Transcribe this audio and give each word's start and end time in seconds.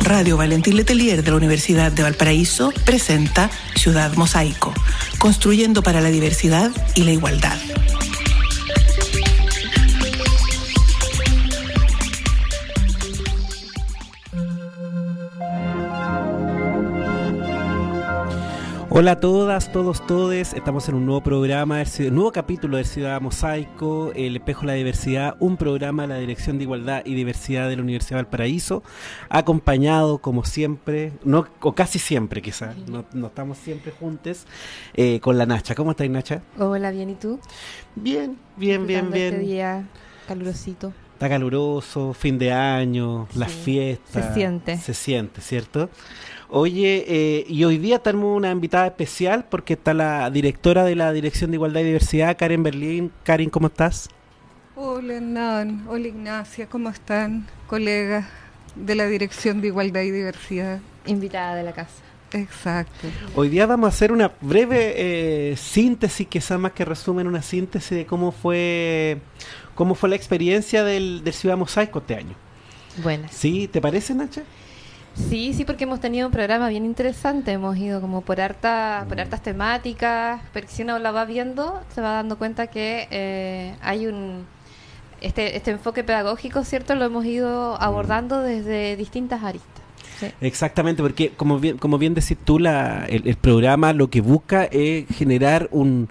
Radio 0.00 0.36
Valentín 0.36 0.76
Letelier 0.76 1.22
de 1.22 1.30
la 1.30 1.36
Universidad 1.36 1.92
de 1.92 2.02
Valparaíso 2.02 2.72
presenta 2.84 3.48
Ciudad 3.76 4.12
Mosaico, 4.14 4.74
construyendo 5.18 5.82
para 5.82 6.00
la 6.00 6.10
diversidad 6.10 6.70
y 6.96 7.04
la 7.04 7.12
igualdad. 7.12 7.56
Hola 18.92 19.12
a 19.12 19.20
todas, 19.20 19.70
todos, 19.70 20.04
todes. 20.04 20.52
Estamos 20.52 20.88
en 20.88 20.96
un 20.96 21.06
nuevo 21.06 21.22
programa, 21.22 21.80
un 22.00 22.14
nuevo 22.14 22.32
capítulo 22.32 22.76
de 22.76 22.82
Ciudad 22.82 23.20
Mosaico, 23.20 24.10
El 24.16 24.34
Espejo 24.34 24.62
de 24.62 24.66
la 24.66 24.72
Diversidad, 24.72 25.36
un 25.38 25.56
programa 25.56 26.02
de 26.02 26.08
la 26.08 26.16
Dirección 26.16 26.58
de 26.58 26.64
Igualdad 26.64 27.02
y 27.04 27.14
Diversidad 27.14 27.68
de 27.68 27.76
la 27.76 27.82
Universidad 27.82 28.16
de 28.18 28.24
Valparaíso, 28.24 28.82
acompañado 29.28 30.18
como 30.18 30.44
siempre, 30.44 31.12
no, 31.22 31.46
o 31.60 31.72
casi 31.72 32.00
siempre 32.00 32.42
quizás, 32.42 32.74
no, 32.88 33.04
estamos 33.28 33.58
siempre 33.58 33.92
juntos, 33.92 34.44
eh, 34.94 35.20
con 35.20 35.38
la 35.38 35.46
Nacha. 35.46 35.76
¿Cómo 35.76 35.92
estás, 35.92 36.10
Nacha? 36.10 36.42
Hola, 36.58 36.90
bien, 36.90 37.10
¿y 37.10 37.14
tú? 37.14 37.38
Bien, 37.94 38.38
bien, 38.56 38.88
bien, 38.88 39.12
bien. 39.12 39.34
Este 39.34 39.38
día 39.38 39.84
calurosito. 40.26 40.92
Está 41.12 41.28
caluroso, 41.28 42.12
fin 42.12 42.38
de 42.38 42.50
año, 42.50 43.28
las 43.34 43.52
fiestas. 43.52 44.28
Se 44.28 44.34
siente. 44.34 44.78
Se 44.78 44.94
siente, 44.94 45.40
¿cierto? 45.42 45.90
Oye, 46.52 47.04
eh, 47.06 47.44
y 47.48 47.62
hoy 47.62 47.78
día 47.78 48.00
tenemos 48.00 48.36
una 48.36 48.50
invitada 48.50 48.88
especial 48.88 49.46
porque 49.48 49.74
está 49.74 49.94
la 49.94 50.28
directora 50.30 50.82
de 50.84 50.96
la 50.96 51.12
Dirección 51.12 51.52
de 51.52 51.58
Igualdad 51.58 51.82
y 51.82 51.84
Diversidad, 51.84 52.36
Karen 52.36 52.64
Berlín. 52.64 53.12
Karen, 53.22 53.50
¿cómo 53.50 53.68
estás? 53.68 54.08
Hola, 54.74 55.14
Hernán. 55.14 55.86
Hola, 55.88 56.08
Ignacia. 56.08 56.66
¿Cómo 56.66 56.88
están, 56.88 57.46
colegas 57.68 58.26
de 58.74 58.96
la 58.96 59.06
Dirección 59.06 59.60
de 59.60 59.68
Igualdad 59.68 60.00
y 60.00 60.10
Diversidad? 60.10 60.80
Invitada 61.06 61.54
de 61.54 61.62
la 61.62 61.72
casa. 61.72 62.02
Exacto. 62.32 63.06
Hoy 63.36 63.48
día 63.48 63.66
vamos 63.66 63.86
a 63.86 63.88
hacer 63.90 64.10
una 64.10 64.32
breve 64.40 64.94
eh, 65.52 65.56
síntesis, 65.56 66.26
que 66.26 66.40
sea 66.40 66.58
más 66.58 66.72
que 66.72 66.84
resumen 66.84 67.28
una 67.28 67.42
síntesis 67.42 67.96
de 67.96 68.06
cómo 68.06 68.32
fue 68.32 69.18
cómo 69.76 69.94
fue 69.94 70.08
la 70.08 70.16
experiencia 70.16 70.82
del, 70.82 71.22
del 71.22 71.32
Ciudad 71.32 71.56
Mosaico 71.56 72.00
este 72.00 72.16
año. 72.16 72.34
Bueno. 73.04 73.28
¿Sí? 73.30 73.68
¿Te 73.68 73.80
parece, 73.80 74.14
Nacha? 74.14 74.42
Sí, 75.14 75.52
sí, 75.54 75.64
porque 75.64 75.84
hemos 75.84 76.00
tenido 76.00 76.26
un 76.26 76.32
programa 76.32 76.68
bien 76.68 76.84
interesante, 76.84 77.52
hemos 77.52 77.76
ido 77.76 78.00
como 78.00 78.22
por, 78.22 78.40
harta, 78.40 79.04
por 79.08 79.16
mm. 79.16 79.20
hartas 79.20 79.42
temáticas, 79.42 80.40
pero 80.52 80.66
si 80.68 80.82
uno 80.82 80.98
la 80.98 81.10
va 81.10 81.24
viendo, 81.24 81.80
se 81.94 82.00
va 82.00 82.12
dando 82.12 82.38
cuenta 82.38 82.68
que 82.68 83.08
eh, 83.10 83.74
hay 83.82 84.06
un... 84.06 84.46
Este, 85.20 85.54
este 85.54 85.72
enfoque 85.72 86.02
pedagógico, 86.02 86.64
¿cierto? 86.64 86.94
Lo 86.94 87.04
hemos 87.04 87.26
ido 87.26 87.74
mm. 87.74 87.82
abordando 87.82 88.40
desde 88.40 88.96
distintas 88.96 89.42
aristas. 89.42 89.68
Exactamente, 90.40 91.02
porque 91.02 91.30
como 91.30 91.58
bien, 91.58 91.78
como 91.78 91.96
bien 91.96 92.12
decís 92.14 92.36
tú, 92.44 92.58
la, 92.58 93.06
el 93.06 93.36
programa 93.36 93.94
lo 93.94 94.10
que 94.10 94.20
busca 94.20 94.64
es 94.64 95.06
generar 95.08 95.68
un, 95.72 96.10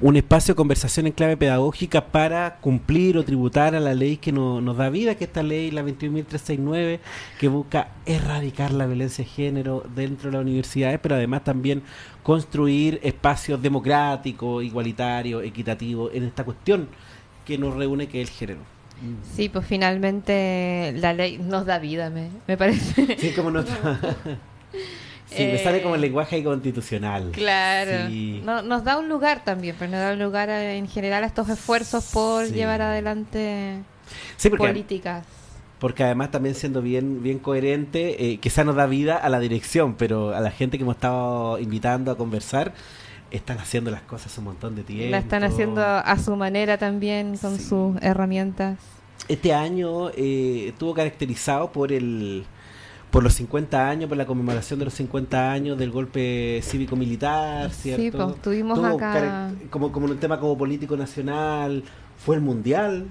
un 0.00 0.16
espacio 0.16 0.52
de 0.52 0.56
conversación 0.56 1.06
en 1.06 1.12
clave 1.12 1.36
pedagógica 1.36 2.06
para 2.08 2.56
cumplir 2.56 3.16
o 3.16 3.24
tributar 3.24 3.74
a 3.74 3.80
la 3.80 3.94
ley 3.94 4.18
que 4.18 4.30
nos 4.30 4.76
da 4.76 4.90
vida, 4.90 5.14
que 5.14 5.24
esta 5.24 5.42
ley, 5.42 5.70
la 5.70 5.82
21.369, 5.82 7.00
que 7.40 7.48
busca 7.48 7.88
erradicar 8.04 8.72
la 8.72 8.86
violencia 8.86 9.24
de 9.24 9.30
género 9.30 9.84
dentro 9.94 10.30
de 10.30 10.36
las 10.36 10.44
universidades, 10.44 11.00
pero 11.00 11.14
además 11.14 11.44
también 11.44 11.82
construir 12.22 13.00
espacios 13.02 13.62
democráticos, 13.62 14.62
igualitarios, 14.62 15.42
equitativos 15.44 16.12
en 16.14 16.24
esta 16.24 16.44
cuestión 16.44 16.88
que 17.44 17.56
nos 17.56 17.74
reúne, 17.74 18.08
que 18.08 18.20
es 18.20 18.28
el 18.28 18.34
género. 18.34 18.60
Sí, 19.34 19.48
pues 19.48 19.66
finalmente 19.66 20.94
la 20.96 21.12
ley 21.12 21.38
nos 21.38 21.66
da 21.66 21.78
vida, 21.78 22.10
me, 22.10 22.30
me 22.46 22.56
parece. 22.56 23.16
Sí, 23.18 23.32
como 23.32 23.50
nos 23.50 23.66
Sí, 25.26 25.44
me 25.44 25.58
sale 25.58 25.82
como 25.82 25.96
el 25.96 26.00
eh, 26.02 26.06
lenguaje 26.06 26.42
constitucional. 26.42 27.30
Claro. 27.32 28.08
nos 28.62 28.84
da 28.84 28.96
un 28.98 29.08
lugar 29.08 29.44
también, 29.44 29.74
pero 29.78 29.90
nos 29.90 30.00
da 30.00 30.12
un 30.12 30.18
lugar 30.20 30.48
en 30.50 30.88
general 30.88 31.24
a 31.24 31.26
estos 31.26 31.48
esfuerzos 31.48 32.04
por 32.12 32.46
llevar 32.46 32.82
adelante 32.82 33.82
políticas. 34.56 35.24
Porque 35.78 36.04
además 36.04 36.30
también 36.30 36.54
siendo 36.54 36.80
bien 36.80 37.22
bien 37.22 37.38
coherente, 37.38 38.32
eh, 38.32 38.38
quizá 38.38 38.64
nos 38.64 38.76
da 38.76 38.86
vida 38.86 39.16
a 39.16 39.28
la 39.28 39.40
dirección, 39.40 39.94
pero 39.94 40.34
a 40.34 40.40
la 40.40 40.50
gente 40.50 40.78
que 40.78 40.84
hemos 40.84 40.96
estado 40.96 41.58
invitando 41.58 42.10
a 42.10 42.16
conversar, 42.16 42.72
están 43.30 43.58
haciendo 43.58 43.90
las 43.90 44.02
cosas 44.02 44.36
un 44.38 44.44
montón 44.44 44.76
de 44.76 44.84
tiempo. 44.84 45.10
La 45.10 45.18
están 45.18 45.44
haciendo 45.44 45.82
a 45.82 46.16
su 46.18 46.36
manera 46.36 46.78
también, 46.78 47.36
con 47.36 47.58
sus 47.58 48.00
herramientas. 48.00 48.78
Este 49.28 49.52
año 49.52 50.10
eh, 50.10 50.68
estuvo 50.68 50.94
caracterizado 50.94 51.72
por 51.72 51.92
el 51.92 52.44
por 53.16 53.22
los 53.22 53.32
50 53.32 53.88
años, 53.88 54.08
por 54.10 54.18
la 54.18 54.26
conmemoración 54.26 54.78
de 54.78 54.84
los 54.84 54.92
50 54.92 55.50
años 55.50 55.78
del 55.78 55.90
golpe 55.90 56.60
cívico-militar, 56.62 57.70
¿cierto? 57.70 58.02
Sí, 58.02 58.10
pues 58.10 58.42
tuvimos 58.42 58.78
acá... 58.78 59.50
Como, 59.70 59.90
como 59.90 60.04
un 60.04 60.18
tema 60.18 60.38
como 60.38 60.58
político 60.58 60.98
nacional, 60.98 61.82
fue 62.18 62.36
el 62.36 62.42
Mundial, 62.42 63.06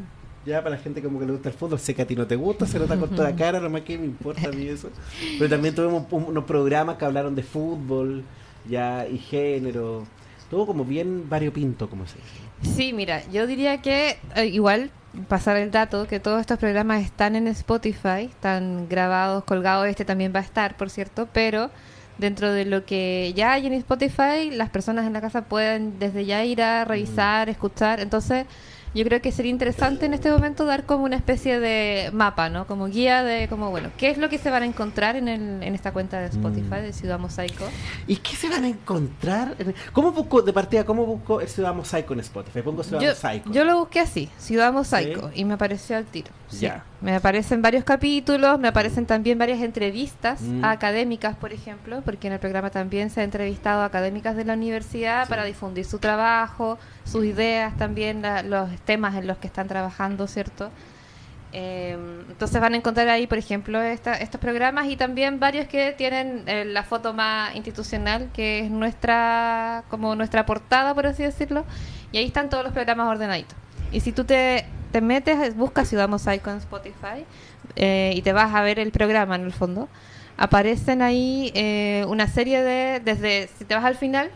ya 0.46 0.62
para 0.62 0.76
la 0.76 0.82
gente 0.84 1.02
como 1.02 1.18
que 1.18 1.26
le 1.26 1.32
gusta 1.32 1.50
el 1.50 1.56
fútbol, 1.56 1.80
sé 1.80 1.96
que 1.96 2.04
a 2.04 2.06
ti 2.06 2.16
no 2.16 2.28
te 2.28 2.36
gusta, 2.36 2.68
se 2.68 2.78
nota 2.78 3.00
con 3.00 3.10
toda 3.10 3.32
la 3.32 3.36
cara, 3.36 3.60
nomás 3.60 3.82
que 3.82 3.98
me 3.98 4.06
importa 4.06 4.48
a 4.48 4.52
mí 4.52 4.68
eso. 4.68 4.92
Pero 5.40 5.50
también 5.50 5.74
tuvimos 5.74 6.04
unos 6.12 6.44
programas 6.44 6.98
que 6.98 7.06
hablaron 7.06 7.34
de 7.34 7.42
fútbol, 7.42 8.24
ya, 8.70 9.08
y 9.08 9.18
género, 9.18 10.06
todo 10.52 10.68
como 10.68 10.86
bien 10.86 11.28
variopinto, 11.28 11.90
como 11.90 12.06
se 12.06 12.18
dice. 12.18 12.76
Sí, 12.78 12.94
mira, 12.94 13.28
yo 13.32 13.48
diría 13.48 13.82
que 13.82 14.20
eh, 14.36 14.46
igual 14.46 14.92
pasar 15.28 15.58
el 15.58 15.72
dato 15.72 16.08
que 16.08 16.20
todos 16.20 16.42
estos 16.42 16.58
programas 16.60 17.04
están 17.04 17.36
en 17.36 17.48
Spotify, 17.48 18.30
están 18.30 18.88
grabados, 18.90 19.44
colgados, 19.44 19.88
este 19.88 20.06
también 20.06 20.34
va 20.34 20.40
a 20.40 20.44
estar, 20.44 20.78
por 20.78 20.90
cierto, 20.90 21.28
pero 21.32 21.70
dentro 22.18 22.52
de 22.52 22.66
lo 22.66 22.86
que 22.86 23.34
ya 23.36 23.54
hay 23.54 23.68
en 23.68 23.74
Spotify, 23.74 24.52
las 24.52 24.70
personas 24.70 25.06
en 25.06 25.14
la 25.14 25.22
casa 25.22 25.44
pueden 25.44 26.00
desde 26.00 26.26
ya 26.26 26.44
ir 26.44 26.62
a 26.62 26.86
revisar, 26.86 27.50
escuchar, 27.50 28.00
entonces 28.00 28.46
yo 28.96 29.04
creo 29.04 29.22
que 29.22 29.32
sería 29.32 29.52
interesante 29.52 30.06
en 30.06 30.14
este 30.14 30.32
momento 30.32 30.66
dar 30.66 30.86
como 30.86 31.04
una 31.04 31.18
especie 31.18 31.60
de 31.60 32.10
mapa, 32.14 32.50
¿no? 32.50 32.66
Como 32.66 32.88
guía 32.88 33.24
de, 33.24 33.48
como, 33.50 33.70
bueno, 33.70 33.92
¿qué 33.98 34.10
es 34.10 34.18
lo 34.18 34.30
que 34.30 34.38
se 34.38 34.50
van 34.50 34.64
a 34.64 34.66
encontrar 34.66 35.18
en, 35.18 35.28
el, 35.28 35.62
en 35.62 35.76
esta 35.76 35.92
cuenta 35.92 36.20
de 36.20 36.28
Spotify 36.28 36.82
de 36.82 36.94
Ciudad 36.94 37.20
Mosaico? 37.20 37.66
¿Y 38.08 38.16
qué 38.18 38.36
se 38.36 38.50
van 38.50 38.64
a 38.64 38.70
encontrar? 38.70 39.56
¿Cómo 39.92 40.14
busco, 40.14 40.42
de 40.42 40.54
partida, 40.54 40.86
cómo 40.86 41.06
busco 41.06 41.42
el 41.42 41.50
Ciudad 41.50 41.76
Mosaico 41.76 42.14
en 42.14 42.22
Spotify? 42.22 42.62
Pongo 42.62 42.84
Ciudad 42.84 43.02
Mosaico. 43.02 43.52
Yo 43.52 43.66
lo 43.66 43.80
busqué 43.80 44.00
así, 44.00 44.30
Ciudad 44.38 44.72
Mosaico, 44.72 45.30
y 45.36 45.44
me 45.44 45.56
apareció 45.56 45.98
al 45.98 46.06
tiro. 46.06 46.30
Ya. 46.52 46.86
Me 47.06 47.14
aparecen 47.14 47.62
varios 47.62 47.84
capítulos, 47.84 48.58
me 48.58 48.68
aparecen 48.68 49.06
también 49.06 49.38
varias 49.38 49.62
entrevistas 49.62 50.42
mm. 50.42 50.66
académicas, 50.66 51.36
por 51.36 51.54
ejemplo, 51.54 52.02
porque 52.04 52.26
en 52.26 52.34
el 52.34 52.40
programa 52.40 52.72
también 52.72 53.12
se 53.12 53.22
ha 53.22 53.24
entrevistado 53.24 53.84
a 53.84 53.86
académicas 53.86 54.36
de 54.36 54.44
la 54.44 54.54
universidad 54.54 55.30
para 55.30 55.44
difundir 55.44 55.86
su 55.86 56.00
trabajo, 56.00 56.80
sus 57.04 57.24
ideas 57.24 57.78
también, 57.78 58.24
los 58.46 58.72
temas 58.86 59.14
en 59.14 59.28
los 59.28 59.38
que 59.38 59.46
están 59.46 59.68
trabajando, 59.68 60.26
¿cierto? 60.26 60.72
Em, 61.54 62.22
entonces 62.28 62.60
van 62.60 62.74
a 62.74 62.78
encontrar 62.78 63.08
ahí, 63.10 63.28
por 63.28 63.38
ejemplo, 63.38 63.80
estos 63.84 64.42
programas 64.42 64.88
y 64.88 64.96
también 64.96 65.40
varios 65.40 65.68
que 65.68 65.92
tienen 65.92 66.42
eh, 66.48 66.66
la 66.66 66.82
foto 66.82 67.14
más 67.14 67.56
institucional, 67.56 68.32
que 68.34 68.62
es 68.62 68.72
nuestra, 68.72 69.84
como 69.90 70.16
nuestra 70.16 70.48
portada, 70.48 70.96
por 70.96 71.06
así 71.06 71.22
decirlo, 71.22 71.66
y 72.12 72.18
ahí 72.18 72.26
están 72.26 72.50
todos 72.50 72.64
los 72.64 72.74
programas 72.74 73.08
ordenaditos. 73.10 73.56
Y 73.92 74.00
si 74.00 74.12
tú 74.12 74.24
te, 74.24 74.66
te 74.96 75.02
metes, 75.02 75.58
buscas 75.58 75.90
Ciudad 75.90 76.08
Mosaico 76.08 76.50
en 76.50 76.56
Spotify 76.56 77.26
eh, 77.76 78.14
y 78.16 78.22
te 78.22 78.32
vas 78.32 78.56
a 78.56 78.62
ver 78.62 78.80
el 78.80 78.92
programa 78.92 79.36
en 79.36 79.42
el 79.42 79.52
fondo, 79.52 79.90
aparecen 80.38 81.02
ahí 81.02 81.52
eh, 81.54 82.06
una 82.08 82.30
serie 82.30 82.64
de, 82.64 83.02
desde, 83.02 83.50
si 83.58 83.66
te 83.66 83.76
vas 83.76 83.84
al 83.84 83.96
final, 83.96 84.32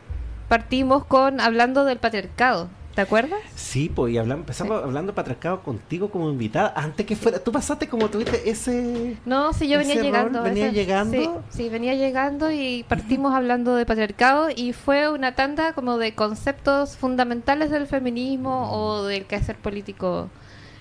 partimos 0.49 1.05
con 1.05 1.39
hablando 1.39 1.85
del 1.85 1.97
patriarcado. 1.97 2.67
¿Te 2.93 2.99
acuerdas? 2.99 3.39
Sí, 3.55 3.87
pues 3.87 4.13
y 4.13 4.17
hablamos, 4.17 4.41
empezamos 4.41 4.83
hablando 4.83 5.15
patriarcado 5.15 5.63
contigo 5.63 6.11
como 6.11 6.29
invitada. 6.29 6.73
Antes 6.75 7.05
que 7.05 7.15
fuera, 7.15 7.39
tú 7.39 7.53
pasaste 7.53 7.87
como 7.87 8.09
tuviste 8.09 8.49
ese. 8.49 9.15
No, 9.25 9.53
sí, 9.53 9.69
yo 9.69 9.77
venía 9.77 9.95
llegando. 9.95 10.43
¿Venía 10.43 10.71
llegando? 10.71 11.41
Sí, 11.47 11.69
venía 11.69 11.95
llegando 11.95 12.51
y 12.51 12.83
partimos 12.89 13.33
hablando 13.33 13.75
de 13.75 13.85
patriarcado 13.85 14.49
y 14.53 14.73
fue 14.73 15.09
una 15.09 15.35
tanda 15.35 15.71
como 15.71 15.97
de 15.97 16.15
conceptos 16.15 16.97
fundamentales 16.97 17.71
del 17.71 17.87
feminismo 17.87 18.73
o 18.73 19.05
del 19.05 19.23
quehacer 19.25 19.55
político 19.55 20.29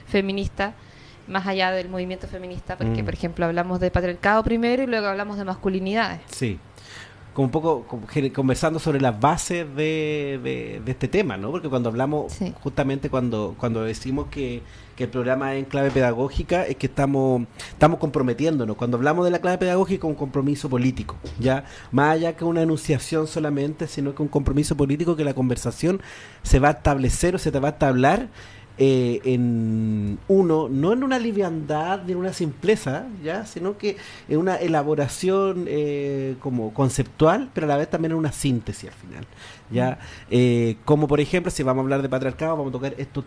feminista 0.08 0.74
más 1.26 1.46
allá 1.46 1.70
del 1.70 1.88
movimiento 1.88 2.26
feminista, 2.26 2.76
porque, 2.76 3.02
mm. 3.02 3.04
por 3.04 3.14
ejemplo, 3.14 3.44
hablamos 3.44 3.80
de 3.80 3.90
patriarcado 3.90 4.42
primero 4.42 4.82
y 4.82 4.86
luego 4.86 5.06
hablamos 5.08 5.36
de 5.36 5.44
masculinidades. 5.44 6.20
Sí 6.28 6.58
como 7.38 7.46
un 7.46 7.52
poco 7.52 7.86
conversando 8.34 8.80
sobre 8.80 9.00
las 9.00 9.20
bases 9.20 9.64
de, 9.76 10.40
de, 10.42 10.90
este 10.90 11.06
tema, 11.06 11.36
¿no? 11.36 11.52
Porque 11.52 11.68
cuando 11.68 11.88
hablamos, 11.88 12.36
justamente 12.60 13.10
cuando, 13.10 13.54
cuando 13.56 13.84
decimos 13.84 14.26
que, 14.28 14.60
que, 14.96 15.04
el 15.04 15.10
programa 15.10 15.54
es 15.54 15.60
en 15.60 15.66
clave 15.66 15.92
pedagógica, 15.92 16.66
es 16.66 16.74
que 16.74 16.86
estamos, 16.88 17.42
estamos 17.68 18.00
comprometiéndonos. 18.00 18.76
Cuando 18.76 18.96
hablamos 18.96 19.24
de 19.24 19.30
la 19.30 19.38
clave 19.38 19.56
pedagógica, 19.56 20.08
un 20.08 20.16
compromiso 20.16 20.68
político, 20.68 21.14
ya 21.38 21.62
más 21.92 22.16
allá 22.16 22.34
que 22.34 22.44
una 22.44 22.62
enunciación 22.62 23.28
solamente, 23.28 23.86
sino 23.86 24.16
que 24.16 24.22
un 24.22 24.28
compromiso 24.28 24.76
político 24.76 25.14
que 25.14 25.22
la 25.22 25.34
conversación 25.34 26.02
se 26.42 26.58
va 26.58 26.70
a 26.70 26.72
establecer 26.72 27.36
o 27.36 27.38
se 27.38 27.52
te 27.52 27.60
va 27.60 27.68
a 27.68 27.70
establecer 27.70 28.30
eh, 28.80 29.20
en 29.24 30.18
uno, 30.28 30.68
no 30.68 30.92
en 30.92 31.02
una 31.02 31.18
liviandad 31.18 32.02
ni 32.04 32.12
en 32.12 32.18
una 32.18 32.32
simpleza, 32.32 33.06
ya, 33.24 33.44
sino 33.44 33.76
que 33.76 33.96
en 34.28 34.38
una 34.38 34.54
elaboración 34.54 35.64
eh, 35.66 36.36
como 36.38 36.72
conceptual, 36.72 37.50
pero 37.52 37.66
a 37.66 37.68
la 37.68 37.76
vez 37.76 37.90
también 37.90 38.12
en 38.12 38.18
una 38.18 38.30
síntesis 38.30 38.90
al 38.90 38.94
final, 38.94 39.26
ya, 39.70 39.98
eh, 40.30 40.76
como 40.84 41.08
por 41.08 41.18
ejemplo 41.18 41.50
si 41.50 41.64
vamos 41.64 41.82
a 41.82 41.84
hablar 41.84 42.02
de 42.02 42.08
patriarcado, 42.08 42.56
vamos 42.56 42.70
a 42.70 42.72
tocar 42.72 42.94
estos 42.98 43.24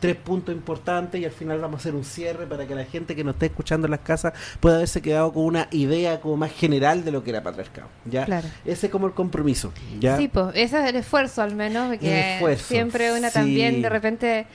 tres 0.00 0.16
puntos 0.16 0.54
importantes 0.54 1.20
y 1.20 1.24
al 1.24 1.30
final 1.30 1.60
vamos 1.60 1.76
a 1.76 1.80
hacer 1.80 1.94
un 1.94 2.04
cierre 2.04 2.46
para 2.46 2.66
que 2.66 2.74
la 2.74 2.84
gente 2.84 3.14
que 3.14 3.24
nos 3.24 3.34
esté 3.34 3.46
escuchando 3.46 3.86
en 3.86 3.90
las 3.90 4.00
casas 4.00 4.32
pueda 4.60 4.76
haberse 4.76 5.00
quedado 5.00 5.32
con 5.32 5.44
una 5.44 5.68
idea 5.70 6.20
como 6.20 6.36
más 6.36 6.52
general 6.52 7.04
de 7.04 7.12
lo 7.12 7.24
que 7.24 7.30
era 7.30 7.42
patriarcado. 7.42 7.88
¿ya? 8.04 8.26
Ese 8.64 8.86
es 8.86 8.92
como 8.92 9.06
el 9.06 9.12
compromiso. 9.12 9.72
¿ya? 10.00 10.16
Sí, 10.16 10.28
pues 10.28 10.48
ese 10.56 10.82
es 10.82 10.88
el 10.88 10.96
esfuerzo 10.96 11.42
al 11.42 11.54
menos, 11.54 11.96
que 11.98 12.58
siempre 12.58 13.16
una 13.16 13.30
también 13.30 13.80
de 13.80 13.88
repente 13.88 14.46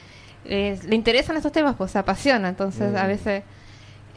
eh, 0.45 0.79
le 0.87 0.95
interesan 0.95 1.37
estos 1.37 1.51
temas, 1.51 1.75
pues 1.75 1.91
se 1.91 1.99
apasiona, 1.99 2.49
entonces 2.49 2.95
a 2.95 3.03
mm. 3.03 3.07
veces... 3.07 3.43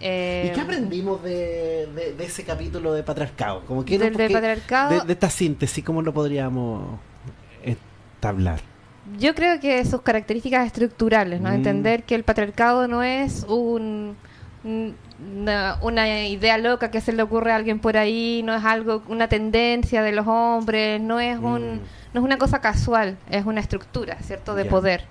Eh, 0.01 0.49
¿Y 0.51 0.55
qué 0.55 0.61
aprendimos 0.61 1.23
de, 1.23 2.15
ese 2.19 2.45
capítulo 2.45 2.93
de 2.93 3.03
patriarcado? 3.03 3.65
Como 3.67 3.85
que 3.85 3.99
de, 3.99 4.11
patriarcado, 4.11 5.05
de, 5.05 5.13
esta 5.13 5.31
síntesis, 5.31 5.85
¿cómo 5.85 6.03
lo 6.03 6.13
podríamos 6.13 6.99
establar? 7.63 8.61
Yo 9.19 9.35
creo 9.35 9.61
que 9.61 9.85
sus 9.85 10.03
características 10.03 10.67
estructurales, 10.67 11.41
¿no? 11.41 11.51
Mm. 11.51 11.55
Entender 11.55 12.03
que 12.03 12.17
el 12.17 12.25
patriarcado 12.25 12.89
no 12.89 13.05
es 13.05 13.45
un, 13.49 14.17
una, 14.65 16.27
idea 16.27 16.59
loca 16.59 16.91
que 16.91 17.01
se 17.01 17.13
le 17.13 17.23
ocurre 17.23 17.53
a 17.53 17.57
alguien 17.57 17.79
por 17.79 17.97
ahí, 17.97 18.43
no 18.45 18.55
es 18.55 18.65
algo, 18.65 19.03
una 19.09 19.29
tendencia 19.29 20.03
de 20.03 20.13
los 20.13 20.27
hombres, 20.27 21.01
no 21.01 21.21
es 21.21 21.39
un, 21.39 21.77
mm. 21.77 21.81
no 22.15 22.21
es 22.21 22.25
una 22.25 22.39
cosa 22.39 22.61
casual, 22.61 23.19
es 23.31 23.45
una 23.47 23.61
estructura, 23.61 24.17
¿cierto? 24.23 24.55
De 24.55 24.65
poder 24.65 25.05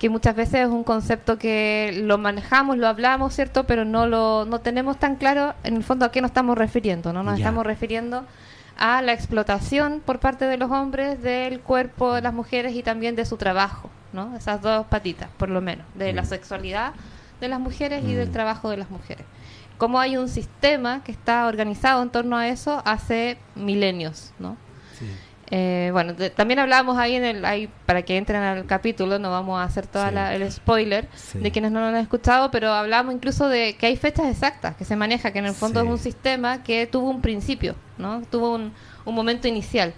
que 0.00 0.08
muchas 0.08 0.34
veces 0.34 0.62
es 0.62 0.68
un 0.68 0.82
concepto 0.82 1.38
que 1.38 2.00
lo 2.04 2.16
manejamos, 2.16 2.78
lo 2.78 2.88
hablamos, 2.88 3.34
¿cierto? 3.34 3.64
Pero 3.64 3.84
no 3.84 4.06
lo 4.06 4.46
no 4.46 4.60
tenemos 4.60 4.98
tan 4.98 5.16
claro 5.16 5.54
en 5.62 5.76
el 5.76 5.84
fondo 5.84 6.06
a 6.06 6.10
qué 6.10 6.22
nos 6.22 6.30
estamos 6.30 6.56
refiriendo, 6.56 7.12
¿no? 7.12 7.22
Nos 7.22 7.38
estamos 7.38 7.66
refiriendo 7.66 8.24
a 8.78 9.02
la 9.02 9.12
explotación 9.12 10.00
por 10.04 10.18
parte 10.18 10.46
de 10.46 10.56
los 10.56 10.70
hombres 10.70 11.22
del 11.22 11.60
cuerpo 11.60 12.14
de 12.14 12.22
las 12.22 12.32
mujeres 12.32 12.74
y 12.74 12.82
también 12.82 13.14
de 13.14 13.26
su 13.26 13.36
trabajo, 13.36 13.90
¿no? 14.14 14.34
Esas 14.34 14.62
dos 14.62 14.86
patitas, 14.86 15.28
por 15.36 15.50
lo 15.50 15.60
menos, 15.60 15.84
de 15.94 16.14
la 16.14 16.22
mm. 16.22 16.26
sexualidad 16.26 16.94
de 17.38 17.48
las 17.48 17.60
mujeres 17.60 18.02
y 18.02 18.14
del 18.14 18.30
mm. 18.30 18.32
trabajo 18.32 18.70
de 18.70 18.78
las 18.78 18.88
mujeres. 18.88 19.26
Cómo 19.76 20.00
hay 20.00 20.16
un 20.16 20.30
sistema 20.30 21.04
que 21.04 21.12
está 21.12 21.46
organizado 21.46 22.02
en 22.02 22.08
torno 22.08 22.38
a 22.38 22.48
eso 22.48 22.80
hace 22.86 23.36
milenios, 23.54 24.32
¿no? 24.38 24.56
Eh, 25.52 25.90
bueno, 25.92 26.14
también 26.36 26.60
hablábamos 26.60 26.96
ahí 26.96 27.16
en 27.16 27.24
el, 27.24 27.44
ahí, 27.44 27.68
para 27.84 28.02
que 28.02 28.16
entren 28.16 28.40
al 28.40 28.66
capítulo, 28.66 29.18
no 29.18 29.30
vamos 29.30 29.60
a 29.60 29.64
hacer 29.64 29.86
todo 29.86 30.06
el 30.06 30.52
spoiler 30.52 31.08
de 31.34 31.50
quienes 31.50 31.72
no 31.72 31.80
lo 31.80 31.86
han 31.86 31.96
escuchado, 31.96 32.50
pero 32.50 32.72
hablamos 32.72 33.14
incluso 33.14 33.48
de 33.48 33.74
que 33.76 33.86
hay 33.86 33.96
fechas 33.96 34.26
exactas 34.26 34.76
que 34.76 34.84
se 34.84 34.94
maneja, 34.94 35.32
que 35.32 35.40
en 35.40 35.46
el 35.46 35.54
fondo 35.54 35.80
es 35.80 35.86
un 35.86 35.98
sistema 35.98 36.62
que 36.62 36.86
tuvo 36.86 37.10
un 37.10 37.20
principio, 37.20 37.74
¿no? 37.98 38.22
Tuvo 38.30 38.54
un, 38.54 38.72
un 39.04 39.14
momento 39.14 39.48
inicial. 39.48 39.92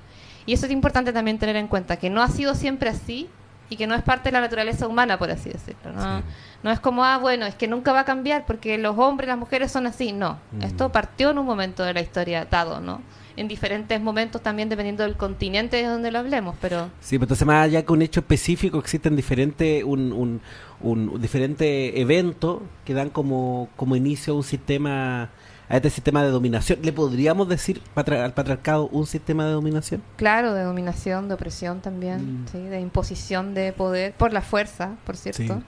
Y 0.47 0.55
eso 0.55 0.67
es 0.67 0.73
importante 0.73 1.13
también 1.13 1.39
tener 1.39 1.57
en 1.57 1.69
cuenta, 1.69 1.97
que 1.97 2.09
no 2.09 2.23
ha 2.23 2.29
sido 2.29 2.55
siempre 2.55 2.89
así 2.89 3.29
y 3.69 3.77
que 3.77 3.87
no 3.87 3.95
es 3.95 4.03
parte 4.03 4.29
de 4.29 4.33
la 4.33 4.41
naturaleza 4.41 4.87
humana, 4.87 5.19
por 5.19 5.31
así 5.31 5.51
decirlo. 5.51 5.93
¿no? 5.93 6.23
no 6.63 6.71
es 6.71 6.81
como, 6.81 7.05
ah, 7.05 7.19
bueno, 7.19 7.47
es 7.47 7.55
que 7.55 7.67
nunca 7.67 7.93
va 7.93 8.01
a 8.01 8.05
cambiar 8.05 8.45
porque 8.45 8.77
los 8.77 8.99
hombres 8.99 9.29
y 9.29 9.31
las 9.31 9.39
mujeres 9.39 9.73
son 9.73 9.87
así. 9.87 10.13
No, 10.13 10.39
mm. 10.53 10.63
esto 10.63 10.93
partió 10.93 11.31
en 11.31 11.39
un 11.39 11.47
momento 11.47 11.83
de 11.83 11.95
la 11.95 12.01
historia 12.01 12.45
dado, 12.45 12.81
¿no? 12.81 13.01
En 13.37 13.49
diferentes 13.49 14.01
momentos 14.01 14.43
también 14.43 14.69
dependiendo 14.69 15.03
del 15.03 15.17
continente 15.17 15.77
de 15.77 15.85
donde 15.85 16.11
lo 16.11 16.19
hablemos, 16.19 16.57
pero... 16.61 16.91
Sí, 17.01 17.17
pero 17.17 17.25
entonces 17.25 17.47
más 17.47 17.65
allá 17.65 17.85
que 17.85 17.93
un 17.93 18.03
hecho 18.03 18.21
específico 18.21 18.79
existen 18.79 19.17
diferentes 19.17 19.85
un, 19.85 20.13
un, 20.13 20.41
un 20.81 21.21
diferente 21.21 22.01
evento 22.01 22.63
que 22.85 22.95
dan 22.95 23.11
como, 23.11 23.69
como 23.77 23.97
inicio 23.97 24.35
a 24.35 24.37
un 24.37 24.45
sistema 24.45 25.31
a 25.73 25.77
este 25.77 25.89
sistema 25.89 26.23
de 26.23 26.29
dominación. 26.29 26.81
¿Le 26.83 26.93
podríamos 26.93 27.49
decir 27.49 27.81
al 27.95 28.35
patriarcado 28.35 28.89
un 28.89 29.07
sistema 29.07 29.47
de 29.47 29.53
dominación? 29.53 30.03
Claro, 30.17 30.53
de 30.53 30.65
dominación, 30.65 31.29
de 31.29 31.35
opresión 31.35 31.81
también, 31.81 32.43
mm. 32.43 32.47
¿sí? 32.53 32.59
de 32.59 32.79
imposición 32.79 33.55
de 33.55 33.73
poder 33.73 34.13
por 34.13 34.35
la 34.35 34.43
fuerza, 34.43 34.97
por 35.07 35.17
cierto. 35.17 35.63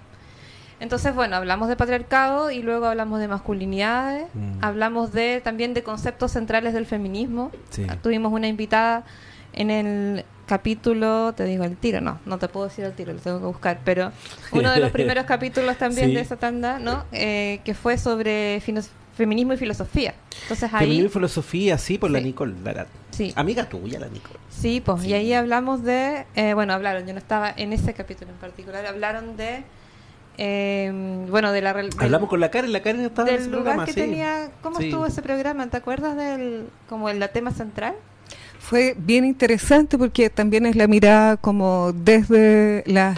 Entonces, 0.81 1.15
bueno, 1.15 1.37
hablamos 1.37 1.69
de 1.69 1.77
patriarcado 1.77 2.51
y 2.51 2.63
luego 2.63 2.87
hablamos 2.87 3.21
de 3.21 3.29
masculinidades, 3.29 4.27
mm. 4.35 4.59
hablamos 4.63 5.13
de 5.13 5.41
también 5.43 5.75
de 5.75 5.83
conceptos 5.83 6.33
centrales 6.33 6.75
del 6.75 6.87
feminismo. 6.87 7.51
Tuvimos 8.03 8.33
una 8.33 8.49
invitada 8.49 9.05
en 9.53 9.71
el 9.71 10.25
capítulo, 10.47 11.33
te 11.35 11.45
digo 11.45 11.65
el 11.65 11.77
tiro, 11.77 12.01
no, 12.01 12.19
no 12.27 12.39
te 12.39 12.49
puedo 12.49 12.67
decir 12.67 12.85
el 12.85 12.93
tiro, 12.93 13.13
lo 13.13 13.21
tengo 13.21 13.39
que 13.39 13.47
buscar, 13.47 13.81
pero 13.85 14.13
uno 14.53 14.73
de 14.73 14.81
los 14.81 14.91
primeros 14.93 15.25
capítulos 15.25 15.77
también 15.79 16.13
de 16.13 16.21
esa 16.21 16.37
tanda, 16.37 16.79
¿no? 16.79 17.05
Eh, 17.13 17.61
que 17.65 17.75
fue 17.75 17.97
sobre 17.97 18.63
feminismo 19.17 19.55
y 19.55 19.57
filosofía. 19.57 20.15
Entonces 20.43 20.73
ahí 20.73 20.81
Feminismo 20.81 21.07
y 21.07 21.13
filosofía, 21.13 21.79
sí, 21.79 21.99
por 21.99 22.11
la 22.11 22.21
Nicole 22.21 22.55
Sí. 23.11 23.33
Amiga 23.37 23.69
tuya, 23.69 24.01
la 24.01 24.09
Nicole. 24.09 24.39
Sí, 24.51 24.83
pues, 24.85 25.05
y 25.05 25.15
ahí 25.15 25.33
hablamos 25.33 25.85
de, 25.85 26.27
eh, 26.35 26.53
bueno, 26.55 26.73
hablaron, 26.73 27.07
yo 27.07 27.13
no 27.13 27.21
estaba 27.21 27.55
en 27.57 27.73
ese 27.73 27.95
capítulo 27.95 28.33
en 28.33 28.39
particular, 28.39 28.85
hablaron 28.87 29.37
de 29.37 29.63
eh, 30.39 31.27
bueno, 31.31 31.53
de 31.53 31.63
la 31.63 31.71
Hablamos 31.71 32.29
con 32.29 32.41
la 32.41 32.51
Karen, 32.51 32.73
la 32.73 32.83
Karen 32.83 33.03
estaba 33.03 33.29
en 33.29 33.37
ese 33.37 33.51
programa, 33.51 33.85
que 33.85 33.93
tenía, 33.93 34.51
¿cómo 34.63 34.79
estuvo 34.81 35.07
ese 35.07 35.23
programa? 35.23 35.67
¿Te 35.69 35.77
acuerdas 35.77 36.17
del 36.17 36.67
como 36.89 37.09
el 37.09 37.27
tema 37.31 37.51
central? 37.51 37.95
Fue 38.59 38.95
bien 38.97 39.25
interesante 39.25 39.99
porque 39.99 40.31
también 40.31 40.67
es 40.67 40.77
la 40.77 40.87
mirada 40.87 41.37
como 41.37 41.93
desde 41.93 42.83
la 42.87 43.15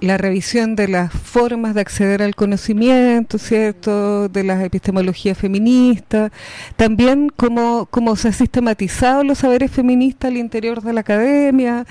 la 0.00 0.16
revisión 0.16 0.76
de 0.76 0.88
las 0.88 1.12
formas 1.12 1.74
de 1.74 1.80
acceder 1.80 2.22
al 2.22 2.34
conocimiento, 2.34 3.38
¿cierto?, 3.38 4.28
de 4.28 4.44
las 4.44 4.62
epistemologías 4.62 5.36
feministas, 5.36 6.30
también 6.76 7.30
cómo, 7.34 7.86
cómo 7.90 8.16
se 8.16 8.28
ha 8.28 8.32
sistematizado 8.32 9.24
los 9.24 9.38
saberes 9.38 9.70
feministas 9.70 10.30
al 10.30 10.36
interior 10.36 10.82
de 10.82 10.92
la 10.92 11.00
academia, 11.00 11.86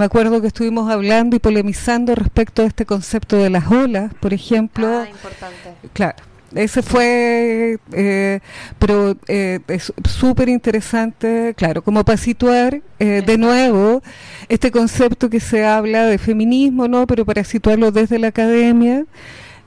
me 0.00 0.06
acuerdo 0.06 0.40
que 0.40 0.46
estuvimos 0.46 0.90
hablando 0.90 1.36
y 1.36 1.40
polemizando 1.40 2.14
respecto 2.14 2.62
a 2.62 2.64
este 2.64 2.86
concepto 2.86 3.36
de 3.36 3.50
las 3.50 3.70
olas, 3.70 4.14
por 4.14 4.32
ejemplo. 4.32 4.88
Ah, 4.88 5.06
importante. 5.06 5.74
Claro. 5.92 6.16
Ese 6.54 6.80
fue, 6.80 7.78
eh, 7.92 8.40
pero 8.78 9.14
eh, 9.28 9.60
es 9.68 9.92
súper 10.08 10.48
interesante, 10.48 11.54
claro, 11.54 11.82
como 11.82 12.02
para 12.02 12.16
situar 12.16 12.80
eh, 12.98 13.22
de 13.24 13.36
nuevo 13.36 14.02
este 14.48 14.70
concepto 14.70 15.28
que 15.28 15.38
se 15.38 15.66
habla 15.66 16.06
de 16.06 16.16
feminismo, 16.16 16.88
¿no? 16.88 17.06
Pero 17.06 17.26
para 17.26 17.44
situarlo 17.44 17.92
desde 17.92 18.18
la 18.18 18.28
academia, 18.28 19.04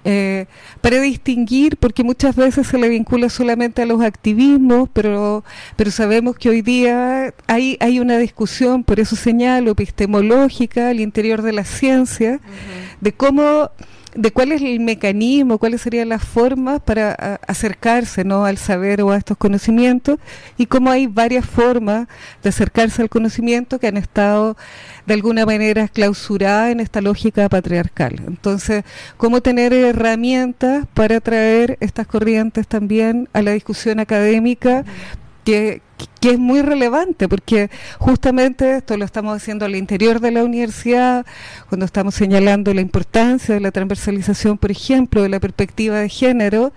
eh, 0.05 0.47
para 0.81 1.00
distinguir, 1.00 1.77
porque 1.77 2.03
muchas 2.03 2.35
veces 2.35 2.68
se 2.68 2.78
le 2.78 2.89
vincula 2.89 3.30
solamente 3.30 3.81
a 3.81 3.85
los 3.85 4.01
activismos, 4.01 4.89
pero 4.92 5.44
pero 5.75 5.92
sabemos 5.92 6.35
que 6.37 6.49
hoy 6.49 6.61
día 6.61 7.33
hay 7.47 7.78
hay 7.80 7.99
una 7.99 8.18
discusión, 8.18 8.83
por 8.83 8.99
eso 8.99 9.16
señalo, 9.16 9.71
epistemológica 9.71 10.89
al 10.89 10.99
interior 10.99 11.42
de 11.42 11.54
la 11.54 11.63
ciencia, 11.63 12.39
de 13.01 13.11
cómo 13.13 13.71
de 14.15 14.31
cuál 14.31 14.51
es 14.51 14.61
el 14.61 14.79
mecanismo, 14.79 15.57
cuáles 15.57 15.81
serían 15.81 16.09
las 16.09 16.23
formas 16.23 16.81
para 16.81 17.39
acercarse 17.47 18.23
¿no? 18.23 18.45
al 18.45 18.57
saber 18.57 19.01
o 19.01 19.11
a 19.11 19.17
estos 19.17 19.37
conocimientos 19.37 20.19
y 20.57 20.67
cómo 20.67 20.91
hay 20.91 21.07
varias 21.07 21.45
formas 21.45 22.07
de 22.41 22.49
acercarse 22.49 23.01
al 23.01 23.09
conocimiento 23.09 23.79
que 23.79 23.87
han 23.87 23.97
estado 23.97 24.57
de 25.05 25.13
alguna 25.13 25.45
manera 25.45 25.87
clausuradas 25.87 26.71
en 26.71 26.79
esta 26.79 27.01
lógica 27.01 27.49
patriarcal. 27.49 28.21
Entonces, 28.27 28.83
cómo 29.17 29.41
tener 29.41 29.73
herramientas 29.73 30.85
para 30.93 31.19
traer 31.19 31.77
estas 31.81 32.07
corrientes 32.07 32.67
también 32.67 33.29
a 33.33 33.41
la 33.41 33.51
discusión 33.51 33.99
académica 33.99 34.85
que, 35.44 35.81
que 36.19 36.31
es 36.31 36.40
muy 36.40 36.62
relevante 36.62 37.28
porque 37.28 37.69
justamente 38.00 38.78
esto 38.78 38.97
lo 38.97 39.06
estamos 39.06 39.35
haciendo 39.35 39.66
al 39.66 39.76
interior 39.76 40.19
de 40.19 40.31
la 40.31 40.44
universidad 40.44 41.26
cuando 41.69 41.85
estamos 41.85 42.16
señalando 42.16 42.73
la 42.73 42.81
importancia 42.81 43.56
de 43.56 43.62
la 43.62 43.71
transversalización, 43.71 44.57
por 44.57 44.71
ejemplo, 44.71 45.21
de 45.21 45.30
la 45.30 45.40
perspectiva 45.40 46.00
de 46.00 46.09
género, 46.09 46.73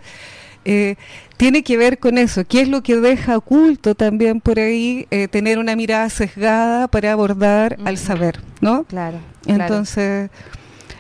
eh, 0.64 0.96
tiene 1.37 1.62
que 1.62 1.76
ver 1.76 1.99
con 1.99 2.18
eso, 2.18 2.44
qué 2.44 2.62
es 2.62 2.68
lo 2.68 2.82
que 2.82 2.96
deja 2.96 3.37
oculto 3.37 3.94
también 3.94 4.40
por 4.40 4.58
ahí 4.58 5.06
eh, 5.11 5.28
tener 5.28 5.58
una 5.58 5.76
mirada 5.76 6.08
sesgada 6.11 6.88
para 6.88 7.12
abordar 7.12 7.76
al 7.85 7.99
saber, 7.99 8.40
¿no? 8.61 8.85
Claro. 8.85 9.18
Entonces... 9.46 10.30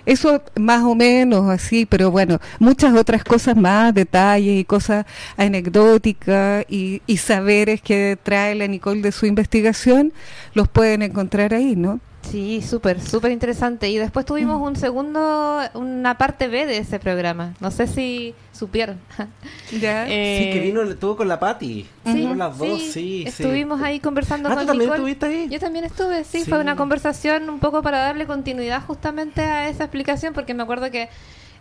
Eso 0.06 0.40
más 0.54 0.84
o 0.84 0.94
menos 0.94 1.50
así, 1.50 1.84
pero 1.84 2.12
bueno, 2.12 2.38
muchas 2.60 2.94
otras 2.94 3.24
cosas 3.24 3.56
más, 3.56 3.92
detalles 3.92 4.60
y 4.60 4.64
cosas 4.64 5.04
anecdóticas 5.36 6.64
y, 6.68 7.02
saberes 7.18 7.82
que 7.82 8.16
trae 8.22 8.54
la 8.54 8.68
Nicole 8.68 9.02
de 9.02 9.10
su 9.10 9.26
investigación, 9.26 10.12
los 10.54 10.68
pueden 10.68 11.02
encontrar 11.02 11.52
ahí, 11.54 11.74
¿no? 11.74 11.98
Sí, 12.30 12.62
súper, 12.62 13.00
súper 13.00 13.32
interesante. 13.32 13.88
Y 13.88 13.98
después 13.98 14.26
tuvimos 14.26 14.60
un 14.60 14.76
segundo, 14.76 15.60
una 15.74 16.18
parte 16.18 16.48
B 16.48 16.66
de 16.66 16.78
ese 16.78 16.98
programa. 16.98 17.54
No 17.60 17.70
sé 17.70 17.86
si 17.86 18.34
supieron. 18.52 18.98
¿Ya? 19.80 20.08
Eh, 20.08 20.42
sí, 20.42 20.58
que 20.58 20.60
vino, 20.60 20.82
estuvo 20.82 21.16
con 21.16 21.28
la 21.28 21.38
Patti. 21.38 21.86
Sí, 22.04 22.28
las 22.36 22.58
dos, 22.58 22.82
sí. 22.82 23.24
Estuvimos 23.26 23.80
ahí 23.82 24.00
conversando 24.00 24.48
ah, 24.48 24.56
¿tú 24.56 24.66
también 24.66 24.90
estuviste 24.90 25.26
ahí? 25.26 25.48
Yo 25.48 25.60
también 25.60 25.84
estuve, 25.84 26.24
sí, 26.24 26.44
Fue 26.44 26.58
una 26.58 26.76
conversación 26.76 27.48
un 27.48 27.60
poco 27.60 27.82
para 27.82 27.98
darle 27.98 28.26
continuidad 28.26 28.82
justamente 28.84 29.42
a 29.42 29.68
esa 29.68 29.84
explicación, 29.84 30.34
porque 30.34 30.54
me 30.54 30.62
acuerdo 30.62 30.90
que 30.90 31.08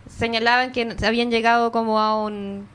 señalaban 0.08 0.72
que 0.72 0.96
habían 1.04 1.30
llegado 1.30 1.72
como 1.72 2.00
a 2.00 2.24
un 2.24 2.66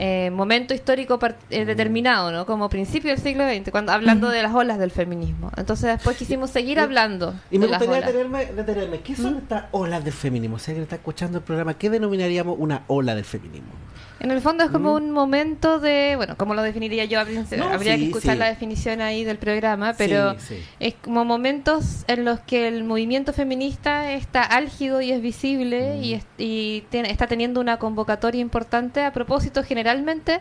eh, 0.00 0.30
momento 0.30 0.74
histórico 0.74 1.18
eh, 1.50 1.64
determinado, 1.64 2.30
¿no? 2.30 2.46
Como 2.46 2.68
principio 2.68 3.10
del 3.10 3.18
siglo 3.18 3.44
XX, 3.48 3.72
cuando 3.72 3.90
hablando 3.90 4.28
de 4.28 4.44
las 4.44 4.54
olas 4.54 4.78
del 4.78 4.92
feminismo. 4.92 5.50
Entonces 5.56 5.90
después 5.90 6.16
quisimos 6.16 6.50
seguir 6.50 6.78
hablando. 6.78 7.34
Y 7.50 7.58
me 7.58 7.66
gustaría 7.66 8.02
detenerme, 8.02 9.00
¿qué 9.00 9.16
son 9.16 9.38
estas 9.38 9.64
olas 9.72 10.04
del 10.04 10.12
feminismo? 10.12 10.56
O 10.56 10.58
sea, 10.60 10.72
que 10.72 10.82
está 10.82 10.94
escuchando 10.94 11.38
el 11.38 11.44
programa, 11.44 11.74
¿qué 11.74 11.90
denominaríamos 11.90 12.56
una 12.60 12.84
ola 12.86 13.16
del 13.16 13.24
feminismo? 13.24 13.72
En 14.20 14.30
el 14.32 14.40
fondo 14.40 14.64
es 14.64 14.70
como 14.70 14.94
un 14.94 15.12
momento 15.12 15.78
de, 15.78 16.14
bueno, 16.16 16.36
como 16.36 16.54
lo 16.54 16.62
definiría 16.62 17.04
yo, 17.04 17.20
habría 17.20 17.96
que 17.96 18.06
escuchar 18.06 18.36
la 18.36 18.46
definición 18.48 19.00
ahí 19.00 19.22
del 19.22 19.38
programa, 19.38 19.94
pero 19.96 20.34
es 20.80 20.94
como 21.02 21.24
momentos 21.24 22.04
en 22.08 22.24
los 22.24 22.40
que 22.40 22.66
el 22.66 22.84
movimiento 22.84 23.32
feminista 23.32 24.12
está 24.12 24.42
álgido 24.42 25.00
y 25.00 25.12
es 25.12 25.22
visible 25.22 25.98
y, 25.98 26.20
y 26.36 26.84
está 26.90 27.26
teniendo 27.28 27.60
una 27.60 27.78
convocatoria 27.78 28.40
importante 28.40 29.02
a 29.02 29.12
propósito 29.12 29.62
generalmente 29.62 30.40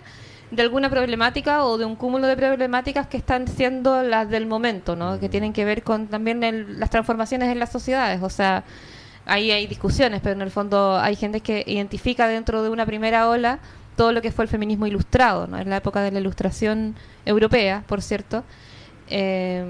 de 0.52 0.62
alguna 0.62 0.90
problemática 0.90 1.66
o 1.66 1.78
de 1.78 1.86
un 1.86 1.96
cúmulo 1.96 2.26
de 2.26 2.38
problemáticas 2.38 3.08
que 3.08 3.18
están 3.18 3.48
siendo 3.48 4.02
las 4.04 4.30
del 4.30 4.46
momento, 4.46 4.96
¿no? 4.96 5.20
Que 5.20 5.30
tienen 5.30 5.54
que 5.54 5.66
ver 5.66 5.84
con 5.84 6.08
también 6.08 6.80
las 6.80 6.90
transformaciones 6.90 7.50
en 7.52 7.60
las 7.60 7.72
sociedades, 7.72 8.22
o 8.24 8.30
sea, 8.30 8.64
ahí 9.28 9.52
hay 9.52 9.68
discusiones, 9.68 10.22
pero 10.22 10.34
en 10.36 10.42
el 10.42 10.52
fondo 10.52 10.98
hay 10.98 11.16
gente 11.16 11.42
que 11.42 11.64
identifica 11.68 12.28
dentro 12.28 12.64
de 12.64 12.70
una 12.70 12.86
primera 12.86 13.30
ola 13.30 13.60
todo 13.96 14.12
lo 14.12 14.22
que 14.22 14.32
fue 14.32 14.46
el 14.46 14.50
feminismo 14.50 14.88
ilustrado, 14.88 15.48
¿no? 15.48 15.58
en 15.58 15.70
la 15.70 15.78
época 15.78 16.02
de 16.02 16.12
la 16.12 16.20
ilustración 16.20 16.96
europea, 17.26 17.84
por 17.88 18.02
cierto. 18.02 18.44
Eh, 19.10 19.66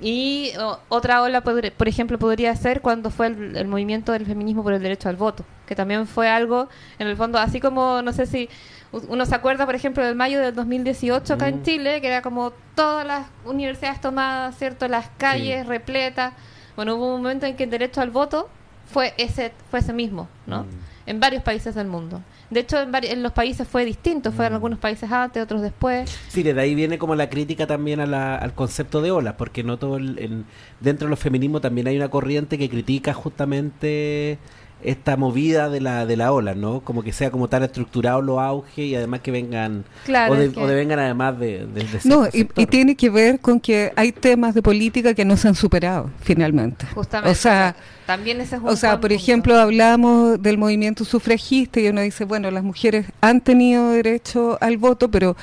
y 0.00 0.52
otra 0.88 1.22
ola, 1.22 1.42
por 1.42 1.88
ejemplo, 1.88 2.18
podría 2.18 2.54
ser 2.56 2.80
cuando 2.80 3.10
fue 3.10 3.28
el, 3.28 3.68
movimiento 3.68 4.12
del 4.12 4.26
feminismo 4.26 4.62
por 4.62 4.72
el 4.72 4.82
derecho 4.82 5.08
al 5.08 5.16
voto, 5.16 5.44
que 5.66 5.74
también 5.74 6.06
fue 6.06 6.28
algo, 6.28 6.68
en 6.98 7.06
el 7.06 7.16
fondo, 7.16 7.38
así 7.38 7.60
como, 7.60 8.02
no 8.02 8.12
sé 8.12 8.26
si 8.26 8.48
uno 8.90 9.26
se 9.26 9.34
acuerda, 9.34 9.66
por 9.66 9.74
ejemplo, 9.74 10.04
del 10.04 10.14
mayo 10.14 10.40
del 10.40 10.54
2018 10.54 11.34
acá 11.34 11.48
en 11.48 11.60
mm. 11.60 11.62
Chile, 11.62 12.00
que 12.00 12.08
era 12.08 12.22
como 12.22 12.52
todas 12.74 13.06
las 13.06 13.26
universidades 13.44 14.00
tomadas, 14.00 14.56
¿cierto? 14.56 14.88
Las 14.88 15.08
calles 15.18 15.66
repletas. 15.66 16.32
Bueno, 16.74 16.96
hubo 16.96 17.14
un 17.14 17.22
momento 17.22 17.44
en 17.44 17.56
que 17.56 17.64
el 17.64 17.70
derecho 17.70 18.00
al 18.00 18.10
voto 18.10 18.48
fue 18.88 19.14
ese, 19.18 19.52
fue 19.70 19.80
ese 19.80 19.92
mismo, 19.92 20.28
¿no? 20.46 20.64
Mm. 20.64 20.66
En 21.06 21.20
varios 21.20 21.42
países 21.42 21.74
del 21.74 21.86
mundo. 21.86 22.20
De 22.50 22.60
hecho, 22.60 22.80
en, 22.80 22.94
en 22.94 23.22
los 23.22 23.32
países 23.32 23.66
fue 23.66 23.84
distinto, 23.84 24.32
fueron 24.32 24.52
mm. 24.52 24.56
algunos 24.56 24.78
países 24.78 25.10
antes, 25.10 25.42
otros 25.42 25.62
después. 25.62 26.10
Sí, 26.28 26.42
de 26.42 26.58
ahí 26.60 26.74
viene 26.74 26.98
como 26.98 27.14
la 27.14 27.30
crítica 27.30 27.66
también 27.66 28.00
al 28.00 28.54
concepto 28.54 29.00
de 29.00 29.10
olas, 29.10 29.34
porque 29.38 29.62
no 29.62 29.78
todo 29.78 29.96
el, 29.96 30.44
dentro 30.80 31.06
de 31.06 31.10
los 31.10 31.18
feminismos 31.18 31.62
también 31.62 31.86
hay 31.86 31.96
una 31.96 32.08
corriente 32.08 32.58
que 32.58 32.68
critica 32.68 33.14
justamente 33.14 34.38
esta 34.82 35.16
movida 35.16 35.68
de 35.68 35.80
la 35.80 36.06
de 36.06 36.16
la 36.16 36.32
ola, 36.32 36.54
¿no? 36.54 36.80
Como 36.80 37.02
que 37.02 37.12
sea 37.12 37.30
como 37.30 37.48
tan 37.48 37.62
estructurado 37.62 38.22
los 38.22 38.38
auge 38.38 38.84
y 38.84 38.94
además 38.94 39.20
que 39.20 39.30
vengan 39.30 39.84
o, 40.28 40.34
de, 40.34 40.74
vengan 40.74 40.98
además 41.00 41.38
de, 41.38 41.66
No, 42.04 42.26
y, 42.32 42.44
tiene 42.66 42.94
que 42.94 43.10
ver 43.10 43.40
con 43.40 43.58
que 43.58 43.92
hay 43.96 44.12
temas 44.12 44.54
de 44.54 44.62
política 44.62 45.14
que 45.14 45.24
no 45.24 45.36
se 45.36 45.48
han 45.48 45.54
superado 45.54 46.10
finalmente. 46.20 46.86
Justamente. 46.94 47.32
O 47.32 47.34
sea, 47.34 47.74
también 48.06 48.40
ese 48.40 48.56
es 48.56 48.62
O 48.64 48.76
sea, 48.76 49.00
por 49.00 49.12
ejemplo, 49.12 49.56
hablamos 49.56 50.40
del 50.40 50.58
movimiento 50.58 51.04
sufragista 51.04 51.80
y 51.80 51.88
uno 51.88 52.00
dice, 52.00 52.24
bueno, 52.24 52.50
las 52.50 52.62
mujeres 52.62 53.06
han 53.20 53.40
tenido 53.40 53.90
derecho 53.90 54.58
al 54.60 54.78
voto, 54.78 55.10
pero 55.10 55.36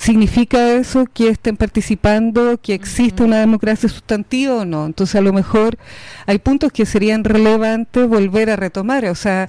¿Significa 0.00 0.72
eso 0.72 1.04
que 1.12 1.28
estén 1.28 1.58
participando, 1.58 2.58
que 2.62 2.72
existe 2.72 3.22
una 3.22 3.38
democracia 3.38 3.86
sustantiva 3.86 4.54
o 4.54 4.64
no? 4.64 4.86
Entonces 4.86 5.14
a 5.14 5.20
lo 5.20 5.34
mejor 5.34 5.76
hay 6.24 6.38
puntos 6.38 6.72
que 6.72 6.86
serían 6.86 7.22
relevantes 7.22 8.08
volver 8.08 8.48
a 8.48 8.56
retomar, 8.56 9.04
o 9.04 9.14
sea, 9.14 9.46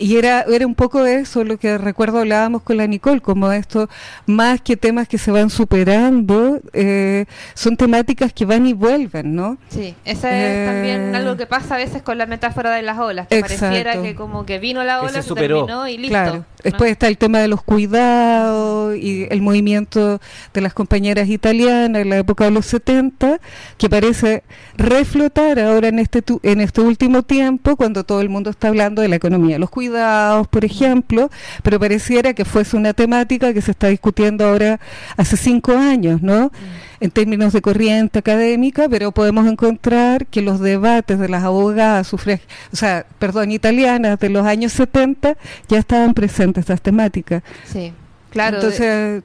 y 0.00 0.16
era 0.16 0.42
era 0.52 0.66
un 0.66 0.74
poco 0.74 1.06
eso 1.06 1.44
lo 1.44 1.56
que 1.56 1.78
recuerdo 1.78 2.18
hablábamos 2.18 2.62
con 2.62 2.78
la 2.78 2.88
Nicole, 2.88 3.20
como 3.20 3.52
esto, 3.52 3.88
más 4.26 4.60
que 4.60 4.76
temas 4.76 5.06
que 5.06 5.18
se 5.18 5.30
van 5.30 5.50
superando, 5.50 6.60
eh, 6.72 7.26
son 7.54 7.76
temáticas 7.76 8.32
que 8.32 8.44
van 8.44 8.66
y 8.66 8.72
vuelven, 8.72 9.36
¿no? 9.36 9.56
Sí, 9.68 9.94
esa 10.04 10.36
es 10.36 10.66
también 10.68 11.14
eh, 11.14 11.16
algo 11.16 11.36
que 11.36 11.46
pasa 11.46 11.76
a 11.76 11.78
veces 11.78 12.02
con 12.02 12.18
la 12.18 12.26
metáfora 12.26 12.72
de 12.72 12.82
las 12.82 12.98
olas, 12.98 13.28
que 13.28 13.40
pareciera 13.40 14.02
que 14.02 14.16
como 14.16 14.46
que 14.46 14.58
vino 14.58 14.82
la 14.82 15.00
ola, 15.00 15.22
se, 15.22 15.32
terminó 15.32 15.86
y 15.86 15.96
listo. 15.96 16.10
Claro. 16.10 16.44
Después 16.64 16.90
está 16.90 17.06
el 17.06 17.18
tema 17.18 17.38
de 17.38 17.48
los 17.48 17.62
cuidados 17.62 18.96
y 18.96 19.26
el 19.30 19.42
movimiento 19.42 19.91
de 20.00 20.60
las 20.60 20.74
compañeras 20.74 21.28
italianas 21.28 22.02
en 22.02 22.10
la 22.10 22.18
época 22.18 22.44
de 22.44 22.50
los 22.50 22.66
70, 22.66 23.40
que 23.78 23.90
parece 23.90 24.42
reflotar 24.76 25.58
ahora 25.58 25.88
en 25.88 25.98
este, 25.98 26.22
en 26.42 26.60
este 26.60 26.80
último 26.80 27.22
tiempo, 27.22 27.76
cuando 27.76 28.04
todo 28.04 28.20
el 28.20 28.28
mundo 28.28 28.50
está 28.50 28.68
hablando 28.68 29.02
de 29.02 29.08
la 29.08 29.16
economía 29.16 29.56
de 29.56 29.60
los 29.60 29.70
cuidados, 29.70 30.48
por 30.48 30.64
ejemplo, 30.64 31.30
pero 31.62 31.78
pareciera 31.78 32.34
que 32.34 32.44
fuese 32.44 32.76
una 32.76 32.94
temática 32.94 33.52
que 33.52 33.60
se 33.60 33.72
está 33.72 33.88
discutiendo 33.88 34.46
ahora 34.46 34.80
hace 35.16 35.36
cinco 35.36 35.72
años, 35.72 36.22
¿no? 36.22 36.50
en 37.02 37.10
términos 37.10 37.52
de 37.52 37.60
corriente 37.60 38.20
académica, 38.20 38.88
pero 38.88 39.10
podemos 39.10 39.48
encontrar 39.48 40.24
que 40.26 40.40
los 40.40 40.60
debates 40.60 41.18
de 41.18 41.28
las 41.28 41.42
abogadas, 41.42 42.14
o 42.14 42.18
sea, 42.72 43.06
perdón, 43.18 43.50
italianas 43.50 44.20
de 44.20 44.28
los 44.28 44.46
años 44.46 44.70
70 44.72 45.36
ya 45.66 45.78
estaban 45.78 46.14
presentes 46.14 46.60
estas 46.60 46.80
temáticas. 46.80 47.42
Sí, 47.64 47.92
claro. 48.30 48.58
Entonces, 48.58 49.24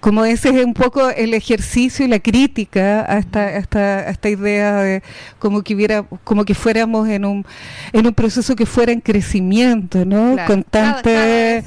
como 0.00 0.24
ese 0.24 0.50
es 0.50 0.64
un 0.64 0.74
poco 0.74 1.10
el 1.10 1.34
ejercicio 1.34 2.04
y 2.04 2.08
la 2.08 2.18
crítica 2.20 3.04
a 3.08 3.18
esta, 3.18 3.56
esta, 3.56 4.08
esta 4.08 4.28
idea 4.28 4.76
de 4.76 5.02
como 5.38 5.62
que 5.62 5.74
hubiera, 5.74 6.04
como 6.24 6.44
que 6.44 6.54
fuéramos 6.54 7.08
en 7.08 7.24
un, 7.24 7.44
en 7.92 8.06
un 8.06 8.14
proceso 8.14 8.54
que 8.54 8.66
fuera 8.66 8.92
en 8.92 9.00
crecimiento, 9.00 10.04
¿no? 10.04 10.36
Constante. 10.46 11.64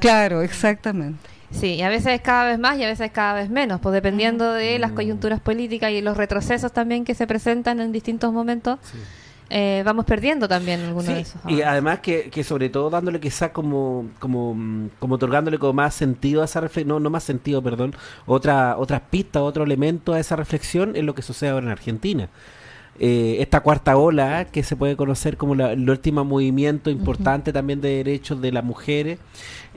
claro, 0.00 0.42
exactamente. 0.42 1.28
Sí, 1.50 1.74
y 1.74 1.82
a 1.82 1.88
veces 1.88 2.12
es 2.14 2.20
cada 2.20 2.44
vez 2.44 2.58
más 2.58 2.78
y 2.78 2.84
a 2.84 2.88
veces 2.88 3.06
es 3.06 3.12
cada 3.12 3.34
vez 3.34 3.48
menos, 3.48 3.80
pues 3.80 3.94
dependiendo 3.94 4.52
de 4.52 4.78
las 4.78 4.92
coyunturas 4.92 5.40
políticas 5.40 5.90
y 5.92 6.02
los 6.02 6.16
retrocesos 6.16 6.72
también 6.72 7.04
que 7.04 7.14
se 7.14 7.26
presentan 7.26 7.80
en 7.80 7.90
distintos 7.90 8.32
momentos. 8.32 8.78
Eh, 9.50 9.82
vamos 9.84 10.04
perdiendo 10.04 10.46
también 10.46 10.80
algunos 10.80 11.06
de 11.06 11.20
esos. 11.20 11.40
Y 11.46 11.62
además 11.62 12.00
que, 12.00 12.30
que 12.30 12.44
sobre 12.44 12.68
todo 12.68 12.90
dándole 12.90 13.18
quizá 13.20 13.52
como, 13.52 14.10
como, 14.18 14.90
como 14.98 15.14
otorgándole 15.14 15.58
como 15.58 15.72
más 15.72 15.94
sentido 15.94 16.42
a 16.42 16.44
esa 16.44 16.60
reflexión, 16.60 16.88
no, 16.88 17.00
no 17.00 17.10
más 17.10 17.24
sentido, 17.24 17.62
perdón, 17.62 17.94
otra, 18.26 18.76
otras 18.76 19.00
pistas, 19.10 19.42
otro 19.42 19.64
elemento 19.64 20.12
a 20.12 20.20
esa 20.20 20.36
reflexión 20.36 20.96
es 20.96 21.04
lo 21.04 21.14
que 21.14 21.22
sucede 21.22 21.50
ahora 21.50 21.66
en 21.66 21.72
Argentina. 21.72 22.28
Eh, 23.00 23.36
esta 23.40 23.60
cuarta 23.60 23.96
ola 23.96 24.46
que 24.46 24.62
se 24.62 24.74
puede 24.74 24.96
conocer 24.96 25.36
como 25.36 25.54
el 25.54 25.88
último 25.88 26.24
movimiento 26.24 26.90
importante 26.90 27.52
también 27.52 27.80
de 27.80 27.90
derechos 27.90 28.40
de 28.40 28.50
las 28.50 28.64
mujeres 28.64 29.20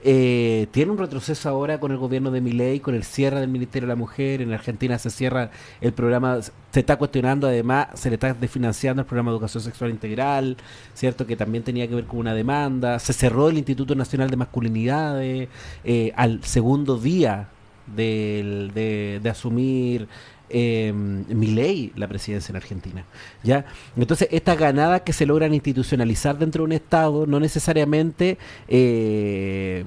eh, 0.04 0.66
tiene 0.72 0.90
un 0.90 0.98
retroceso 0.98 1.48
ahora 1.48 1.78
con 1.78 1.92
el 1.92 1.98
gobierno 1.98 2.32
de 2.32 2.40
Milei, 2.40 2.80
con 2.80 2.96
el 2.96 3.04
cierre 3.04 3.38
del 3.38 3.48
Ministerio 3.48 3.86
de 3.86 3.92
la 3.92 3.96
Mujer. 3.96 4.42
En 4.42 4.52
Argentina 4.52 4.98
se 4.98 5.10
cierra 5.10 5.50
el 5.80 5.92
programa, 5.92 6.40
se 6.42 6.80
está 6.80 6.96
cuestionando, 6.96 7.46
además, 7.46 7.88
se 7.94 8.08
le 8.08 8.14
está 8.14 8.34
desfinanciando 8.34 9.02
el 9.02 9.06
programa 9.06 9.30
de 9.30 9.36
educación 9.36 9.62
sexual 9.62 9.90
integral, 9.90 10.56
¿cierto? 10.94 11.26
Que 11.26 11.36
también 11.36 11.62
tenía 11.62 11.86
que 11.86 11.94
ver 11.94 12.06
con 12.06 12.18
una 12.18 12.34
demanda. 12.34 12.98
Se 12.98 13.12
cerró 13.12 13.48
el 13.48 13.58
Instituto 13.58 13.94
Nacional 13.94 14.28
de 14.28 14.36
Masculinidades 14.36 15.48
eh, 15.84 16.12
al 16.16 16.42
segundo 16.42 16.98
día 16.98 17.48
de, 17.86 19.20
de 19.22 19.30
asumir 19.30 20.08
eh, 20.52 20.92
ley 21.28 21.92
la 21.96 22.08
presidencia 22.08 22.52
en 22.52 22.56
Argentina. 22.56 23.04
¿ya? 23.42 23.64
Entonces, 23.96 24.28
estas 24.30 24.58
ganadas 24.58 25.02
que 25.02 25.12
se 25.12 25.26
logran 25.26 25.54
institucionalizar 25.54 26.38
dentro 26.38 26.62
de 26.62 26.66
un 26.66 26.72
Estado 26.72 27.26
no 27.26 27.40
necesariamente 27.40 28.38
eh, 28.68 29.84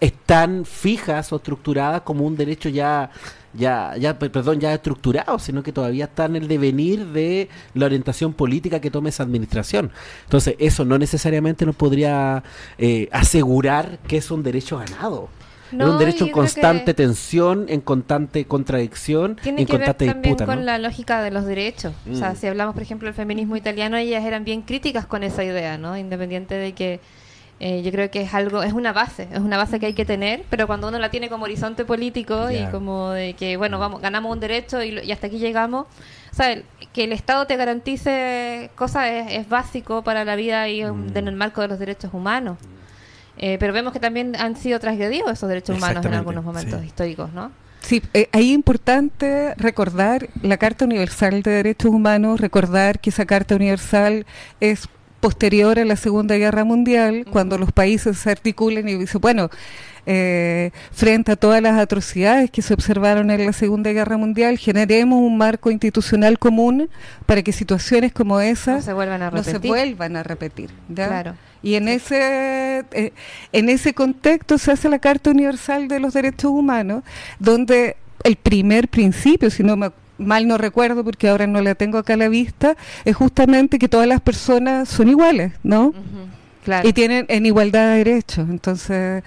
están 0.00 0.64
fijas 0.64 1.32
o 1.32 1.36
estructuradas 1.36 2.02
como 2.02 2.24
un 2.24 2.36
derecho 2.36 2.68
ya 2.68 3.10
ya, 3.52 3.96
ya, 3.96 4.18
perdón, 4.18 4.60
ya 4.60 4.72
estructurado, 4.72 5.38
sino 5.38 5.62
que 5.62 5.72
todavía 5.72 6.04
está 6.04 6.26
en 6.26 6.36
el 6.36 6.48
devenir 6.48 7.06
de 7.06 7.48
la 7.74 7.86
orientación 7.86 8.32
política 8.32 8.80
que 8.80 8.90
tome 8.90 9.10
esa 9.10 9.24
administración. 9.24 9.90
Entonces, 10.24 10.54
eso 10.58 10.84
no 10.84 10.98
necesariamente 10.98 11.66
nos 11.66 11.74
podría 11.74 12.44
eh, 12.78 13.08
asegurar 13.10 13.98
que 14.06 14.18
es 14.18 14.30
un 14.30 14.42
derecho 14.42 14.78
ganado 14.78 15.28
es 15.72 15.86
un 15.86 15.98
derecho 15.98 16.26
en 16.26 16.32
constante 16.32 16.94
tensión, 16.94 17.66
en 17.68 17.80
constante 17.80 18.44
contradicción, 18.44 19.38
en 19.44 19.66
constante 19.66 20.06
ver 20.06 20.14
también 20.14 20.36
con 20.36 20.66
la 20.66 20.78
lógica 20.78 21.22
de 21.22 21.30
los 21.30 21.44
derechos. 21.44 21.94
O 22.10 22.14
sea, 22.14 22.32
mm. 22.32 22.36
si 22.36 22.46
hablamos, 22.46 22.74
por 22.74 22.82
ejemplo, 22.82 23.06
del 23.06 23.14
feminismo 23.14 23.56
italiano, 23.56 23.96
ellas 23.96 24.24
eran 24.24 24.44
bien 24.44 24.62
críticas 24.62 25.06
con 25.06 25.22
esa 25.22 25.44
idea, 25.44 25.78
¿no? 25.78 25.96
Independiente 25.96 26.54
de 26.54 26.72
que 26.72 27.00
Eh, 27.62 27.82
yo 27.82 27.92
creo 27.92 28.10
que 28.10 28.22
es 28.22 28.32
algo, 28.32 28.62
es 28.62 28.72
una 28.72 28.94
base, 28.94 29.28
es 29.30 29.38
una 29.38 29.58
base 29.58 29.78
que 29.78 29.84
hay 29.84 29.92
que 29.92 30.06
tener, 30.06 30.44
pero 30.48 30.66
cuando 30.66 30.88
uno 30.88 30.98
la 30.98 31.10
tiene 31.10 31.28
como 31.28 31.44
horizonte 31.44 31.84
político 31.84 32.50
y 32.50 32.64
como 32.70 33.10
de 33.10 33.34
que, 33.34 33.58
bueno, 33.58 33.78
vamos, 33.78 34.00
ganamos 34.00 34.32
un 34.32 34.40
derecho 34.40 34.82
y, 34.82 35.12
hasta 35.12 35.26
aquí 35.26 35.38
llegamos, 35.38 35.86
o 36.32 36.34
sea, 36.34 36.56
que 36.94 37.04
el 37.04 37.12
Estado 37.12 37.46
te 37.46 37.56
garantice 37.56 38.70
cosas 38.76 39.26
es, 39.28 39.46
básico 39.46 40.02
para 40.02 40.24
la 40.24 40.36
vida 40.36 40.70
y 40.70 40.82
mm. 40.82 41.14
en 41.14 41.28
el 41.28 41.36
marco 41.36 41.60
de 41.60 41.68
los 41.68 41.78
derechos 41.78 42.14
humanos. 42.14 42.56
Eh, 43.42 43.56
pero 43.58 43.72
vemos 43.72 43.94
que 43.94 44.00
también 44.00 44.36
han 44.36 44.54
sido 44.54 44.78
transgredidos 44.78 45.32
esos 45.32 45.48
derechos 45.48 45.78
humanos 45.78 46.04
en 46.04 46.12
algunos 46.12 46.44
momentos 46.44 46.84
históricos, 46.84 47.32
¿no? 47.32 47.50
Sí, 47.80 48.02
eh, 48.12 48.28
ahí 48.32 48.50
es 48.50 48.54
importante 48.54 49.54
recordar 49.56 50.28
la 50.42 50.58
Carta 50.58 50.84
Universal 50.84 51.42
de 51.42 51.50
Derechos 51.50 51.90
Humanos, 51.90 52.38
recordar 52.38 53.00
que 53.00 53.08
esa 53.08 53.24
Carta 53.24 53.56
Universal 53.56 54.26
es 54.60 54.88
posterior 55.20 55.78
a 55.78 55.86
la 55.86 55.96
Segunda 55.96 56.36
Guerra 56.36 56.64
Mundial, 56.64 57.24
cuando 57.30 57.56
los 57.56 57.72
países 57.72 58.18
se 58.18 58.30
articulan 58.30 58.86
y 58.88 58.96
dicen, 58.96 59.22
bueno, 59.22 59.48
eh, 60.04 60.70
frente 60.92 61.32
a 61.32 61.36
todas 61.36 61.62
las 61.62 61.78
atrocidades 61.78 62.50
que 62.50 62.60
se 62.60 62.74
observaron 62.74 63.30
en 63.30 63.46
la 63.46 63.54
Segunda 63.54 63.90
Guerra 63.92 64.18
Mundial, 64.18 64.58
generemos 64.58 65.18
un 65.18 65.38
marco 65.38 65.70
institucional 65.70 66.38
común 66.38 66.90
para 67.24 67.42
que 67.42 67.52
situaciones 67.52 68.12
como 68.12 68.40
esas 68.40 68.76
no 68.76 68.82
se 68.82 68.92
vuelvan 68.92 69.22
a 69.22 69.30
repetir. 69.30 69.54
No 69.54 69.60
se 69.60 69.68
vuelvan 69.68 70.16
a 70.16 70.22
repetir 70.22 70.70
Claro. 70.94 71.34
Y 71.62 71.74
en 71.74 71.88
ese, 71.88 72.84
eh, 72.92 73.12
en 73.52 73.68
ese 73.68 73.94
contexto 73.94 74.58
se 74.58 74.72
hace 74.72 74.88
la 74.88 74.98
Carta 74.98 75.30
Universal 75.30 75.88
de 75.88 76.00
los 76.00 76.14
Derechos 76.14 76.50
Humanos, 76.50 77.04
donde 77.38 77.96
el 78.24 78.36
primer 78.36 78.88
principio, 78.88 79.50
si 79.50 79.62
no 79.62 79.76
me 79.76 79.90
mal 80.20 80.46
no 80.46 80.58
recuerdo 80.58 81.02
porque 81.02 81.28
ahora 81.28 81.46
no 81.46 81.60
la 81.62 81.74
tengo 81.74 81.98
acá 81.98 82.14
a 82.14 82.16
la 82.18 82.28
vista, 82.28 82.76
es 83.04 83.16
justamente 83.16 83.78
que 83.78 83.88
todas 83.88 84.06
las 84.06 84.20
personas 84.20 84.88
son 84.88 85.08
iguales, 85.08 85.52
¿no? 85.62 85.94
claro. 86.62 86.86
Y 86.86 86.92
tienen 86.92 87.24
en 87.28 87.46
igualdad 87.46 87.92
de 87.92 88.04
derechos. 88.04 88.48
Entonces, 88.50 89.22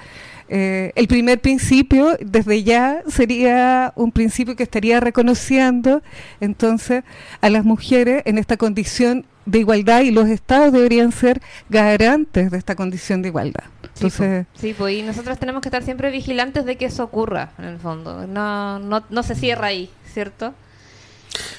eh, 0.49 0.91
el 0.95 1.07
primer 1.07 1.41
principio, 1.41 2.15
desde 2.21 2.63
ya, 2.63 3.01
sería 3.07 3.91
un 3.95 4.11
principio 4.11 4.55
que 4.55 4.63
estaría 4.63 4.99
reconociendo 4.99 6.03
entonces 6.41 7.03
a 7.41 7.49
las 7.49 7.65
mujeres 7.65 8.21
en 8.25 8.37
esta 8.37 8.55
condición 8.55 9.25
de 9.45 9.59
igualdad 9.59 10.01
y 10.01 10.11
los 10.11 10.27
estados 10.27 10.71
deberían 10.71 11.11
ser 11.11 11.41
garantes 11.69 12.51
de 12.51 12.57
esta 12.57 12.75
condición 12.75 13.21
de 13.21 13.29
igualdad. 13.29 13.65
Entonces, 13.95 14.45
sí, 14.55 14.73
pues, 14.77 14.95
y 14.97 15.01
nosotros 15.03 15.37
tenemos 15.37 15.61
que 15.61 15.69
estar 15.69 15.83
siempre 15.83 16.11
vigilantes 16.11 16.65
de 16.65 16.77
que 16.77 16.85
eso 16.85 17.03
ocurra, 17.03 17.51
en 17.57 17.65
el 17.65 17.77
fondo. 17.77 18.25
No, 18.27 18.79
no, 18.79 19.03
no 19.09 19.23
se 19.23 19.35
cierra 19.35 19.67
ahí, 19.67 19.89
¿cierto? 20.13 20.53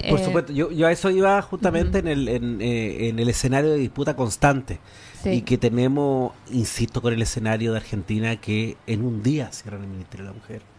Por 0.09 0.21
eh, 0.21 0.25
supuesto, 0.25 0.53
yo, 0.53 0.71
yo 0.71 0.87
a 0.87 0.93
eso 0.93 1.11
iba 1.11 1.41
justamente 1.43 1.99
en, 1.99 2.09
el, 2.09 2.29
en, 2.29 2.61
eh, 2.61 3.09
en, 3.09 3.19
el 3.19 3.29
escenario 3.29 3.71
de 3.71 3.79
disputa 3.79 4.14
constante. 4.14 4.79
Y 5.25 5.41
que 5.41 5.57
tenemos, 5.57 6.33
insisto, 6.50 7.00
con 7.00 7.14
el 7.14 7.23
escenario 7.23 7.73
de 7.73 7.79
Argentina 7.79 8.37
que 8.37 8.76
en 8.87 9.03
un 9.03 9.23
día 9.23 9.50
cierran 9.53 9.81
el 9.81 9.88
Ministerio 9.88 10.26
de 10.26 10.33
la 10.33 10.37
Mujer. 10.38 10.74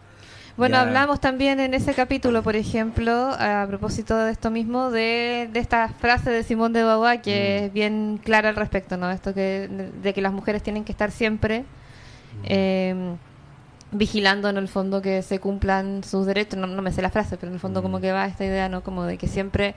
Bueno, 0.56 0.78
hablamos 0.78 1.20
también 1.20 1.60
en 1.60 1.74
ese 1.74 1.92
capítulo, 1.92 2.42
por 2.42 2.56
ejemplo, 2.56 3.12
a 3.12 3.66
propósito 3.68 4.16
de 4.16 4.32
esto 4.32 4.50
mismo, 4.50 4.90
de, 4.90 5.50
de 5.52 5.60
esta 5.60 5.88
frase 5.88 6.30
de 6.30 6.42
Simón 6.44 6.72
de 6.72 6.82
Beauvoir 6.82 7.20
que 7.20 7.60
mm. 7.60 7.64
es 7.64 7.72
bien 7.74 8.20
clara 8.24 8.48
al 8.48 8.56
respecto, 8.56 8.96
¿no? 8.96 9.10
Esto 9.10 9.34
que, 9.34 9.68
de, 10.02 10.14
que 10.14 10.22
las 10.22 10.32
mujeres 10.32 10.62
tienen 10.62 10.84
que 10.84 10.92
estar 10.92 11.10
siempre 11.10 11.66
em, 12.44 13.18
vigilando 13.92 14.48
en 14.48 14.56
el 14.56 14.68
fondo 14.68 15.02
que 15.02 15.20
se 15.20 15.40
cumplan 15.40 16.02
sus 16.02 16.24
derechos. 16.24 16.58
No, 16.58 16.66
no, 16.66 16.80
me 16.80 16.90
sé 16.90 17.02
la 17.02 17.10
frase, 17.10 17.36
pero 17.36 17.48
en 17.48 17.54
el 17.54 17.60
fondo 17.60 17.82
como 17.82 17.98
mm. 17.98 18.00
que 18.00 18.12
va 18.12 18.24
esta 18.24 18.46
idea, 18.46 18.70
¿no? 18.70 18.82
Como 18.82 19.04
de 19.04 19.18
que 19.18 19.28
siempre 19.28 19.74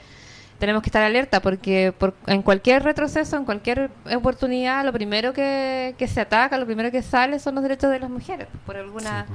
tenemos 0.59 0.81
que 0.81 0.87
estar 0.87 1.03
alerta 1.03 1.41
porque 1.41 1.93
por, 1.97 2.13
en 2.25 2.41
cualquier 2.41 2.83
retroceso, 2.83 3.35
en 3.35 3.43
cualquier 3.43 3.91
oportunidad, 4.15 4.85
lo 4.85 4.93
primero 4.93 5.33
que, 5.33 5.93
que 5.97 6.07
se 6.07 6.21
ataca, 6.21 6.57
lo 6.57 6.65
primero 6.65 6.89
que 6.89 7.01
sale 7.01 7.37
son 7.39 7.55
los 7.55 7.63
derechos 7.63 7.91
de 7.91 7.99
las 7.99 8.09
mujeres, 8.09 8.47
por 8.65 8.77
alguna 8.77 9.25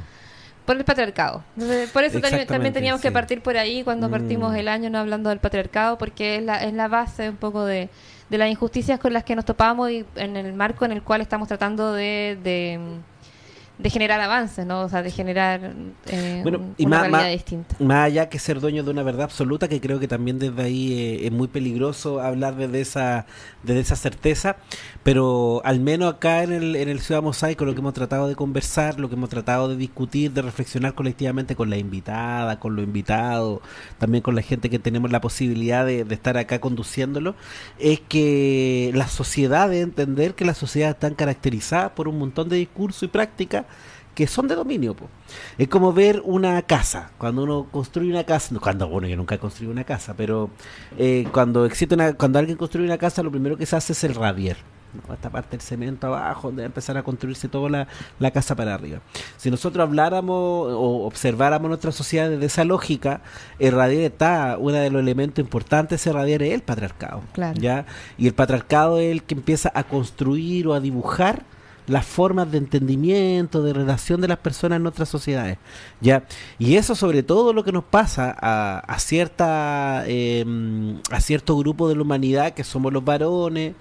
por 0.64 0.76
el 0.76 0.84
patriarcado. 0.84 1.44
por 1.92 2.04
eso 2.04 2.20
también, 2.20 2.72
teníamos 2.72 3.00
que 3.00 3.12
partir 3.12 3.42
por 3.42 3.56
ahí 3.56 3.82
cuando 3.82 4.10
partimos 4.10 4.52
mm. 4.52 4.56
el 4.56 4.68
año 4.68 4.90
no 4.90 4.98
hablando 4.98 5.30
del 5.30 5.38
patriarcado, 5.38 5.98
porque 5.98 6.36
es 6.36 6.42
la, 6.42 6.62
es 6.64 6.72
la 6.72 6.88
base 6.88 7.28
un 7.28 7.36
poco 7.36 7.64
de, 7.64 7.88
de 8.30 8.38
las 8.38 8.48
injusticias 8.48 8.98
con 8.98 9.12
las 9.12 9.24
que 9.24 9.36
nos 9.36 9.44
topamos 9.44 9.90
y 9.90 10.04
en 10.16 10.36
el 10.36 10.52
marco 10.54 10.84
en 10.84 10.92
el 10.92 11.02
cual 11.02 11.20
estamos 11.20 11.48
tratando 11.48 11.92
de 11.92 12.38
de 12.42 12.80
generar 13.82 14.20
avances, 14.20 14.64
¿no? 14.64 14.82
O 14.82 14.88
sea, 14.88 15.02
de 15.02 15.10
generar 15.10 15.72
eh, 16.06 16.44
una 16.78 17.00
realidad 17.00 17.30
distinta. 17.30 17.74
Más 17.80 18.06
allá 18.06 18.28
que 18.28 18.38
ser 18.38 18.60
dueño 18.60 18.84
de 18.84 18.90
una 18.90 19.02
verdad 19.02 19.24
absoluta, 19.24 19.68
que 19.68 19.80
creo 19.80 19.98
que 19.98 20.06
también 20.06 20.38
desde 20.38 20.62
ahí 20.62 20.92
eh, 20.92 21.26
es 21.26 21.32
muy 21.32 21.48
peligroso 21.48 22.20
hablar 22.20 22.54
desde 22.54 22.80
esa, 22.80 23.26
desde 23.64 23.80
esa 23.80 23.96
certeza, 23.96 24.56
pero 25.02 25.60
al 25.64 25.80
menos 25.80 26.14
acá 26.14 26.44
en 26.44 26.52
el, 26.52 26.76
en 26.76 26.88
el 26.88 27.00
Ciudad 27.00 27.20
Mosaico 27.22 27.64
lo 27.64 27.74
que 27.74 27.80
hemos 27.80 27.94
tratado 27.94 28.28
de 28.28 28.36
conversar, 28.36 29.00
lo 29.00 29.08
que 29.08 29.16
hemos 29.16 29.28
tratado 29.28 29.68
de 29.68 29.76
discutir, 29.76 30.32
de 30.32 30.42
reflexionar 30.42 30.94
colectivamente 30.94 31.56
con 31.56 31.68
la 31.68 31.76
invitada, 31.76 32.60
con 32.60 32.76
los 32.76 32.84
invitados, 32.84 33.60
también 33.98 34.22
con 34.22 34.36
la 34.36 34.42
gente 34.42 34.70
que 34.70 34.78
tenemos 34.78 35.10
la 35.10 35.20
posibilidad 35.20 35.84
de, 35.84 36.04
de 36.04 36.14
estar 36.14 36.38
acá 36.38 36.60
conduciéndolo, 36.60 37.34
es 37.80 38.00
que 38.00 38.92
la 38.94 39.08
sociedad 39.08 39.68
debe 39.68 39.82
entender 39.82 40.34
que 40.34 40.44
la 40.44 40.54
sociedad 40.54 40.90
está 40.90 41.12
caracterizada 41.14 41.94
por 41.96 42.06
un 42.06 42.18
montón 42.18 42.48
de 42.48 42.56
discursos 42.56 43.02
y 43.02 43.08
prácticas 43.08 43.64
que 44.14 44.26
son 44.26 44.48
de 44.48 44.54
dominio. 44.54 44.96
Es 45.58 45.68
como 45.68 45.92
ver 45.92 46.22
una 46.24 46.62
casa, 46.62 47.10
cuando 47.18 47.42
uno 47.42 47.66
construye 47.70 48.10
una 48.10 48.24
casa, 48.24 48.54
cuando 48.60 48.88
bueno, 48.88 49.08
yo 49.08 49.16
nunca 49.16 49.34
he 49.34 49.38
construido 49.38 49.72
una 49.72 49.84
casa, 49.84 50.14
pero 50.16 50.50
eh, 50.98 51.26
cuando 51.32 51.66
existe 51.66 51.94
una, 51.94 52.14
cuando 52.14 52.38
alguien 52.38 52.56
construye 52.56 52.86
una 52.86 52.98
casa, 52.98 53.22
lo 53.22 53.30
primero 53.30 53.56
que 53.56 53.66
se 53.66 53.76
hace 53.76 53.92
es 53.92 54.04
el 54.04 54.14
radier. 54.14 54.56
esta 55.12 55.30
parte 55.30 55.50
del 55.52 55.60
cemento 55.60 56.06
abajo, 56.06 56.48
donde 56.48 56.64
empezar 56.64 56.96
a 56.96 57.02
construirse 57.02 57.48
toda 57.48 57.88
la, 58.20 58.30
casa 58.30 58.54
para 58.54 58.74
arriba. 58.74 59.00
Si 59.36 59.50
nosotros 59.50 59.82
habláramos 59.82 60.36
o 60.36 61.06
observáramos 61.06 61.68
nuestra 61.68 61.90
sociedad 61.90 62.30
desde 62.30 62.46
esa 62.46 62.64
lógica, 62.64 63.20
el 63.58 63.72
radier 63.72 64.12
está, 64.12 64.56
uno 64.58 64.76
de 64.76 64.90
los 64.90 65.02
elementos 65.02 65.42
importantes 65.42 66.00
ese 66.00 66.12
radier 66.12 66.42
es 66.44 66.54
el 66.54 66.62
patriarcado. 66.62 67.22
¿ya? 67.54 67.86
Y 68.16 68.28
el 68.28 68.34
patriarcado 68.34 68.98
es 69.00 69.10
el 69.10 69.24
que 69.24 69.34
empieza 69.34 69.72
a 69.74 69.82
construir 69.82 70.68
o 70.68 70.74
a 70.74 70.80
dibujar 70.80 71.42
las 71.86 72.06
formas 72.06 72.50
de 72.50 72.58
entendimiento, 72.58 73.62
de 73.62 73.72
relación 73.72 74.20
de 74.20 74.28
las 74.28 74.38
personas 74.38 74.76
en 74.76 74.82
nuestras 74.82 75.08
sociedades. 75.08 75.58
¿ya? 76.00 76.24
Y 76.58 76.76
eso 76.76 76.94
sobre 76.94 77.22
todo 77.22 77.52
lo 77.52 77.64
que 77.64 77.72
nos 77.72 77.84
pasa 77.84 78.34
a, 78.40 78.78
a 78.78 78.98
cierta 78.98 80.04
em, 80.06 80.98
a 81.10 81.20
cierto 81.20 81.56
grupo 81.56 81.88
de 81.88 81.96
la 81.96 82.02
humanidad 82.02 82.52
que 82.54 82.64
somos 82.64 82.92
los 82.92 83.04
varones, 83.04 83.74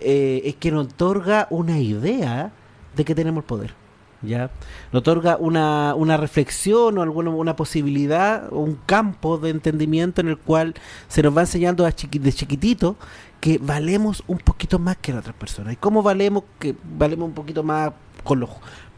eh, 0.00 0.42
es 0.44 0.56
que 0.56 0.70
nos 0.70 0.86
otorga 0.86 1.46
una 1.50 1.78
idea 1.78 2.52
de 2.96 3.04
que 3.04 3.14
tenemos 3.14 3.44
poder. 3.44 3.74
¿ya? 4.22 4.50
Nos 4.92 5.00
otorga 5.00 5.36
una, 5.36 5.94
una 5.94 6.16
reflexión 6.16 6.98
o 6.98 7.02
alguna 7.02 7.30
una 7.30 7.56
posibilidad 7.56 8.52
un 8.52 8.78
campo 8.86 9.38
de 9.38 9.50
entendimiento 9.50 10.20
en 10.20 10.28
el 10.28 10.38
cual 10.38 10.74
se 11.08 11.22
nos 11.22 11.36
va 11.36 11.42
enseñando 11.42 11.86
a 11.86 11.90
de 11.90 12.32
chiquitito 12.32 12.96
que 13.44 13.58
valemos 13.58 14.24
un 14.26 14.38
poquito 14.38 14.78
más 14.78 14.96
que 14.96 15.12
las 15.12 15.20
otras 15.20 15.36
personas. 15.36 15.74
¿Y 15.74 15.76
cómo 15.76 16.02
valemos? 16.02 16.44
Que 16.58 16.74
valemos 16.96 17.28
un 17.28 17.34
poquito 17.34 17.62
más 17.62 17.92
con 18.22 18.40
los 18.40 18.48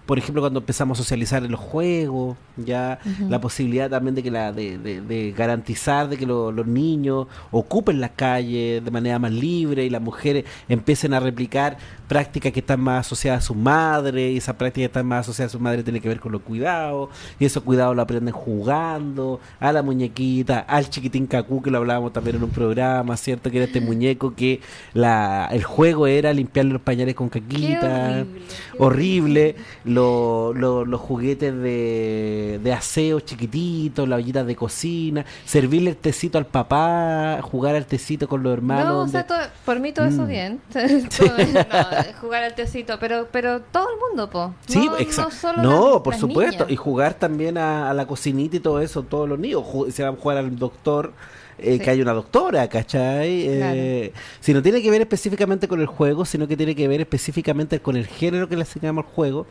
por 0.07 0.19
ejemplo, 0.19 0.41
cuando 0.41 0.61
empezamos 0.61 0.99
a 0.99 1.03
socializar 1.03 1.45
en 1.45 1.51
los 1.51 1.59
juegos, 1.59 2.37
ya 2.57 3.01
la 3.29 3.41
posibilidad 3.41 3.91
también 3.91 4.15
de 4.15 4.23
que 4.23 4.31
la 4.31 4.53
de, 4.53 4.79
de, 4.79 5.35
garantizar 5.37 6.09
de 6.09 6.17
que 6.17 6.27
los 6.27 6.67
niños 6.67 7.27
ocupen 7.51 8.01
las 8.01 8.13
calles 8.13 8.85
de 8.85 8.91
manera 8.91 9.19
más 9.19 9.33
libre 9.33 9.85
y 9.85 9.91
las 9.91 10.01
mujeres 10.01 10.45
empiecen 10.69 11.13
a 11.13 11.21
replicar 11.21 11.77
prácticas 12.09 12.53
que 12.53 12.61
están 12.61 12.81
más 12.81 13.07
asociadas 13.07 13.43
a 13.45 13.47
su 13.49 13.55
madre 13.55 14.31
y 14.31 14.37
esa 14.37 14.57
práctica 14.57 14.83
que 14.83 14.87
están 14.87 15.07
más 15.07 15.27
asociadas 15.27 15.51
a 15.51 15.59
su 15.59 15.61
madre 15.61 15.83
tiene 15.83 16.01
que 16.01 16.09
ver 16.09 16.21
con 16.21 16.31
los 16.31 16.43
cuidados 16.43 17.11
y 17.41 17.45
esos 17.45 17.65
cuidados 17.65 17.97
lo 17.97 18.03
aprenden 18.03 18.33
jugando 18.33 19.41
a 19.59 19.73
la 19.73 19.83
muñequita, 19.83 20.61
al 20.61 20.89
chiquitín 20.89 21.27
cacú 21.27 21.63
que 21.63 21.71
lo 21.71 21.79
hablábamos 21.79 22.13
también 22.13 22.37
en 22.37 22.45
un 22.45 22.51
programa, 22.51 23.17
¿cierto? 23.17 23.51
Que 23.51 23.57
era 23.57 23.67
este 23.67 23.81
muñeco 23.81 24.35
que 24.35 24.61
la 24.95 25.49
el 25.51 25.65
juego 25.65 26.07
era 26.07 26.33
limpiarle 26.33 26.73
los 26.75 26.83
pañales 26.83 27.17
con 27.17 27.29
caquita, 27.29 28.25
horrible 28.79 29.57
los 29.97 31.01
juguetes 31.01 31.55
de, 31.55 32.61
de 32.63 32.73
aseo 32.73 33.21
chiquititos, 33.21 34.09
las 34.09 34.19
ollitas 34.19 34.47
de 34.47 34.57
cocina, 34.57 35.25
servirle 35.45 35.91
el 35.91 35.97
tecito 35.97 36.39
al 36.39 36.47
papá, 36.47 37.41
jugar 37.43 37.75
al 37.75 37.87
tecito 37.87 38.29
con 38.29 38.43
los 38.43 38.53
hermanos. 38.53 38.87
No, 38.87 39.01
o 39.01 39.09
sea, 39.09 39.27
por 39.65 39.81
mí 39.81 39.93
todo 39.93 40.07
eso 40.07 40.23
mm. 40.23 40.29
bien. 40.29 40.61
jugar 42.21 42.45
al 42.45 42.55
tecito, 42.55 42.99
pero 43.01 43.29
pero 43.31 43.61
todo 43.61 43.89
el 43.91 43.99
mundo, 43.99 44.31
po. 44.31 44.55
Sí, 44.67 44.89
exacto. 44.99 45.53
No, 45.55 46.03
por 46.03 46.15
supuesto. 46.15 46.67
Y 46.69 46.77
jugar 46.77 47.15
también 47.15 47.59
a, 47.59 47.93
la 47.95 48.07
cocinita 48.07 48.57
y 48.57 48.61
todo 48.61 48.81
eso, 48.81 49.03
todos 49.03 49.29
los 49.29 49.39
niños. 49.39 49.65
Se 49.91 50.03
van 50.03 50.15
a 50.15 50.17
jugar 50.17 50.39
al 50.39 50.57
doctor 50.59 51.13
eh, 51.59 51.79
que 51.79 51.91
hay 51.91 52.03
una 52.03 52.13
doctora, 52.13 52.69
¿cachai? 52.69 53.47
Eh, 53.49 54.13
si 54.41 54.53
no 54.53 54.63
tiene 54.63 54.83
que 54.83 54.91
ver 54.91 55.01
específicamente 55.01 55.69
con 55.69 55.81
el 55.81 55.87
juego, 55.87 56.25
sino 56.25 56.47
que 56.47 56.57
tiene 56.57 56.75
que 56.75 56.87
ver 56.87 57.01
específicamente 57.01 57.81
con 57.81 57.97
el 57.97 58.07
género 58.07 58.49
que 58.49 58.57
le 58.57 58.63
asignamos 58.63 59.05
al 59.05 59.11
juego. 59.11 59.47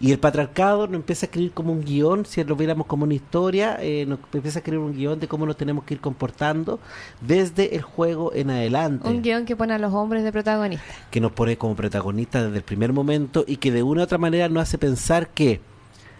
Y 0.00 0.12
el 0.12 0.18
patriarcado 0.18 0.86
nos 0.86 0.96
empieza 0.96 1.26
a 1.26 1.28
escribir 1.28 1.52
como 1.52 1.72
un 1.72 1.84
guion, 1.84 2.26
si 2.26 2.42
lo 2.44 2.56
viéramos 2.56 2.86
como 2.86 3.04
una 3.04 3.14
historia, 3.14 3.78
eh, 3.80 4.04
nos 4.06 4.18
empieza 4.32 4.58
a 4.58 4.60
escribir 4.60 4.80
un 4.80 4.94
guion 4.94 5.20
de 5.20 5.28
cómo 5.28 5.46
nos 5.46 5.56
tenemos 5.56 5.84
que 5.84 5.94
ir 5.94 6.00
comportando 6.00 6.80
desde 7.20 7.76
el 7.76 7.82
juego 7.82 8.32
en 8.34 8.50
adelante. 8.50 9.08
Un 9.08 9.22
guion 9.22 9.44
que 9.44 9.56
pone 9.56 9.74
a 9.74 9.78
los 9.78 9.92
hombres 9.92 10.24
de 10.24 10.32
protagonistas. 10.32 10.96
Que 11.10 11.20
nos 11.20 11.32
pone 11.32 11.56
como 11.56 11.76
protagonistas 11.76 12.44
desde 12.44 12.56
el 12.58 12.64
primer 12.64 12.92
momento 12.92 13.44
y 13.46 13.56
que 13.58 13.70
de 13.70 13.82
una 13.82 14.02
u 14.02 14.04
otra 14.04 14.18
manera 14.18 14.48
nos 14.48 14.64
hace 14.64 14.78
pensar 14.78 15.28
que 15.28 15.60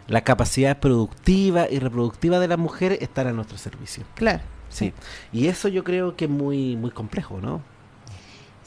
la 0.08 0.22
capacidad 0.22 0.78
productiva 0.78 1.68
y 1.70 1.78
reproductiva 1.78 2.38
de 2.38 2.48
las 2.48 2.58
mujeres 2.58 2.98
están 3.00 3.26
a 3.28 3.32
nuestro 3.32 3.58
servicio. 3.58 4.04
Claro. 4.14 4.40
Sí. 4.68 4.92
Y 5.32 5.48
eso 5.48 5.68
yo 5.68 5.84
creo 5.84 6.16
que 6.16 6.24
es 6.24 6.30
muy, 6.30 6.76
muy 6.76 6.90
complejo, 6.90 7.40
¿no? 7.40 7.60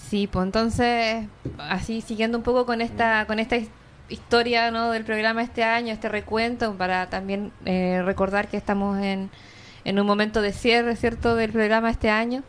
Sí, 0.09 0.27
pues 0.27 0.45
entonces, 0.45 1.25
así 1.57 2.01
siguiendo 2.01 2.37
un 2.37 2.43
poco 2.43 2.65
con 2.65 2.81
esta, 2.81 3.25
con 3.25 3.39
esta 3.39 3.57
historia 3.57 3.84
¿no? 4.71 4.91
del 4.91 5.03
programa 5.03 5.41
este 5.41 5.63
año, 5.63 5.93
este 5.93 6.09
recuento, 6.09 6.73
para 6.75 7.09
también 7.09 7.51
eh, 7.65 8.01
recordar 8.05 8.47
que 8.47 8.57
estamos 8.57 8.99
en, 8.99 9.29
en 9.83 9.99
un 9.99 10.05
momento 10.05 10.41
de 10.41 10.53
cierre, 10.53 10.95
¿cierto?, 10.95 11.35
del 11.35 11.51
programa 11.51 11.89
este 11.89 12.09
año. 12.09 12.43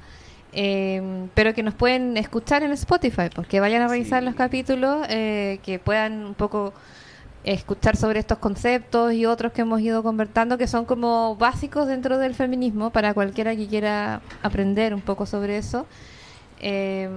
Eh, 0.53 1.29
pero 1.35 1.53
que 1.53 1.63
nos 1.63 1.75
pueden 1.75 2.17
escuchar 2.17 2.63
en 2.63 2.73
Spotify, 2.73 3.29
porque 3.35 3.61
vayan 3.61 3.83
a 3.83 3.89
revisar 3.89 4.23
los 4.23 4.35
capítulos, 4.35 5.07
eh, 5.11 5.59
que 5.63 5.79
puedan 5.79 6.25
un 6.25 6.35
poco 6.35 6.73
escuchar 7.45 7.97
sobre 7.97 8.19
estos 8.19 8.39
conceptos 8.39 9.13
y 9.13 9.27
otros 9.27 9.53
que 9.53 9.61
hemos 9.63 9.81
ido 9.81 10.03
convertando, 10.03 10.59
que 10.59 10.67
son 10.67 10.85
como 10.85 11.37
básicos 11.37 11.87
dentro 11.87 12.19
del 12.19 12.35
feminismo 12.35 12.91
para 12.91 13.15
cualquiera 13.15 13.55
que 13.55 13.67
quiera 13.67 14.21
aprender 14.43 14.95
un 14.95 15.01
poco 15.01 15.27
sobre 15.27 15.59
eso. 15.59 15.87
Eh, 16.61 17.09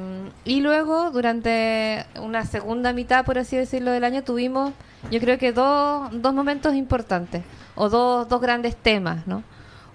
y 0.46 0.62
luego, 0.62 1.12
durante 1.12 2.06
una 2.22 2.46
segunda 2.46 2.94
mitad, 2.94 3.26
por 3.26 3.38
así 3.38 3.56
decirlo, 3.56 3.92
del 3.92 4.04
año, 4.04 4.24
tuvimos, 4.24 4.74
yo 5.12 5.20
creo 5.20 5.38
que 5.38 5.52
dos, 5.52 6.10
dos 6.12 6.34
momentos 6.34 6.76
importantes, 6.76 7.44
o 7.76 7.90
dos, 7.90 8.28
dos 8.28 8.42
grandes 8.42 8.76
temas, 8.76 9.28
¿no? 9.28 9.44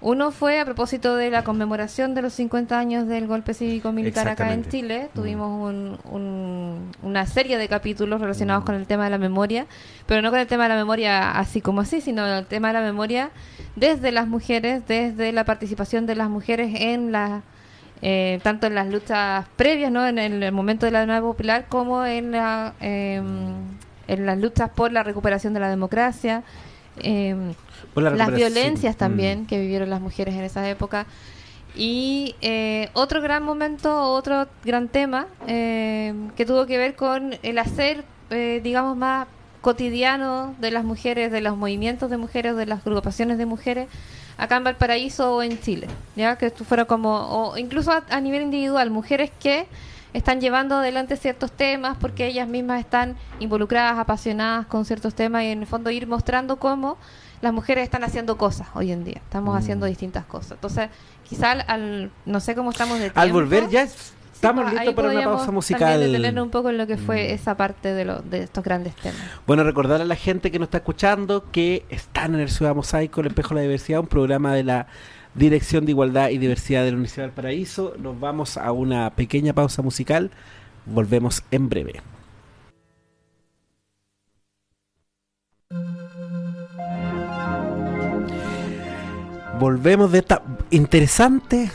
Uno 0.01 0.29
fue 0.29 0.59
a 0.59 0.65
propósito 0.65 1.15
de 1.15 1.31
la 1.31 1.43
conmemoración 1.43 2.13
de 2.13 2.21
los 2.21 2.33
50 2.33 2.77
años 2.77 3.07
del 3.07 3.25
golpe 3.25 3.55
cívico-militar 3.55 4.27
acá 4.27 4.53
en 4.53 4.67
Chile. 4.69 5.09
Mm. 5.09 5.15
Tuvimos 5.15 5.73
una 7.01 7.25
serie 7.25 7.57
de 7.57 7.67
capítulos 7.67 8.21
relacionados 8.21 8.63
mm. 8.63 8.65
con 8.67 8.75
el 8.75 8.85
tema 8.85 9.05
de 9.05 9.09
la 9.09 9.17
memoria, 9.17 9.65
pero 10.05 10.21
no 10.21 10.29
con 10.29 10.39
el 10.39 10.45
tema 10.45 10.63
de 10.63 10.69
la 10.69 10.75
memoria 10.75 11.31
así 11.31 11.59
como 11.59 11.81
así, 11.81 12.01
sino 12.01 12.23
el 12.23 12.45
tema 12.45 12.67
de 12.67 12.73
la 12.75 12.81
memoria 12.81 13.31
desde 13.75 14.11
las 14.11 14.27
mujeres, 14.27 14.83
desde 14.87 15.31
la 15.31 15.43
participación 15.43 16.05
de 16.05 16.15
las 16.15 16.29
mujeres 16.29 16.75
en 16.81 17.11
la 17.11 17.41
eh, 18.01 18.39
tanto 18.43 18.67
en 18.67 18.75
las 18.75 18.87
luchas 18.87 19.45
previas, 19.55 19.91
¿no? 19.91 20.07
en 20.07 20.17
el, 20.17 20.51
momento 20.51 20.85
de 20.85 20.91
la 20.91 21.05
nueva 21.05 21.21
popular, 21.27 21.65
como 21.69 22.05
en, 22.05 22.31
la, 22.31 22.73
em, 22.79 23.53
en 24.07 24.25
las 24.25 24.37
luchas 24.37 24.69
por 24.69 24.91
la 24.91 25.03
recuperación 25.03 25.53
de 25.53 25.59
la 25.59 25.69
democracia. 25.69 26.43
Eh, 26.97 27.35
las 27.95 28.33
violencias 28.33 28.95
también 28.95 29.43
mm. 29.43 29.45
que 29.47 29.59
vivieron 29.59 29.89
las 29.89 30.01
mujeres 30.01 30.35
en 30.35 30.43
esa 30.43 30.69
época. 30.69 31.05
Y 31.75 32.35
eh, 32.41 32.89
otro 32.93 33.21
gran 33.21 33.43
momento, 33.43 34.11
otro 34.11 34.47
gran 34.63 34.87
tema 34.87 35.27
eh, 35.47 36.13
que 36.37 36.45
tuvo 36.45 36.65
que 36.65 36.77
ver 36.77 36.95
con 36.95 37.35
el 37.43 37.59
hacer, 37.59 38.05
eh, 38.29 38.61
digamos, 38.63 38.95
más 38.95 39.27
cotidiano 39.59 40.55
de 40.59 40.71
las 40.71 40.85
mujeres, 40.85 41.31
de 41.31 41.41
los 41.41 41.57
movimientos 41.57 42.09
de 42.09 42.17
mujeres, 42.17 42.55
de 42.55 42.65
las 42.65 42.85
agrupaciones 42.85 43.37
de 43.37 43.45
mujeres 43.45 43.87
acá 44.37 44.57
en 44.57 44.63
Valparaíso 44.63 45.35
o 45.35 45.41
en 45.41 45.59
Chile, 45.59 45.87
ya 46.15 46.37
que 46.37 46.47
esto 46.47 46.63
fuera 46.63 46.85
como, 46.85 47.15
o 47.15 47.57
incluso 47.57 47.91
a, 47.91 48.21
nivel 48.21 48.43
individual, 48.43 48.89
mujeres 48.89 49.31
que 49.39 49.67
están 50.13 50.39
llevando 50.39 50.75
adelante 50.75 51.17
ciertos 51.17 51.51
temas 51.51 51.97
porque 51.99 52.27
ellas 52.27 52.47
mismas 52.47 52.79
están 52.79 53.15
involucradas, 53.39 53.99
apasionadas 53.99 54.65
con 54.67 54.85
ciertos 54.85 55.13
temas 55.13 55.43
y 55.43 55.47
en 55.47 55.61
el 55.61 55.67
fondo 55.67 55.89
ir 55.89 56.07
mostrando 56.07 56.57
cómo 56.57 56.97
las 57.41 57.53
mujeres 57.53 57.83
están 57.83 58.03
haciendo 58.03 58.37
cosas 58.37 58.67
hoy 58.73 58.91
en 58.91 59.03
día, 59.03 59.21
estamos 59.23 59.53
mm. 59.53 59.57
haciendo 59.57 59.85
distintas 59.85 60.25
cosas. 60.25 60.53
Entonces, 60.53 60.89
quizá 61.27 61.51
al, 61.51 62.11
no 62.25 62.39
sé 62.39 62.55
cómo 62.55 62.71
estamos 62.71 62.95
de 62.95 63.05
tiempo. 63.05 63.19
Al 63.19 63.31
volver 63.31 63.69
ya 63.69 63.87
estamos 64.35 64.71
listos 64.71 64.93
para 64.93 65.09
una 65.09 65.23
pausa 65.23 65.51
musical. 65.51 65.99
detener 65.99 66.39
un 66.41 66.49
poco 66.49 66.69
en 66.69 66.77
lo 66.77 66.85
que 66.85 66.97
fue 66.97 67.29
mm. 67.29 67.33
esa 67.33 67.57
parte 67.57 67.93
de, 67.93 68.05
lo, 68.05 68.21
de 68.21 68.43
estos 68.43 68.63
grandes 68.63 68.95
temas. 68.95 69.19
Bueno, 69.47 69.63
recordar 69.63 70.01
a 70.01 70.05
la 70.05 70.15
gente 70.15 70.51
que 70.51 70.59
nos 70.59 70.67
está 70.67 70.77
escuchando 70.77 71.45
que 71.51 71.85
están 71.89 72.35
en 72.35 72.41
el 72.41 72.49
Ciudad 72.49 72.75
Mosaico, 72.75 73.21
el 73.21 73.27
Espejo 73.27 73.49
de 73.49 73.55
la 73.55 73.61
Diversidad, 73.61 73.99
un 74.01 74.07
programa 74.07 74.53
de 74.53 74.63
la 74.63 74.87
Dirección 75.33 75.85
de 75.85 75.91
Igualdad 75.91 76.29
y 76.29 76.37
Diversidad 76.37 76.83
de 76.83 76.91
la 76.91 76.95
Universidad 76.95 77.25
del 77.25 77.33
Paraíso. 77.33 77.93
Nos 77.97 78.19
vamos 78.19 78.57
a 78.57 78.71
una 78.71 79.09
pequeña 79.11 79.53
pausa 79.53 79.81
musical. 79.81 80.31
Volvemos 80.85 81.43
en 81.51 81.69
breve. 81.69 82.01
Volvemos 89.59 90.11
de 90.11 90.19
esta 90.19 90.41
interesante, 90.69 91.71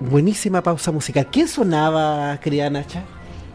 buenísima 0.00 0.62
pausa 0.62 0.92
musical. 0.92 1.26
¿Quién 1.26 1.48
sonaba, 1.48 2.38
querida 2.40 2.70
Nacha? 2.70 3.04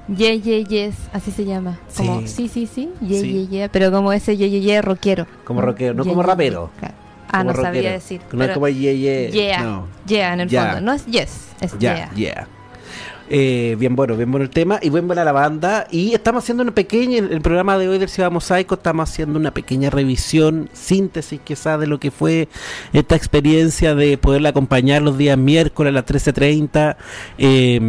Yeah, 0.08 0.36
yeah, 0.36 0.68
yes, 0.68 0.96
así 1.14 1.32
se 1.32 1.46
llama. 1.46 1.80
Como, 1.96 2.28
sí, 2.28 2.50
sí, 2.50 2.68
sí, 2.68 2.92
yeah, 3.00 3.22
yeah, 3.22 3.50
yeah, 3.50 3.70
pero 3.72 3.90
como 3.90 4.12
ese 4.12 4.36
yeah, 4.36 4.48
yeah, 4.48 4.60
yeah 4.60 4.82
rockero. 4.82 5.26
Como 5.46 5.62
rockero, 5.62 5.94
no 5.94 6.04
como 6.04 6.22
rapero. 6.24 6.72
Ah, 7.32 7.44
no 7.44 7.54
sabía 7.56 7.94
decir. 7.94 8.22
No 8.32 8.44
es 8.44 8.52
como 8.52 8.68
yeah, 8.68 8.92
yeah. 8.92 9.30
Yeah, 9.30 9.64
no. 9.64 9.88
yeah 10.06 10.34
en 10.34 10.42
el 10.42 10.50
fondo. 10.50 10.82
No 10.82 10.94
es 10.94 11.06
yes, 11.06 11.48
es 11.62 11.78
yeah. 11.80 12.12
Yeah, 12.16 12.48
eh, 13.30 13.76
bien 13.80 13.96
bueno, 13.96 14.16
bien 14.16 14.32
bueno 14.32 14.44
el 14.44 14.50
tema 14.50 14.80
y 14.82 14.90
bien 14.90 15.08
buena 15.08 15.24
la 15.24 15.32
banda. 15.32 15.88
Y 15.92 16.14
estamos 16.14 16.44
haciendo 16.44 16.64
una 16.64 16.74
pequeña, 16.74 17.18
el 17.18 17.42
programa 17.42 17.78
de 17.78 17.90
hoy 17.90 17.98
del 17.98 18.10
Ciudad 18.10 18.32
Mosaico, 18.32 18.76
estamos 18.76 19.10
haciendo 19.10 19.40
una 19.40 19.52
pequeña 19.52 19.90
revisión, 19.90 20.70
síntesis 20.74 21.40
quizás 21.44 21.80
de 21.80 21.88
lo 21.88 22.00
que 22.00 22.12
fue 22.12 22.48
esta 22.92 23.16
experiencia 23.16 23.96
de 23.96 24.18
poderla 24.18 24.50
acompañar 24.50 25.02
los 25.02 25.18
días 25.18 25.38
miércoles 25.38 25.92
a 25.92 25.94
las 25.94 26.06
13.30. 26.06 26.96
Eh, 27.38 27.80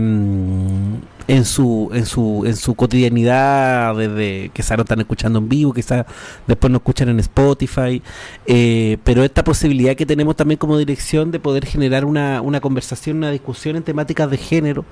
en 1.26 1.44
su 1.44 1.90
en 1.94 2.04
su 2.04 2.44
en 2.46 2.56
su 2.56 2.74
cotidianidad 2.74 3.96
desde 3.96 4.50
se 4.54 4.76
lo 4.76 4.82
están 4.82 5.00
escuchando 5.00 5.38
en 5.38 5.48
vivo 5.48 5.72
quizás 5.72 6.04
después 6.46 6.70
nos 6.70 6.80
escuchan 6.80 7.08
en 7.08 7.20
Spotify 7.20 8.02
eh, 8.46 8.98
pero 9.04 9.24
esta 9.24 9.42
posibilidad 9.42 9.96
que 9.96 10.04
tenemos 10.04 10.36
también 10.36 10.58
como 10.58 10.76
dirección 10.76 11.30
de 11.30 11.40
poder 11.40 11.64
generar 11.64 12.04
una, 12.04 12.42
una 12.42 12.60
conversación 12.60 13.18
una 13.18 13.30
discusión 13.30 13.76
en 13.76 13.82
temáticas 13.82 14.30
de 14.30 14.36
género 14.36 14.84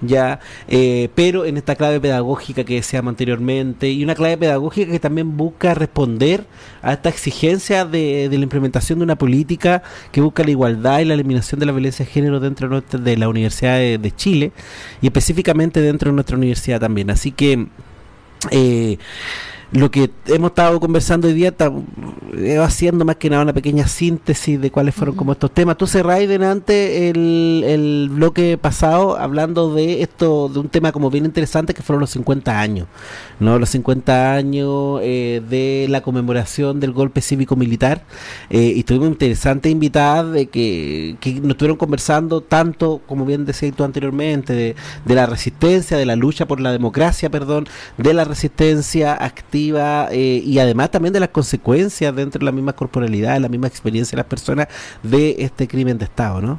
ya 0.00 0.38
eh, 0.68 1.08
pero 1.14 1.44
en 1.44 1.56
esta 1.56 1.74
clave 1.74 2.00
pedagógica 2.00 2.62
que 2.64 2.74
decíamos 2.74 3.10
anteriormente 3.10 3.90
y 3.90 4.04
una 4.04 4.14
clave 4.14 4.36
pedagógica 4.36 4.92
que 4.92 5.00
también 5.00 5.36
busca 5.36 5.74
responder 5.74 6.46
a 6.82 6.92
esta 6.92 7.08
exigencia 7.08 7.84
de, 7.84 8.28
de 8.28 8.38
la 8.38 8.44
implementación 8.44 9.00
de 9.00 9.04
una 9.04 9.16
política 9.16 9.82
que 10.12 10.20
busca 10.20 10.44
la 10.44 10.50
igualdad 10.50 11.00
y 11.00 11.04
la 11.04 11.14
eliminación 11.14 11.58
de 11.58 11.66
la 11.66 11.72
violencia 11.72 12.04
de 12.04 12.10
género 12.12 12.38
dentro 12.38 12.80
de 12.80 13.16
la 13.16 13.28
Universidad 13.28 13.78
de 13.78 14.12
Chile 14.14 14.52
y 15.02 15.06
específicamente 15.06 15.79
dentro 15.82 16.10
de 16.10 16.14
nuestra 16.14 16.36
universidad 16.36 16.80
también. 16.80 17.10
Así 17.10 17.32
que 17.32 17.66
eh, 18.50 18.98
lo 19.72 19.90
que 19.90 20.10
hemos 20.26 20.50
estado 20.50 20.80
conversando 20.80 21.28
hoy 21.28 21.34
día 21.34 21.50
está 21.50 21.70
eh, 22.36 22.58
haciendo 22.58 23.04
más 23.04 23.16
que 23.16 23.30
nada 23.30 23.42
una 23.44 23.52
pequeña 23.52 23.86
síntesis 23.86 24.60
de 24.60 24.70
cuáles 24.72 24.94
fueron 24.96 25.14
como 25.14 25.30
estos 25.32 25.52
temas. 25.52 25.76
Tú 25.76 25.86
cerráis 25.86 26.28
delante 26.28 27.08
el, 27.08 27.62
el 27.64 28.08
bloque 28.10 28.58
pasado 28.58 29.16
hablando 29.16 29.72
de 29.72 30.02
esto, 30.02 30.48
de 30.48 30.58
un 30.58 30.68
tema 30.68 30.90
como 30.90 31.08
bien 31.08 31.24
interesante 31.24 31.72
que 31.72 31.82
fueron 31.82 32.00
los 32.00 32.10
50 32.10 32.58
años, 32.58 32.88
¿no? 33.38 33.60
Los 33.60 33.70
50 33.70 34.34
años 34.34 35.00
eh, 35.04 35.40
de 35.48 35.86
la 35.88 36.00
conmemoración 36.00 36.80
del 36.80 36.92
golpe 36.92 37.20
cívico-militar 37.20 38.02
eh, 38.50 38.72
y 38.74 38.82
tuvimos 38.82 39.08
interesante 39.08 39.70
invitada 39.70 40.24
de 40.24 40.46
que, 40.46 41.16
que 41.20 41.34
nos 41.34 41.50
estuvieron 41.50 41.76
conversando 41.76 42.40
tanto, 42.40 43.02
como 43.06 43.24
bien 43.24 43.44
decía 43.44 43.70
tú 43.70 43.84
anteriormente, 43.84 44.52
de, 44.52 44.74
de 45.04 45.14
la 45.14 45.26
resistencia, 45.26 45.96
de 45.96 46.06
la 46.06 46.16
lucha 46.16 46.46
por 46.46 46.60
la 46.60 46.72
democracia, 46.72 47.30
perdón, 47.30 47.68
de 47.98 48.14
la 48.14 48.24
resistencia 48.24 49.12
activa 49.14 49.59
eh, 49.68 50.42
y 50.44 50.58
además 50.58 50.90
también 50.90 51.12
de 51.12 51.20
las 51.20 51.30
consecuencias 51.30 52.14
dentro 52.14 52.38
de 52.38 52.44
la 52.44 52.52
misma 52.52 52.72
corporalidad, 52.72 53.34
de 53.34 53.40
la 53.40 53.48
misma 53.48 53.66
experiencia 53.66 54.16
de 54.16 54.22
las 54.22 54.26
personas 54.26 54.68
de 55.02 55.36
este 55.38 55.68
crimen 55.68 55.98
de 55.98 56.04
Estado, 56.04 56.40
¿no? 56.40 56.58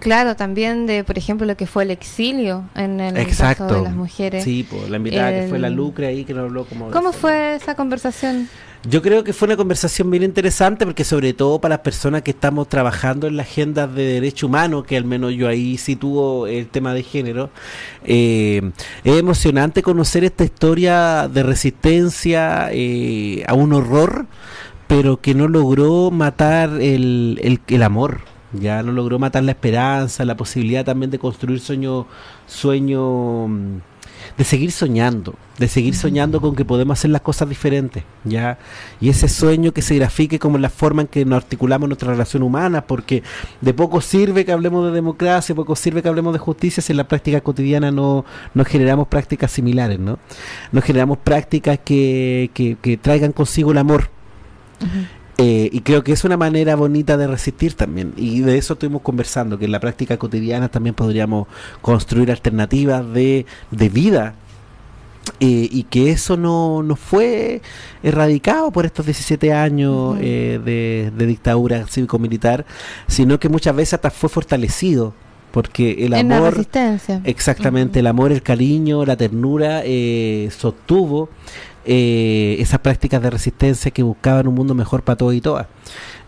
Claro, 0.00 0.34
también 0.34 0.86
de, 0.86 1.04
por 1.04 1.18
ejemplo, 1.18 1.46
lo 1.46 1.56
que 1.56 1.66
fue 1.66 1.82
el 1.82 1.90
exilio 1.90 2.64
en 2.74 3.00
el 3.00 3.36
caso 3.36 3.66
de 3.66 3.82
las 3.82 3.94
mujeres. 3.94 4.42
Sí, 4.42 4.66
pues, 4.68 4.88
la 4.88 4.96
invitada 4.96 5.30
que 5.30 5.46
fue 5.48 5.58
la 5.58 5.68
Lucre 5.68 6.06
ahí 6.06 6.24
que 6.24 6.32
nos 6.32 6.44
habló 6.44 6.64
como... 6.64 6.90
¿Cómo 6.90 7.12
fue 7.12 7.56
esa 7.56 7.74
conversación? 7.74 8.48
Yo 8.88 9.02
creo 9.02 9.24
que 9.24 9.34
fue 9.34 9.46
una 9.46 9.58
conversación 9.58 10.10
bien 10.10 10.22
interesante 10.22 10.86
porque 10.86 11.04
sobre 11.04 11.34
todo 11.34 11.60
para 11.60 11.74
las 11.74 11.80
personas 11.80 12.22
que 12.22 12.30
estamos 12.30 12.66
trabajando 12.66 13.26
en 13.26 13.36
la 13.36 13.42
agenda 13.42 13.86
de 13.86 14.04
derecho 14.04 14.46
humano, 14.46 14.84
que 14.84 14.96
al 14.96 15.04
menos 15.04 15.34
yo 15.34 15.48
ahí 15.48 15.76
sitúo 15.76 16.46
el 16.46 16.66
tema 16.68 16.94
de 16.94 17.02
género, 17.02 17.50
eh, 18.04 18.70
es 19.04 19.16
emocionante 19.18 19.82
conocer 19.82 20.24
esta 20.24 20.44
historia 20.44 21.28
de 21.28 21.42
resistencia 21.42 22.70
eh, 22.72 23.44
a 23.46 23.52
un 23.52 23.74
horror, 23.74 24.24
pero 24.86 25.20
que 25.20 25.34
no 25.34 25.46
logró 25.46 26.10
matar 26.10 26.70
el, 26.80 27.38
el, 27.42 27.60
el 27.68 27.82
amor 27.82 28.22
ya 28.52 28.82
no 28.82 28.92
logró 28.92 29.18
matar 29.18 29.44
la 29.44 29.52
esperanza, 29.52 30.24
la 30.24 30.36
posibilidad 30.36 30.84
también 30.84 31.10
de 31.10 31.18
construir 31.18 31.60
sueño, 31.60 32.06
sueño 32.46 33.46
mm, 33.48 33.76
de 34.36 34.44
seguir 34.44 34.72
soñando, 34.72 35.34
de 35.58 35.68
seguir 35.68 35.94
soñando 35.94 36.40
con 36.40 36.54
que 36.54 36.64
podemos 36.64 36.98
hacer 36.98 37.10
las 37.10 37.20
cosas 37.20 37.48
diferentes, 37.48 38.04
¿ya? 38.24 38.58
Y 39.00 39.08
ese 39.08 39.28
sueño 39.28 39.72
que 39.72 39.82
se 39.82 39.94
grafique 39.96 40.38
como 40.38 40.58
la 40.58 40.70
forma 40.70 41.02
en 41.02 41.08
que 41.08 41.24
nos 41.24 41.36
articulamos 41.36 41.88
nuestra 41.88 42.10
relación 42.10 42.42
humana, 42.42 42.86
porque 42.86 43.22
de 43.60 43.74
poco 43.74 44.00
sirve 44.00 44.44
que 44.44 44.52
hablemos 44.52 44.86
de 44.86 44.92
democracia, 44.92 45.54
poco 45.54 45.76
sirve 45.76 46.02
que 46.02 46.08
hablemos 46.08 46.32
de 46.32 46.38
justicia 46.38 46.82
si 46.82 46.92
en 46.92 46.96
la 46.96 47.08
práctica 47.08 47.40
cotidiana 47.40 47.90
no, 47.90 48.24
no 48.54 48.64
generamos 48.64 49.08
prácticas 49.08 49.50
similares, 49.50 49.98
¿no? 49.98 50.18
No 50.72 50.82
generamos 50.82 51.18
prácticas 51.18 51.78
que, 51.84 52.50
que, 52.54 52.96
traigan 52.96 53.32
consigo 53.32 53.72
el 53.72 53.78
amor. 53.78 54.10
Eh, 55.42 55.70
y 55.72 55.80
creo 55.80 56.04
que 56.04 56.12
es 56.12 56.24
una 56.24 56.36
manera 56.36 56.76
bonita 56.76 57.16
de 57.16 57.26
resistir 57.26 57.72
también. 57.72 58.12
Y 58.16 58.40
de 58.40 58.58
eso 58.58 58.74
estuvimos 58.74 59.00
conversando, 59.00 59.58
que 59.58 59.64
en 59.64 59.72
la 59.72 59.80
práctica 59.80 60.18
cotidiana 60.18 60.68
también 60.68 60.94
podríamos 60.94 61.48
construir 61.80 62.30
alternativas 62.30 63.10
de, 63.14 63.46
de 63.70 63.88
vida. 63.88 64.34
Eh, 65.38 65.68
y 65.70 65.84
que 65.84 66.10
eso 66.10 66.36
no, 66.36 66.82
no 66.82 66.96
fue 66.96 67.62
erradicado 68.02 68.70
por 68.70 68.84
estos 68.84 69.06
17 69.06 69.54
años 69.54 70.18
eh, 70.20 70.60
de, 70.62 71.10
de, 71.16 71.26
dictadura 71.26 71.86
cívico-militar, 71.86 72.66
sino 73.06 73.40
que 73.40 73.48
muchas 73.48 73.74
veces 73.74 73.94
hasta 73.94 74.10
fue 74.10 74.28
fortalecido 74.28 75.14
porque 75.50 76.04
el 76.04 76.14
amor 76.14 76.64
exactamente 77.24 77.98
el 77.98 78.06
amor 78.06 78.30
el 78.30 78.40
cariño 78.40 79.04
la 79.04 79.16
ternura 79.16 79.82
sostuvo 80.56 81.28
eh, 81.84 82.56
esas 82.58 82.80
prácticas 82.80 83.22
de 83.22 83.30
resistencia 83.30 83.90
que 83.90 84.02
buscaban 84.02 84.46
un 84.46 84.54
mundo 84.54 84.74
mejor 84.74 85.02
para 85.02 85.16
todos 85.16 85.34
y 85.34 85.40
todas. 85.40 85.66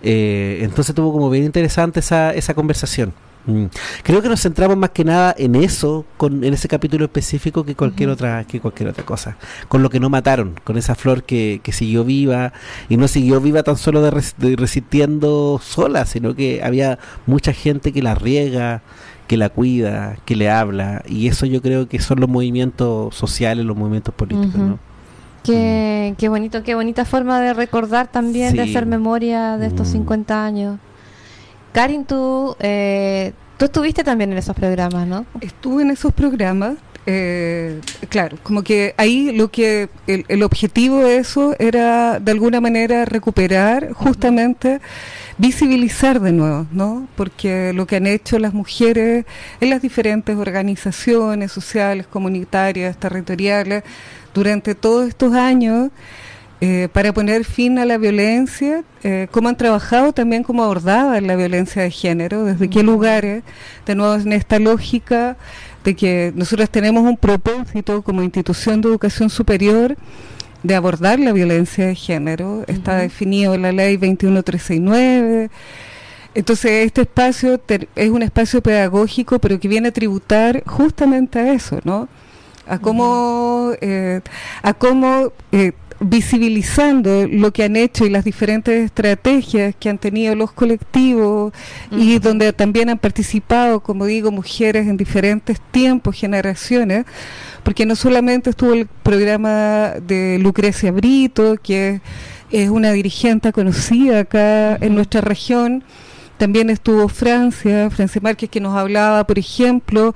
Eh, 0.02 0.60
entonces 0.62 0.94
tuvo 0.94 1.12
como 1.12 1.30
bien 1.30 1.44
interesante 1.44 2.00
esa, 2.00 2.32
esa 2.34 2.54
conversación. 2.54 3.12
Mm. 3.46 3.66
Creo 4.04 4.22
que 4.22 4.28
nos 4.28 4.40
centramos 4.40 4.76
más 4.76 4.90
que 4.90 5.04
nada 5.04 5.34
en 5.36 5.56
eso, 5.56 6.04
con, 6.16 6.44
en 6.44 6.54
ese 6.54 6.68
capítulo 6.68 7.04
específico 7.04 7.64
que 7.64 7.74
cualquier 7.74 8.08
otra 8.10 8.44
que 8.44 8.60
cualquier 8.60 8.90
otra 8.90 9.04
cosa, 9.04 9.36
con 9.68 9.82
lo 9.82 9.90
que 9.90 9.98
no 9.98 10.10
mataron, 10.10 10.54
con 10.62 10.76
esa 10.76 10.94
flor 10.94 11.24
que, 11.24 11.60
que 11.62 11.72
siguió 11.72 12.04
viva 12.04 12.52
y 12.88 12.96
no 12.96 13.08
siguió 13.08 13.40
viva 13.40 13.62
tan 13.64 13.76
solo 13.76 14.00
de, 14.00 14.56
resistiendo 14.56 15.60
sola, 15.62 16.06
sino 16.06 16.36
que 16.36 16.62
había 16.62 16.98
mucha 17.26 17.52
gente 17.52 17.92
que 17.92 18.02
la 18.02 18.14
riega, 18.14 18.82
que 19.26 19.36
la 19.36 19.48
cuida, 19.48 20.16
que 20.24 20.36
le 20.36 20.48
habla 20.48 21.02
y 21.08 21.26
eso 21.26 21.44
yo 21.46 21.62
creo 21.62 21.88
que 21.88 21.98
son 21.98 22.20
los 22.20 22.28
movimientos 22.28 23.14
sociales, 23.14 23.64
los 23.64 23.76
movimientos 23.76 24.14
políticos, 24.14 24.54
¿no? 24.54 24.91
Qué, 25.44 26.14
qué 26.18 26.28
bonito, 26.28 26.62
qué 26.62 26.74
bonita 26.74 27.04
forma 27.04 27.40
de 27.40 27.52
recordar 27.52 28.08
también, 28.08 28.54
de 28.54 28.62
hacer 28.62 28.86
memoria 28.86 29.56
de 29.56 29.66
estos 29.66 29.88
50 29.88 30.34
mm. 30.34 30.38
años. 30.38 30.78
Karin, 31.72 32.04
tú, 32.04 32.54
eh, 32.60 33.32
tú 33.56 33.64
estuviste 33.64 34.04
también 34.04 34.30
en 34.32 34.38
esos 34.38 34.54
programas, 34.54 35.06
¿no? 35.06 35.26
Estuve 35.40 35.82
en 35.82 35.90
esos 35.90 36.12
programas. 36.12 36.74
Eh, 37.04 37.80
claro, 38.08 38.38
como 38.44 38.62
que 38.62 38.94
ahí 38.96 39.32
lo 39.32 39.50
que 39.50 39.88
el, 40.06 40.24
el, 40.28 40.44
objetivo 40.44 41.00
de 41.00 41.16
eso 41.16 41.56
era 41.58 42.20
de 42.20 42.30
alguna 42.30 42.60
manera 42.60 43.04
recuperar 43.04 43.92
justamente 43.92 44.80
visibilizar 45.38 46.20
de 46.20 46.30
nuevo, 46.30 46.68
¿no? 46.70 47.08
Porque 47.16 47.72
lo 47.72 47.86
que 47.86 47.96
han 47.96 48.06
hecho 48.06 48.38
las 48.38 48.54
mujeres 48.54 49.24
en 49.60 49.70
las 49.70 49.82
diferentes 49.82 50.36
organizaciones 50.36 51.50
sociales, 51.50 52.06
comunitarias, 52.06 52.96
territoriales 52.96 53.82
durante 54.34 54.74
todos 54.74 55.08
estos 55.08 55.34
años 55.34 55.90
eh, 56.64 56.88
para 56.92 57.12
poner 57.12 57.44
fin 57.44 57.80
a 57.80 57.84
la 57.84 57.98
violencia, 57.98 58.84
eh, 59.02 59.26
cómo 59.32 59.48
han 59.48 59.56
trabajado 59.56 60.12
también, 60.12 60.44
cómo 60.44 60.62
abordaban 60.62 61.26
la 61.26 61.34
violencia 61.34 61.82
de 61.82 61.90
género, 61.90 62.44
desde 62.44 62.70
qué 62.70 62.84
lugares, 62.84 63.42
de 63.84 63.96
nuevo 63.96 64.14
en 64.14 64.32
esta 64.32 64.60
lógica 64.60 65.36
de 65.82 65.96
que 65.96 66.32
nosotros 66.36 66.70
tenemos 66.70 67.02
un 67.02 67.16
propósito 67.16 68.02
como 68.02 68.22
institución 68.22 68.80
de 68.80 68.90
educación 68.90 69.28
superior 69.28 69.96
de 70.62 70.76
abordar 70.76 71.18
la 71.18 71.32
violencia 71.32 71.88
de 71.88 71.96
género, 71.96 72.62
está 72.68 72.96
definido 72.98 73.54
en 73.54 73.62
la 73.62 73.72
ley 73.72 73.96
21369, 73.96 75.50
entonces 76.36 76.86
este 76.86 77.00
espacio 77.00 77.60
es 77.96 78.10
un 78.10 78.22
espacio 78.22 78.62
pedagógico, 78.62 79.40
pero 79.40 79.58
que 79.58 79.66
viene 79.66 79.88
a 79.88 79.92
tributar 79.92 80.62
justamente 80.64 81.40
a 81.40 81.52
eso, 81.52 81.80
¿no? 81.82 82.08
A 82.66 82.78
cómo, 82.78 83.72
eh, 83.80 84.20
a 84.62 84.74
cómo 84.74 85.32
eh, 85.50 85.72
visibilizando 86.02 87.26
lo 87.28 87.52
que 87.52 87.64
han 87.64 87.76
hecho 87.76 88.04
y 88.04 88.10
las 88.10 88.24
diferentes 88.24 88.84
estrategias 88.84 89.74
que 89.78 89.88
han 89.88 89.98
tenido 89.98 90.34
los 90.34 90.52
colectivos 90.52 91.52
y 91.90 92.18
donde 92.18 92.52
también 92.52 92.90
han 92.90 92.98
participado, 92.98 93.80
como 93.80 94.06
digo, 94.06 94.30
mujeres 94.30 94.88
en 94.88 94.96
diferentes 94.96 95.60
tiempos, 95.70 96.16
generaciones, 96.16 97.04
porque 97.62 97.86
no 97.86 97.94
solamente 97.94 98.50
estuvo 98.50 98.72
el 98.72 98.86
programa 99.02 99.94
de 100.02 100.38
Lucrecia 100.40 100.90
Brito, 100.90 101.56
que 101.62 102.00
es 102.50 102.68
una 102.68 102.92
dirigente 102.92 103.52
conocida 103.52 104.20
acá 104.20 104.76
en 104.76 104.94
nuestra 104.94 105.20
región, 105.20 105.84
también 106.38 106.70
estuvo 106.70 107.08
Francia, 107.08 107.88
Francia 107.90 108.20
Márquez, 108.22 108.50
que 108.50 108.60
nos 108.60 108.76
hablaba, 108.76 109.24
por 109.26 109.38
ejemplo, 109.38 110.14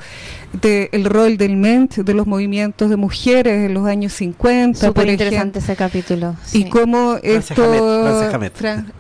del 0.61 1.05
rol 1.05 1.37
del 1.37 1.57
MENT, 1.57 1.97
de 1.99 2.15
los 2.15 2.27
movimientos 2.27 2.91
de 2.91 2.97
mujeres 2.97 3.67
en 3.67 3.75
los 3.75 3.87
años 3.87 4.13
50. 4.15 4.87
Súper 4.87 5.09
interesante 5.09 5.59
ese 5.59 5.77
capítulo. 5.77 6.35
Y 6.53 6.69
cómo 6.69 7.17
esto... 7.23 8.31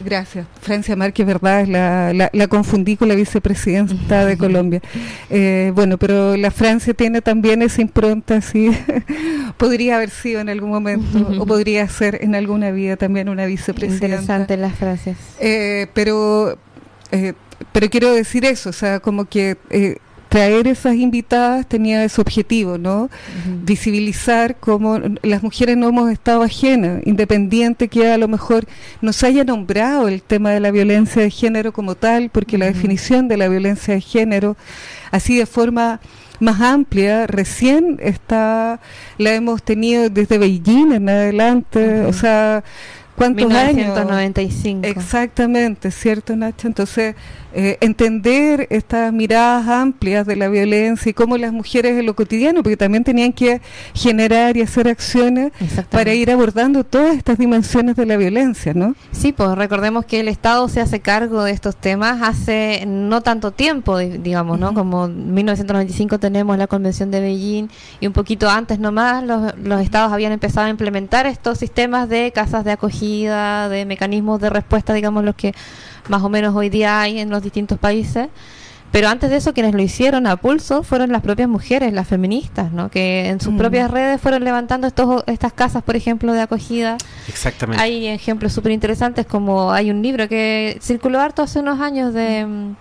gracias. 0.04 0.46
Francia 0.60 0.96
Márquez, 0.96 1.26
verdad, 1.26 1.66
la, 1.66 2.30
la, 2.32 2.48
confundí 2.48 2.96
con 2.96 3.08
la 3.08 3.14
vicepresidenta 3.14 4.24
de 4.24 4.36
Colombia. 4.36 4.80
Eh, 5.30 5.72
bueno, 5.74 5.98
pero 5.98 6.36
la 6.36 6.50
Francia 6.50 6.94
tiene 6.94 7.22
también 7.22 7.62
esa 7.62 7.80
impronta, 7.80 8.40
sí. 8.40 8.70
podría 9.56 9.96
haber 9.96 10.10
sido 10.10 10.40
en 10.40 10.48
algún 10.48 10.70
momento, 10.70 11.26
o 11.38 11.46
podría 11.46 11.88
ser 11.88 12.22
en 12.22 12.34
alguna 12.34 12.70
vida 12.70 12.96
también 12.96 13.28
una 13.28 13.46
vicepresidenta. 13.46 14.06
Interesante 14.06 14.56
las 14.56 14.74
frases. 14.74 15.16
Eh, 15.40 15.86
pero 15.94 16.58
eh, 17.12 17.34
pero 17.72 17.88
quiero 17.88 18.12
decir 18.12 18.44
eso, 18.44 18.70
o 18.70 18.72
sea, 18.72 19.00
como 19.00 19.24
que 19.26 19.56
eh, 19.70 19.98
traer 20.28 20.66
esas 20.66 20.96
invitadas 20.96 21.66
tenía 21.66 22.04
ese 22.04 22.20
objetivo, 22.20 22.78
¿no? 22.78 23.08
Visibilizar 23.62 24.56
cómo 24.56 25.00
las 25.22 25.42
mujeres 25.42 25.76
no 25.76 25.88
hemos 25.88 26.10
estado 26.10 26.42
ajenas, 26.42 27.00
independiente 27.06 27.88
que 27.88 28.10
a 28.10 28.18
lo 28.18 28.28
mejor 28.28 28.66
nos 29.00 29.22
haya 29.22 29.44
nombrado 29.44 30.08
el 30.08 30.22
tema 30.22 30.50
de 30.50 30.60
la 30.60 30.70
violencia 30.70 31.22
de 31.22 31.30
género 31.30 31.72
como 31.72 31.94
tal, 31.94 32.28
porque 32.30 32.58
la 32.58 32.66
definición 32.66 33.28
de 33.28 33.36
la 33.36 33.48
violencia 33.48 33.94
de 33.94 34.00
género, 34.00 34.56
así 35.10 35.38
de 35.38 35.46
forma 35.46 36.00
más 36.40 36.60
amplia, 36.60 37.26
recién 37.26 37.98
está 38.02 38.80
la 39.16 39.32
hemos 39.32 39.62
tenido 39.62 40.10
desde 40.10 40.36
Beijing 40.38 40.92
en 40.92 41.08
adelante, 41.08 42.02
o 42.02 42.12
sea 42.12 42.62
¿Cuántos 43.16 43.46
1995. 43.48 44.86
años? 44.86 44.96
Exactamente, 44.96 45.90
¿cierto, 45.90 46.36
Nacho? 46.36 46.68
Entonces, 46.68 47.14
eh, 47.58 47.78
entender 47.80 48.66
estas 48.68 49.14
miradas 49.14 49.66
amplias 49.66 50.26
de 50.26 50.36
la 50.36 50.50
violencia 50.50 51.08
y 51.08 51.14
cómo 51.14 51.38
las 51.38 51.54
mujeres 51.54 51.98
en 51.98 52.04
lo 52.04 52.14
cotidiano, 52.14 52.62
porque 52.62 52.76
también 52.76 53.02
tenían 53.02 53.32
que 53.32 53.62
generar 53.94 54.58
y 54.58 54.60
hacer 54.60 54.88
acciones 54.88 55.52
para 55.88 56.12
ir 56.12 56.30
abordando 56.30 56.84
todas 56.84 57.16
estas 57.16 57.38
dimensiones 57.38 57.96
de 57.96 58.04
la 58.04 58.18
violencia, 58.18 58.74
¿no? 58.74 58.94
Sí, 59.10 59.32
pues 59.32 59.56
recordemos 59.56 60.04
que 60.04 60.20
el 60.20 60.28
Estado 60.28 60.68
se 60.68 60.82
hace 60.82 61.00
cargo 61.00 61.44
de 61.44 61.52
estos 61.52 61.76
temas 61.76 62.20
hace 62.20 62.84
no 62.86 63.22
tanto 63.22 63.52
tiempo, 63.52 63.96
digamos, 63.96 64.58
¿no? 64.58 64.74
Como 64.74 65.08
1995 65.08 66.18
tenemos 66.18 66.58
la 66.58 66.66
Convención 66.66 67.10
de 67.10 67.20
Beijing 67.22 67.68
y 68.00 68.06
un 68.06 68.12
poquito 68.12 68.50
antes 68.50 68.78
nomás 68.78 69.24
los, 69.24 69.56
los 69.56 69.80
estados 69.80 70.12
habían 70.12 70.32
empezado 70.32 70.66
a 70.66 70.68
implementar 70.68 71.24
estos 71.24 71.56
sistemas 71.56 72.10
de 72.10 72.32
casas 72.32 72.66
de 72.66 72.72
acogida, 72.72 73.70
de 73.70 73.86
mecanismos 73.86 74.42
de 74.42 74.50
respuesta, 74.50 74.92
digamos, 74.92 75.24
los 75.24 75.36
que 75.36 75.54
más 76.08 76.22
o 76.22 76.28
menos 76.28 76.54
hoy 76.54 76.68
día 76.68 77.00
hay 77.00 77.18
en 77.18 77.30
los 77.30 77.42
distintos 77.42 77.78
países. 77.78 78.28
Pero 78.92 79.08
antes 79.08 79.30
de 79.30 79.36
eso, 79.36 79.52
quienes 79.52 79.74
lo 79.74 79.82
hicieron 79.82 80.26
a 80.26 80.36
pulso 80.36 80.82
fueron 80.82 81.10
las 81.10 81.20
propias 81.20 81.48
mujeres, 81.48 81.92
las 81.92 82.06
feministas, 82.08 82.72
¿no? 82.72 82.88
que 82.88 83.28
en 83.28 83.40
sus 83.40 83.52
mm. 83.52 83.58
propias 83.58 83.90
redes 83.90 84.20
fueron 84.20 84.44
levantando 84.44 84.86
estos, 84.86 85.24
estas 85.26 85.52
casas, 85.52 85.82
por 85.82 85.96
ejemplo, 85.96 86.32
de 86.32 86.40
acogida. 86.40 86.96
Exactamente. 87.28 87.82
Hay 87.82 88.06
ejemplos 88.06 88.52
súper 88.52 88.72
interesantes, 88.72 89.26
como 89.26 89.72
hay 89.72 89.90
un 89.90 90.02
libro 90.02 90.28
que 90.28 90.78
circuló 90.80 91.20
harto 91.20 91.42
hace 91.42 91.58
unos 91.58 91.80
años 91.80 92.14
de 92.14 92.46
mm, 92.46 92.76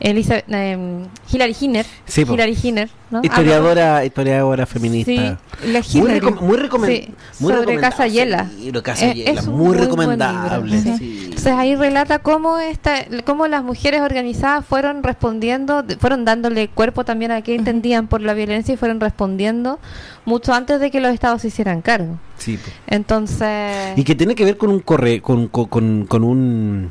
Elisa, 0.00 0.42
eh, 0.48 1.04
Hilary 1.30 1.56
Hinner, 1.60 1.86
Hilary 2.16 2.58
Hinner 2.60 2.88
¿no? 3.10 3.20
historiadora, 3.22 4.02
historiadora 4.02 4.64
feminista. 4.64 5.38
la 5.62 5.82
muy, 5.92 6.20
muy, 6.40 6.56
recomendable. 6.56 7.12
sobre 7.38 7.76
Casa 7.78 8.06
Yela. 8.06 8.50
es, 8.58 9.46
muy, 9.46 9.76
recomendable. 9.76 10.78
Entonces 10.78 11.52
ahí 11.52 11.76
relata 11.76 12.20
cómo 12.20 12.58
esta, 12.58 13.04
cómo 13.26 13.46
las 13.46 13.62
mujeres 13.62 14.00
organizadas 14.00 14.64
fueron 14.64 15.02
respondiendo, 15.02 15.84
fueron 15.98 16.24
dándole 16.24 16.68
cuerpo 16.68 17.04
también 17.04 17.30
a 17.30 17.42
que 17.42 17.54
entendían 17.54 18.08
por 18.08 18.22
la 18.22 18.32
violencia 18.32 18.72
y 18.72 18.76
fueron 18.78 19.00
respondiendo 19.00 19.78
mucho 20.24 20.54
antes 20.54 20.80
de 20.80 20.90
que 20.90 21.00
los 21.00 21.12
estados 21.12 21.42
se 21.42 21.48
hicieran 21.48 21.82
cargo. 21.82 22.18
Sí. 22.38 22.58
Entonces. 22.86 23.98
Y 23.98 24.04
que 24.04 24.14
tiene 24.14 24.34
que 24.34 24.46
ver 24.46 24.56
con 24.56 24.70
un 24.70 24.80
corre, 24.80 25.20
con, 25.20 25.48
con, 25.48 26.06
con 26.06 26.24
un 26.24 26.90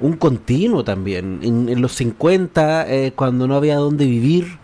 un 0.00 0.14
continuo 0.14 0.84
también. 0.84 1.40
En, 1.42 1.80
los 1.80 1.92
50, 1.92 2.92
eh, 2.92 3.12
cuando 3.14 3.46
no 3.46 3.56
había 3.56 3.76
dónde 3.76 4.06
vivir, 4.06 4.58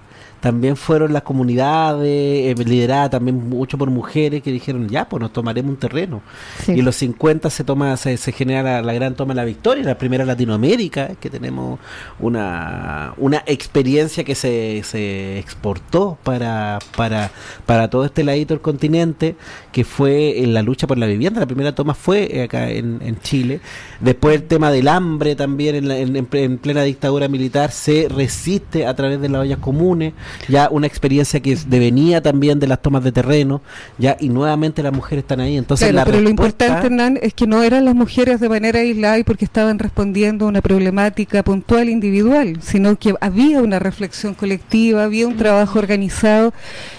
también 0.45 0.77
fueron 0.77 1.15
las 1.15 1.23
comunidades, 1.23 2.07
eh, 2.07 2.55
lideradas 2.67 3.09
también 3.09 3.49
mucho 3.49 3.79
por 3.79 3.89
mujeres, 3.89 4.43
que 4.43 4.53
dijeron, 4.53 4.91
ya, 4.91 5.09
pues 5.09 5.23
nos 5.23 5.33
tomaremos 5.33 5.71
un 5.71 5.79
terreno. 5.79 6.21
Y 6.69 6.81
en 6.81 6.85
los 6.85 6.97
50 6.97 7.49
se 7.49 7.65
toma 7.65 7.97
se, 7.97 8.19
genera 8.31 8.83
la, 8.83 8.93
gran 8.93 9.15
toma 9.15 9.33
de 9.33 9.37
la 9.37 9.47
victoria, 9.47 9.83
la 9.83 9.97
primera 9.97 10.27
Latinoamérica, 10.27 11.15
que 11.19 11.31
tenemos 11.31 11.81
una, 12.21 13.15
una 13.17 13.43
experiencia 13.47 14.23
que 14.23 14.35
se, 14.35 14.83
se 14.85 15.39
exportó 15.39 16.19
para, 16.23 16.79
para, 16.95 17.31
para 17.65 17.89
todo 17.89 18.05
este 18.05 18.23
ladito 18.23 18.53
del 18.53 18.61
continente, 18.61 19.37
que 19.73 19.83
fue 19.83 20.43
en 20.43 20.53
la 20.53 20.61
lucha 20.61 20.87
por 20.87 20.99
la 20.99 21.07
vivienda. 21.07 21.41
La 21.41 21.47
primera 21.47 21.75
toma 21.75 21.95
fue 21.95 22.29
eh, 22.31 22.43
acá 22.43 22.69
en, 22.69 23.01
en 23.01 23.19
Chile. 23.21 23.61
Después 23.99 24.35
el 24.37 24.43
tema 24.43 24.71
del 24.71 24.89
hambre 24.89 25.37
también 25.37 25.91
en, 25.91 26.17
en, 26.17 26.59
plena 26.59 26.83
dictadura 26.83 27.29
militar 27.29 27.71
se 27.71 28.11
resiste 28.11 28.85
a 28.85 28.95
través 28.95 29.23
de 29.23 29.31
las 29.31 29.41
ollas 29.41 29.59
comunes 29.59 30.13
ya 30.49 30.69
una 30.71 30.87
experiencia 30.87 31.41
que 31.41 31.57
devenía 31.67 32.23
también 32.23 32.59
de 32.61 32.67
las 32.67 32.81
tomas 32.81 33.05
de 33.05 33.13
terreno, 33.13 33.63
ya 33.99 34.17
y 34.21 34.29
nuevamente 34.29 34.83
las 34.83 34.93
mujeres 34.93 35.25
están 35.25 35.41
ahí. 35.41 35.57
Entonces, 35.57 35.95
pero 36.05 36.21
lo 36.21 36.29
importante, 36.29 36.87
Hernán, 36.87 37.19
es 37.23 37.35
que 37.35 37.47
no 37.47 37.63
eran 37.63 37.85
las 37.85 37.95
mujeres 37.95 38.41
de 38.41 38.49
manera 38.49 38.81
aislada 38.81 39.19
y 39.19 39.25
porque 39.25 39.45
estaban 39.45 39.79
respondiendo 39.79 40.47
a 40.47 40.49
una 40.49 40.61
problemática 40.61 41.43
puntual 41.43 41.89
individual, 41.89 42.59
sino 42.61 42.97
que 42.97 43.15
había 43.21 43.61
una 43.61 43.79
reflexión 43.79 44.35
colectiva, 44.35 45.05
había 45.05 45.27
un 45.27 45.37
trabajo 45.37 45.79
organizado 45.79 46.53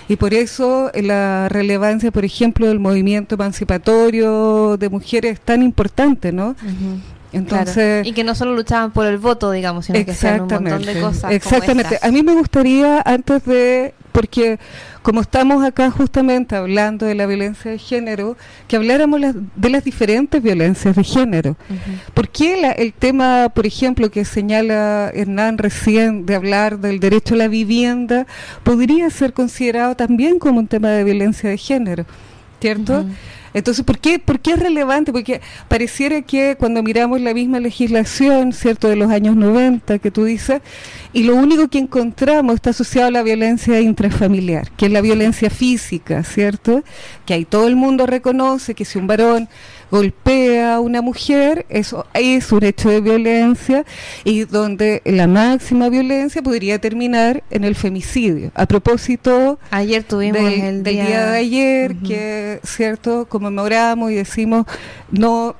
y 0.08 0.16
por 0.16 0.34
eso 0.34 0.92
la 0.94 1.50
relevancia, 1.50 2.12
por 2.12 2.26
ejemplo, 2.26 2.68
del 2.68 2.80
movimiento 2.80 3.36
emancipatorio 3.36 4.78
de 4.78 4.90
mujeres 4.90 5.34
es 5.34 5.40
tan 5.40 5.64
importante, 5.64 6.32
¿no? 6.32 6.56
Y 8.04 8.14
que 8.14 8.24
no 8.24 8.36
solo 8.36 8.56
luchaban 8.56 8.92
por 8.92 9.06
el 9.06 9.18
voto, 9.18 9.52
digamos, 9.52 9.86
sino 9.86 10.04
que 10.06 10.12
hacían 10.12 10.42
un 10.42 10.48
montón 10.48 10.84
de 10.84 11.00
cosas. 11.00 11.32
Exactamente. 11.32 12.00
a 12.02 12.12
mí 12.12 12.24
me 12.24 12.34
gustaría, 12.34 13.02
antes 13.06 13.44
de, 13.46 13.94
porque 14.12 14.60
como 15.02 15.22
estamos 15.22 15.64
acá 15.64 15.92
justamente 15.92 16.56
hablando 16.56 17.06
de 17.06 17.14
la 17.14 17.28
violencia 17.28 17.70
de 17.70 17.78
género, 17.78 18.38
que 18.68 18.76
habláramos 18.76 19.22
de 19.56 19.70
las 19.70 19.84
diferentes 19.84 20.42
violencias 20.42 20.96
de 20.96 21.04
género. 21.04 21.58
¿Por 22.16 22.30
qué 22.30 22.74
el 22.78 22.92
tema, 22.92 23.50
por 23.54 23.68
ejemplo, 23.68 24.10
que 24.10 24.26
señala 24.26 25.12
Hernán 25.14 25.60
recién 25.60 26.26
de 26.26 26.34
hablar 26.34 26.80
del 26.80 27.00
derecho 27.00 27.36
a 27.36 27.38
la 27.38 27.48
vivienda, 27.48 28.26
podría 28.64 29.10
ser 29.12 29.34
considerado 29.34 29.96
también 29.96 30.40
como 30.40 30.58
un 30.58 30.68
tema 30.68 30.90
de 30.90 31.04
violencia 31.04 31.52
de 31.52 31.58
género? 31.58 32.06
¿Cierto? 32.60 33.06
Entonces, 33.56 33.86
¿por 33.86 34.00
qué, 34.00 34.20
¿por 34.20 34.42
qué 34.42 34.52
es 34.52 34.60
relevante? 34.60 35.14
Porque 35.14 35.40
pareciera 35.70 36.22
que 36.22 36.58
cuando 36.60 36.84
miramos 36.84 37.22
la 37.22 37.34
misma 37.34 37.62
legislación, 37.62 38.52
¿cierto?, 38.52 38.90
de 38.90 38.98
los 38.98 39.10
años 39.10 39.38
90 39.38 39.98
que 40.00 40.12
tú 40.12 40.26
dices, 40.26 40.62
y 41.14 41.24
lo 41.24 41.36
único 41.36 41.70
que 41.70 41.80
encontramos 41.80 42.56
está 42.56 42.72
asociado 42.72 43.08
a 43.08 43.12
la 43.12 43.24
violencia 43.24 43.80
intrafamiliar, 43.80 44.70
que 44.72 44.88
es 44.88 44.92
la 44.92 45.00
violencia 45.00 45.50
física, 45.50 46.22
¿cierto? 46.26 46.84
Que 47.26 47.34
ahí 47.34 47.46
todo 47.46 47.68
el 47.68 47.78
mundo 47.78 48.06
reconoce 48.06 48.76
que 48.76 48.84
si 48.84 49.00
un 49.00 49.08
varón 49.08 49.48
golpea 49.92 50.76
a 50.76 50.80
una 50.80 51.02
mujer, 51.02 51.66
eso 51.70 52.06
es 52.14 52.52
un 52.52 52.64
hecho 52.64 52.90
de 52.90 53.02
violencia 53.02 53.86
y 54.24 54.46
donde 54.46 55.02
la 55.06 55.28
máxima 55.28 55.90
violencia 55.90 56.42
podría 56.42 56.80
terminar 56.80 57.44
en 57.50 57.64
el 57.64 57.76
femicidio. 57.76 58.52
A 58.56 58.66
propósito, 58.66 59.60
ayer 59.72 60.04
tuvimos 60.04 60.42
el 60.42 60.84
día... 60.84 61.32
de 61.32 61.38
ayer 61.38 61.96
que, 61.98 62.60
cierto, 62.64 63.26
conmemoramos 63.28 64.12
y 64.12 64.16
decimos 64.16 64.66
no 65.12 65.56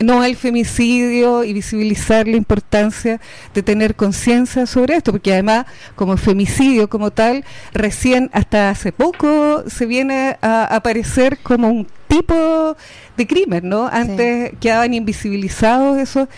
no 0.00 0.22
al 0.22 0.36
femicidio 0.36 1.44
y 1.44 1.52
visibilizar 1.52 2.28
la 2.28 2.36
importancia 2.36 3.20
de 3.54 3.62
tener 3.62 3.94
conciencia 3.94 4.66
sobre 4.66 4.96
esto, 4.96 5.12
porque 5.12 5.32
además 5.32 5.66
como 5.94 6.16
femicidio 6.16 6.88
como 6.88 7.10
tal, 7.10 7.44
recién 7.72 8.30
hasta 8.32 8.70
hace 8.70 8.92
poco 8.92 9.64
se 9.68 9.86
viene 9.86 10.36
a 10.42 10.64
aparecer 10.64 11.38
como 11.38 11.68
un 11.68 11.86
tipo 12.20 12.76
de 13.16 13.26
crimen, 13.26 13.68
¿no? 13.68 13.86
Antes 13.86 14.52
quedaban 14.60 14.94
invisibilizados 14.94 15.98
esos 15.98 16.28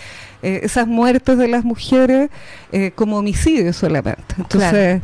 eh, 0.42 0.60
esas 0.62 0.86
muertes 0.86 1.36
de 1.36 1.48
las 1.48 1.64
mujeres 1.64 2.30
eh, 2.70 2.92
como 2.94 3.18
homicidios 3.18 3.76
solamente. 3.76 4.36
Entonces, 4.38 5.02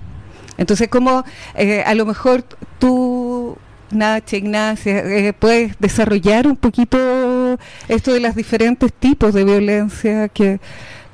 entonces 0.56 0.88
como 0.88 1.24
eh, 1.54 1.82
a 1.84 1.94
lo 1.94 2.06
mejor 2.06 2.44
tú 2.78 3.56
Nacha, 3.90 4.36
Ignacia, 4.36 4.98
eh, 4.98 5.32
¿puedes 5.32 5.78
desarrollar 5.78 6.46
un 6.46 6.56
poquito 6.56 7.58
esto 7.88 8.12
de 8.12 8.20
los 8.20 8.34
diferentes 8.34 8.92
tipos 8.92 9.34
de 9.34 9.44
violencia 9.44 10.28
que, 10.28 10.60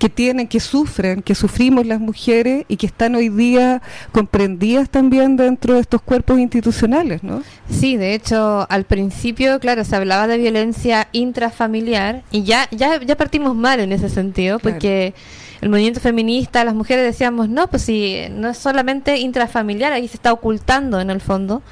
que 0.00 0.08
tienen, 0.08 0.48
que 0.48 0.60
sufren, 0.60 1.20
que 1.20 1.34
sufrimos 1.34 1.86
las 1.86 2.00
mujeres 2.00 2.64
y 2.68 2.78
que 2.78 2.86
están 2.86 3.14
hoy 3.14 3.28
día 3.28 3.82
comprendidas 4.12 4.88
también 4.88 5.36
dentro 5.36 5.74
de 5.74 5.80
estos 5.80 6.00
cuerpos 6.00 6.38
institucionales, 6.38 7.22
¿no? 7.22 7.42
Sí, 7.68 7.98
de 7.98 8.14
hecho, 8.14 8.66
al 8.70 8.84
principio, 8.84 9.60
claro, 9.60 9.84
se 9.84 9.94
hablaba 9.94 10.26
de 10.26 10.38
violencia 10.38 11.08
intrafamiliar 11.12 12.22
y 12.30 12.44
ya 12.44 12.66
ya, 12.70 12.98
ya 12.98 13.16
partimos 13.16 13.54
mal 13.54 13.78
en 13.78 13.92
ese 13.92 14.08
sentido, 14.08 14.58
porque 14.58 15.12
el 15.60 15.68
movimiento 15.68 16.00
feminista, 16.00 16.64
las 16.64 16.74
mujeres 16.74 17.04
decíamos, 17.04 17.50
no, 17.50 17.68
pues 17.68 17.82
si 17.82 18.22
no 18.30 18.48
es 18.48 18.56
solamente 18.56 19.18
intrafamiliar, 19.18 19.92
ahí 19.92 20.08
se 20.08 20.16
está 20.16 20.32
ocultando 20.32 20.98
en 20.98 21.10
el 21.10 21.20
fondo 21.20 21.62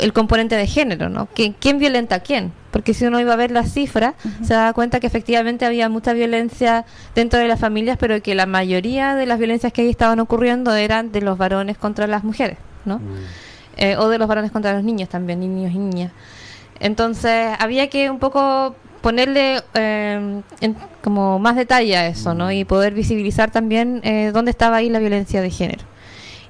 el 0.00 0.12
componente 0.12 0.56
de 0.56 0.66
género, 0.66 1.08
¿no? 1.08 1.28
¿Quién, 1.34 1.78
violenta 1.78 2.16
a 2.16 2.20
quién? 2.20 2.52
Porque 2.70 2.94
si 2.94 3.04
uno 3.04 3.20
iba 3.20 3.32
a 3.32 3.36
ver 3.36 3.50
la 3.50 3.64
cifra, 3.64 4.14
se 4.42 4.54
daba 4.54 4.72
cuenta 4.72 5.00
que 5.00 5.06
efectivamente 5.06 5.64
había 5.64 5.88
mucha 5.88 6.12
violencia 6.12 6.84
dentro 7.14 7.38
de 7.38 7.48
las 7.48 7.60
familias, 7.60 7.96
pero 7.98 8.20
que 8.22 8.34
la 8.34 8.46
mayoría 8.46 9.14
de 9.14 9.26
las 9.26 9.38
violencias 9.38 9.72
que 9.72 9.82
ahí 9.82 9.90
estaban 9.90 10.20
ocurriendo 10.20 10.74
eran 10.74 11.12
de 11.12 11.20
los 11.20 11.36
varones 11.38 11.78
contra 11.78 12.06
las 12.06 12.24
mujeres, 12.24 12.58
¿no? 12.84 12.98
Mm. 12.98 13.02
Eh, 13.76 13.96
o 13.96 14.08
de 14.08 14.18
los 14.18 14.28
varones 14.28 14.50
contra 14.50 14.72
los 14.72 14.84
niños 14.84 15.08
también, 15.08 15.40
niños 15.40 15.72
y 15.72 15.78
niñas. 15.78 16.12
Entonces, 16.80 17.54
había 17.58 17.88
que 17.88 18.10
un 18.10 18.18
poco 18.18 18.74
ponerle 19.00 19.62
eh, 19.74 20.42
como 21.02 21.38
más 21.38 21.56
detalle 21.56 21.96
a 21.96 22.06
eso, 22.06 22.34
¿no? 22.34 22.46
Mm. 22.46 22.52
Y 22.52 22.64
poder 22.64 22.94
visibilizar 22.94 23.50
también 23.50 24.00
eh, 24.04 24.30
dónde 24.32 24.50
estaba 24.50 24.76
ahí 24.76 24.88
la 24.88 24.98
violencia 24.98 25.40
de 25.42 25.50
género. 25.50 25.84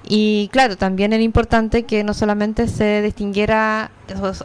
Y 0.08 0.48
claro, 0.52 0.76
también 0.76 1.12
era 1.12 1.22
importante 1.22 1.84
que 1.84 2.04
no 2.04 2.14
solamente 2.14 2.68
se 2.68 3.02
distinguiera 3.02 3.90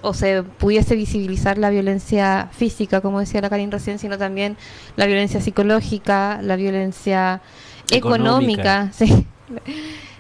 o, 0.01 0.13
se 0.13 0.43
pudiese 0.43 0.95
visibilizar 0.95 1.57
la 1.57 1.69
violencia 1.69 2.49
física, 2.51 3.01
como 3.01 3.19
decía 3.19 3.41
la 3.41 3.49
Karin 3.49 3.71
recién, 3.71 3.97
sino 3.97 4.17
también 4.17 4.57
la 4.95 5.05
violencia 5.05 5.41
psicológica, 5.41 6.39
la 6.41 6.55
violencia 6.55 7.41
económica, 7.89 8.91
sí. 8.93 9.25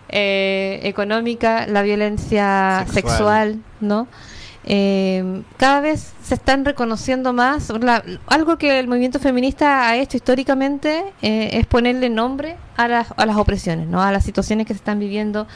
Eh, 0.09 0.79
económica, 0.83 1.65
la 1.67 1.81
violencia 1.81 2.85
sexual 2.91 3.59
¿no? 3.81 4.07
Eh, 4.67 5.43
cada 5.57 5.79
vez 5.79 6.13
se 6.23 6.33
están 6.33 6.65
reconociendo 6.65 7.33
más. 7.33 7.71
algo 8.25 8.57
que 8.57 8.79
el 8.79 8.87
movimiento 8.87 9.19
feminista 9.19 9.87
ha 9.87 9.97
hecho 9.97 10.17
históricamente 10.17 11.03
eh, 11.21 11.51
es 11.53 11.67
ponerle 11.67 12.09
nombre 12.09 12.55
a 12.75 12.87
las, 12.87 13.07
a 13.15 13.25
las 13.27 13.37
opresiones, 13.37 13.87
¿no? 13.87 14.01
a 14.01 14.11
las 14.11 14.25
situaciones 14.25 14.65
que 14.65 14.73
se 14.73 14.77
están 14.77 14.99
viviendo. 14.99 15.47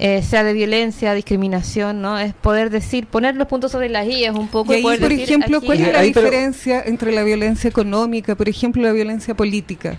Eh, 0.00 0.22
sea 0.22 0.44
de 0.44 0.52
violencia, 0.52 1.12
discriminación, 1.12 2.00
¿no? 2.00 2.20
Es 2.20 2.32
poder 2.32 2.70
decir, 2.70 3.08
poner 3.08 3.34
los 3.34 3.48
puntos 3.48 3.72
sobre 3.72 3.88
las 3.88 4.06
guías 4.06 4.32
un 4.32 4.46
poco. 4.46 4.72
Y 4.72 4.80
por 4.80 5.10
ejemplo, 5.10 5.60
¿cuál 5.60 5.80
es 5.80 5.92
la 5.92 6.02
diferencia 6.02 6.80
entre 6.86 7.10
la 7.10 7.24
violencia 7.24 7.68
económica, 7.68 8.36
por 8.36 8.48
ejemplo, 8.48 8.80
la 8.80 8.92
violencia 8.92 9.34
política? 9.34 9.96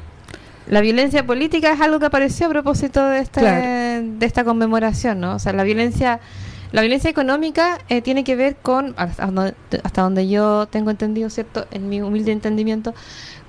La 0.68 0.80
violencia 0.80 1.26
política 1.26 1.74
es 1.74 1.82
algo 1.82 2.00
que 2.00 2.06
apareció 2.06 2.48
a 2.48 2.50
propósito 2.50 3.06
de 3.10 3.20
esta, 3.20 3.42
de 3.42 4.26
esta 4.26 4.46
conmemoración, 4.46 5.20
¿no? 5.20 5.36
O 5.36 5.40
sea, 5.40 5.52
la 5.52 5.66
violencia 5.66 6.22
la 6.72 6.82
violencia 6.82 7.10
económica 7.10 7.80
eh, 7.90 8.02
tiene 8.02 8.24
que 8.24 8.36
ver 8.36 8.56
con, 8.58 8.94
hasta 8.98 10.02
donde, 10.02 10.28
yo 10.28 10.68
tengo 10.68 10.92
entendido, 10.92 11.30
¿cierto? 11.30 11.66
En 11.72 11.90
mi 11.90 12.02
humilde 12.02 12.32
entendimiento, 12.32 12.94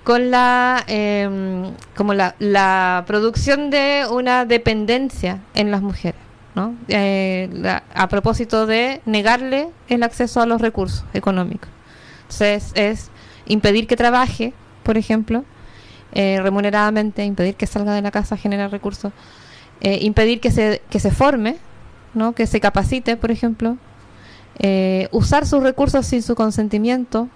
con 0.04 0.30
la 0.30 0.82
em, 0.86 1.72
como 1.94 2.14
la, 2.14 3.04
producción 3.06 3.68
de 3.68 4.06
una 4.10 4.46
dependencia 4.46 5.40
en 5.54 5.70
las 5.70 5.82
mujeres, 5.82 6.20
¿no? 6.54 6.74
Eh, 6.88 7.50
a 7.94 8.08
propósito 8.08 8.66
de 8.66 9.02
negarle 9.04 9.68
el 9.88 10.02
acceso 10.02 10.40
a 10.40 10.46
los 10.46 10.62
recursos 10.62 11.04
económicos. 11.12 11.68
Entonces, 12.22 12.72
es 12.74 13.10
impedir 13.46 13.86
que 13.86 13.96
trabaje, 13.96 14.54
por 14.82 14.96
ejemplo, 14.96 15.44
eh, 16.12 16.38
remuneradamente, 16.42 17.22
impedir 17.24 17.54
que 17.54 17.66
salga 17.66 17.92
de 17.92 18.00
la 18.00 18.10
casa 18.10 18.36
a 18.36 18.38
generar 18.38 18.70
recursos, 18.70 19.12
impedir 19.82 20.40
que 20.40 20.50
se, 20.50 20.82
que 20.90 21.00
se 21.00 21.10
forme, 21.10 21.56
¿no? 22.14 22.32
que 22.32 22.46
se 22.46 22.60
capacite, 22.60 23.16
por 23.16 23.30
ejemplo, 23.30 23.76
eh, 24.58 25.08
usar 25.12 25.46
sus 25.46 25.62
recursos 25.62 26.06
sin 26.06 26.22
su 26.22 26.34
consentimiento, 26.34 27.28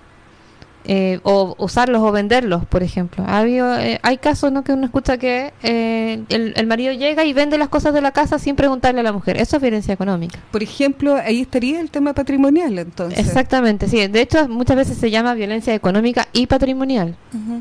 eh, 0.87 1.19
o 1.23 1.55
usarlos 1.59 2.03
o 2.03 2.13
venderlos, 2.13 2.67
por 2.67 2.83
ejemplo. 2.83 3.25
Ha 3.27 3.47
eh, 3.47 3.99
hay 4.03 4.19
casos 4.19 4.53
¿no? 4.53 4.65
que 4.65 4.73
uno 4.73 4.85
escucha 4.85 5.17
que 5.17 5.55
eh, 5.63 6.23
el, 6.29 6.67
marido 6.67 6.93
llega 6.93 7.25
y 7.25 7.33
vende 7.33 7.57
las 7.57 7.71
cosas 7.71 7.95
de 7.95 8.03
la 8.03 8.13
casa 8.13 8.39
sin 8.39 8.55
preguntarle 8.55 9.01
a 9.01 9.03
la 9.03 9.13
mujer. 9.13 9.39
Eso 9.39 9.57
es 9.57 9.63
violencia 9.63 9.95
económica. 9.95 10.39
Por 10.51 10.63
ejemplo, 10.63 11.17
ahí 11.17 11.41
estaría 11.41 11.81
el 11.81 11.91
tema 11.91 12.13
patrimonial, 12.13 12.79
entonces. 12.79 13.19
Exactamente, 13.19 13.89
sí. 13.89 14.07
De 14.09 14.21
hecho, 14.21 14.47
muchas 14.47 14.77
veces 14.77 14.99
se 14.99 15.11
llama 15.11 15.33
violencia 15.33 15.75
económica 15.75 16.29
y 16.35 16.47
patrimonial. 16.49 17.17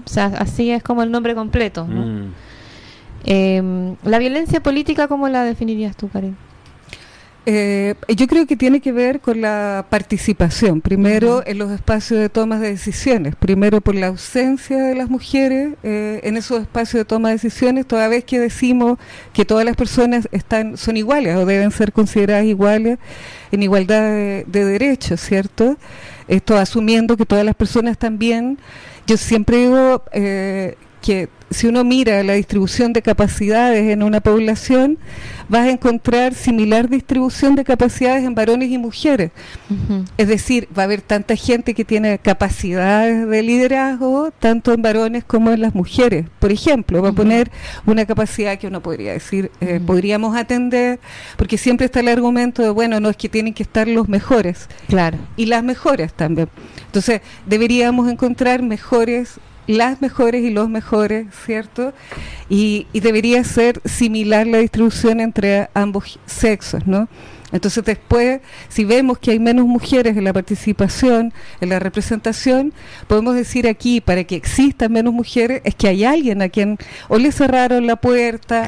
O 0.06 0.10
sea, 0.10 0.26
así 0.38 0.72
es 0.72 0.84
como 0.84 1.02
el 1.02 1.10
nombre 1.10 1.34
completo. 1.34 1.86
Mm. 1.86 2.34
Em, 3.24 3.96
la 4.04 4.20
violencia 4.20 4.62
política, 4.62 5.08
¿cómo 5.08 5.30
la 5.30 5.46
definirías 5.46 5.96
tú, 5.96 6.10
Karen? 6.10 6.36
Eh, 7.46 7.96
yo 8.08 8.28
creo 8.28 8.48
que 8.48 8.56
tiene 8.56 8.80
que 8.80 8.94
ver 8.94 9.20
con 9.20 9.42
la 9.42 9.86
participación, 9.90 10.80
primero 10.80 11.44
en 11.46 11.58
los 11.58 11.72
espacios 11.72 12.22
de 12.22 12.30
toma 12.30 12.58
de 12.58 12.70
decisiones, 12.70 13.36
primero 13.36 13.82
por 13.82 13.96
la 13.96 14.08
ausencia 14.08 14.78
de 14.78 14.96
las 14.96 15.10
mujeres 15.10 15.74
eh, 15.84 16.22
en 16.24 16.38
esos 16.38 16.62
espacios 16.62 17.02
de 17.02 17.06
toma 17.06 17.30
de 17.30 17.36
decisiones, 17.36 17.86
toda 17.86 18.08
vez 18.08 18.24
que 18.24 18.40
decimos 18.40 18.98
que 19.34 19.44
todas 19.44 19.66
las 19.66 19.76
personas 19.76 20.30
están 20.32 20.78
son 20.78 20.96
iguales 20.96 21.36
o 21.36 21.46
deben 21.46 21.72
ser 21.72 21.92
consideradas 21.92 22.46
iguales 22.46 22.98
en 23.52 23.62
igualdad 23.62 24.04
de, 24.04 24.46
de 24.48 24.64
derechos, 24.64 25.20
¿cierto? 25.20 25.76
Esto 26.30 26.58
asumiendo 26.58 27.18
que 27.18 27.26
todas 27.26 27.44
las 27.44 27.56
personas 27.56 27.98
también, 27.98 28.58
yo 29.06 29.18
siempre 29.18 29.58
digo 29.58 30.04
eh, 30.14 30.78
que 31.04 31.28
si 31.52 31.68
uno 31.68 31.84
mira 31.84 32.24
la 32.24 32.34
distribución 32.34 32.94
de 32.94 33.02
capacidades 33.02 33.92
en 33.92 34.02
una 34.02 34.22
población, 34.22 34.98
vas 35.50 35.68
a 35.68 35.70
encontrar 35.70 36.34
similar 36.34 36.90
distribución 36.90 37.56
de 37.56 37.66
capacidades 37.66 38.24
en 38.24 38.34
varones 38.34 38.72
y 38.72 38.78
mujeres. 38.78 39.32
Es 40.18 40.28
decir, 40.30 40.68
va 40.76 40.84
a 40.84 40.86
haber 40.86 41.02
tanta 41.02 41.36
gente 41.36 41.74
que 41.74 41.84
tiene 41.86 42.18
capacidades 42.18 43.28
de 43.28 43.44
liderazgo, 43.44 44.32
tanto 44.40 44.74
en 44.74 44.82
varones 44.82 45.26
como 45.26 45.52
en 45.52 45.62
las 45.62 45.76
mujeres. 45.76 46.26
Por 46.40 46.52
ejemplo, 46.52 47.02
va 47.04 47.10
a 47.10 47.14
poner 47.14 47.52
una 47.86 48.06
capacidad 48.06 48.58
que 48.58 48.68
uno 48.68 48.82
podría 48.82 49.12
decir, 49.12 49.52
eh, 49.60 49.82
podríamos 49.86 50.36
atender, 50.36 51.00
porque 51.38 51.58
siempre 51.58 51.86
está 51.86 52.00
el 52.00 52.08
argumento 52.08 52.64
de, 52.64 52.70
bueno, 52.70 53.02
no 53.02 53.10
es 53.10 53.18
que 53.18 53.30
tienen 53.30 53.54
que 53.54 53.64
estar 53.64 53.88
los 53.88 54.08
mejores. 54.08 54.70
Claro. 54.88 55.18
Y 55.36 55.48
las 55.48 55.64
mejores 55.64 56.14
también. 56.14 56.50
Entonces, 56.86 57.22
deberíamos 57.46 58.10
encontrar 58.10 58.62
mejores 58.64 59.40
las 59.68 60.02
mejores 60.02 60.44
y 60.44 60.50
los 60.50 60.70
mejores, 60.70 61.28
¿cierto? 61.46 61.94
Y, 62.50 62.88
y, 62.94 63.00
debería 63.00 63.44
ser 63.44 63.82
similar 63.86 64.48
la 64.48 64.60
distribución 64.60 65.20
entre 65.20 65.70
ambos 65.74 66.20
sexos, 66.26 66.86
¿no? 66.86 67.08
Entonces 67.54 67.86
después, 67.86 68.42
si 68.68 68.84
vemos 68.84 69.20
que 69.20 69.32
hay 69.32 69.40
menos 69.40 69.66
mujeres 69.68 70.18
en 70.18 70.24
la 70.24 70.34
participación, 70.34 71.32
en 71.62 71.70
la 71.70 71.80
representación, 71.80 72.74
podemos 73.08 73.36
decir 73.36 73.68
aquí, 73.68 74.02
para 74.02 74.24
que 74.24 74.36
existan 74.36 74.92
menos 74.92 75.14
mujeres, 75.14 75.62
es 75.64 75.76
que 75.76 75.88
hay 75.88 76.04
alguien 76.04 76.42
a 76.42 76.50
quien 76.50 76.78
o 77.08 77.18
le 77.20 77.32
cerraron 77.32 77.86
la 77.86 77.96
puerta 77.96 78.68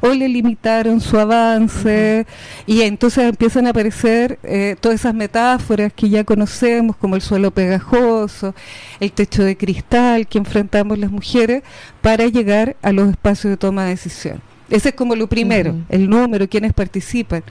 o, 0.00 0.14
le 0.14 0.28
limitaron 0.28 1.00
su 1.00 1.18
avance, 1.18 2.26
y 2.64 2.82
entonces 2.82 3.24
empiezan 3.24 3.66
a 3.66 3.70
aparecer 3.70 4.38
eh, 4.44 4.76
todas 4.80 5.00
esas 5.00 5.14
metáforas 5.14 5.92
que 5.92 6.08
ya 6.08 6.22
conocemos, 6.22 6.96
como 6.96 7.16
el 7.16 7.22
suelo 7.22 7.50
pegajoso, 7.50 8.54
el 9.00 9.12
techo 9.12 9.42
de 9.42 9.56
cristal 9.56 10.28
que 10.28 10.38
enfrentamos 10.38 10.98
las 10.98 11.10
mujeres, 11.10 11.64
para 12.00 12.26
llegar 12.26 12.76
a 12.82 12.92
los 12.92 13.10
espacios 13.10 13.50
de 13.50 13.56
toma 13.56 13.84
de 13.84 13.90
decisión. 13.90 14.40
Ese 14.70 14.90
es 14.90 14.94
como 14.94 15.14
lo 15.14 15.28
primero, 15.28 15.74
el 15.88 16.08
número, 16.08 16.48
quienes 16.48 16.72
participan. 16.72 17.42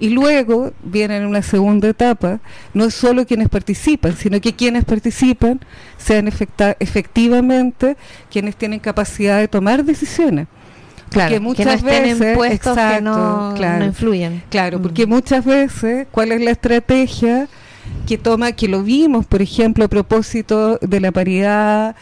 Y 0.00 0.10
luego 0.10 0.72
viene 0.82 1.16
en 1.16 1.26
una 1.26 1.42
segunda 1.42 1.88
etapa, 1.88 2.40
no 2.72 2.84
es 2.84 2.94
solo 2.94 3.26
quienes 3.26 3.48
participan, 3.48 4.16
sino 4.16 4.40
que 4.40 4.54
quienes 4.54 4.84
participan 4.84 5.60
sean 5.96 6.28
efectivamente 6.78 7.96
quienes 8.30 8.56
tienen 8.56 8.78
capacidad 8.78 9.38
de 9.38 9.48
tomar 9.48 9.84
decisiones. 9.84 10.46
Claro, 11.10 11.28
porque 11.30 11.40
muchas 11.40 11.82
veces 11.82 12.36
puestos 12.36 12.76
que 12.76 13.00
no, 13.00 13.54
claro, 13.56 13.84
influyen. 13.84 14.42
Claro, 14.50 14.78
mm. 14.78 14.82
porque 14.82 15.06
muchas 15.06 15.44
veces, 15.44 16.06
¿cuál 16.10 16.32
es 16.32 16.40
la 16.42 16.50
estrategia 16.50 17.48
que 18.06 18.18
toma, 18.18 18.52
que 18.52 18.68
lo 18.68 18.82
vimos, 18.82 19.26
por 19.26 19.42
ejemplo, 19.42 19.84
a 19.84 19.88
propósito 19.88 20.78
de 20.80 21.00
la 21.00 21.10
paridad 21.10 21.96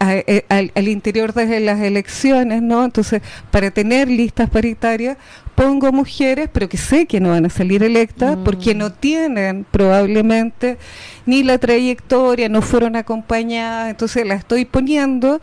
eh, 0.00 0.44
al, 0.48 0.88
interior 0.88 1.32
de 1.32 1.60
las 1.60 1.80
elecciones, 1.80 2.60
¿no? 2.60 2.84
Entonces, 2.84 3.22
para 3.50 3.70
tener 3.70 4.08
listas 4.08 4.50
paritarias, 4.50 5.16
pongo 5.54 5.92
mujeres, 5.92 6.48
pero 6.52 6.68
que 6.68 6.76
sé 6.76 7.06
que 7.06 7.20
no 7.20 7.30
van 7.30 7.46
a 7.46 7.50
salir 7.50 7.82
electas 7.82 8.36
mm. 8.36 8.44
porque 8.44 8.74
no 8.74 8.92
tienen 8.92 9.64
probablemente 9.70 10.78
ni 11.26 11.42
la 11.42 11.58
trayectoria, 11.58 12.48
no 12.48 12.62
fueron 12.62 12.96
acompañadas, 12.96 13.90
entonces 13.90 14.26
las 14.26 14.40
estoy 14.40 14.64
poniendo 14.64 15.40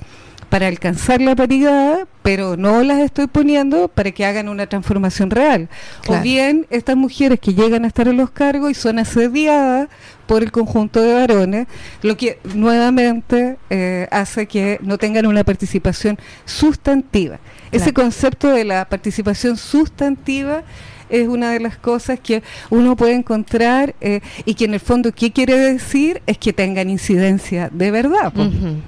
para 0.51 0.67
alcanzar 0.67 1.21
la 1.21 1.33
paridad, 1.33 2.09
pero 2.23 2.57
no 2.57 2.83
las 2.83 2.99
estoy 2.99 3.27
poniendo 3.27 3.87
para 3.87 4.11
que 4.11 4.25
hagan 4.25 4.49
una 4.49 4.67
transformación 4.67 5.29
real. 5.29 5.69
O 6.09 6.19
bien 6.19 6.67
estas 6.69 6.97
mujeres 6.97 7.39
que 7.39 7.53
llegan 7.53 7.85
a 7.85 7.87
estar 7.87 8.09
en 8.09 8.17
los 8.17 8.31
cargos 8.31 8.69
y 8.69 8.73
son 8.73 8.99
asediadas 8.99 9.87
por 10.27 10.43
el 10.43 10.51
conjunto 10.51 11.01
de 11.01 11.13
varones, 11.13 11.67
lo 12.01 12.17
que 12.17 12.37
nuevamente 12.53 13.57
eh, 13.69 14.09
hace 14.11 14.45
que 14.45 14.77
no 14.81 14.97
tengan 14.97 15.25
una 15.25 15.45
participación 15.45 16.19
sustantiva. 16.43 17.39
Ese 17.71 17.93
concepto 17.93 18.49
de 18.49 18.65
la 18.65 18.85
participación 18.85 19.57
sustantiva 19.57 20.63
es 21.11 21.27
una 21.27 21.51
de 21.51 21.59
las 21.59 21.77
cosas 21.77 22.19
que 22.19 22.41
uno 22.69 22.95
puede 22.95 23.13
encontrar 23.13 23.93
eh, 24.01 24.21
y 24.45 24.55
que 24.55 24.65
en 24.65 24.73
el 24.73 24.79
fondo, 24.79 25.11
¿qué 25.11 25.31
quiere 25.31 25.57
decir? 25.57 26.21
Es 26.25 26.37
que 26.37 26.53
tengan 26.53 26.89
incidencia 26.89 27.69
de 27.71 27.91
verdad. 27.91 28.33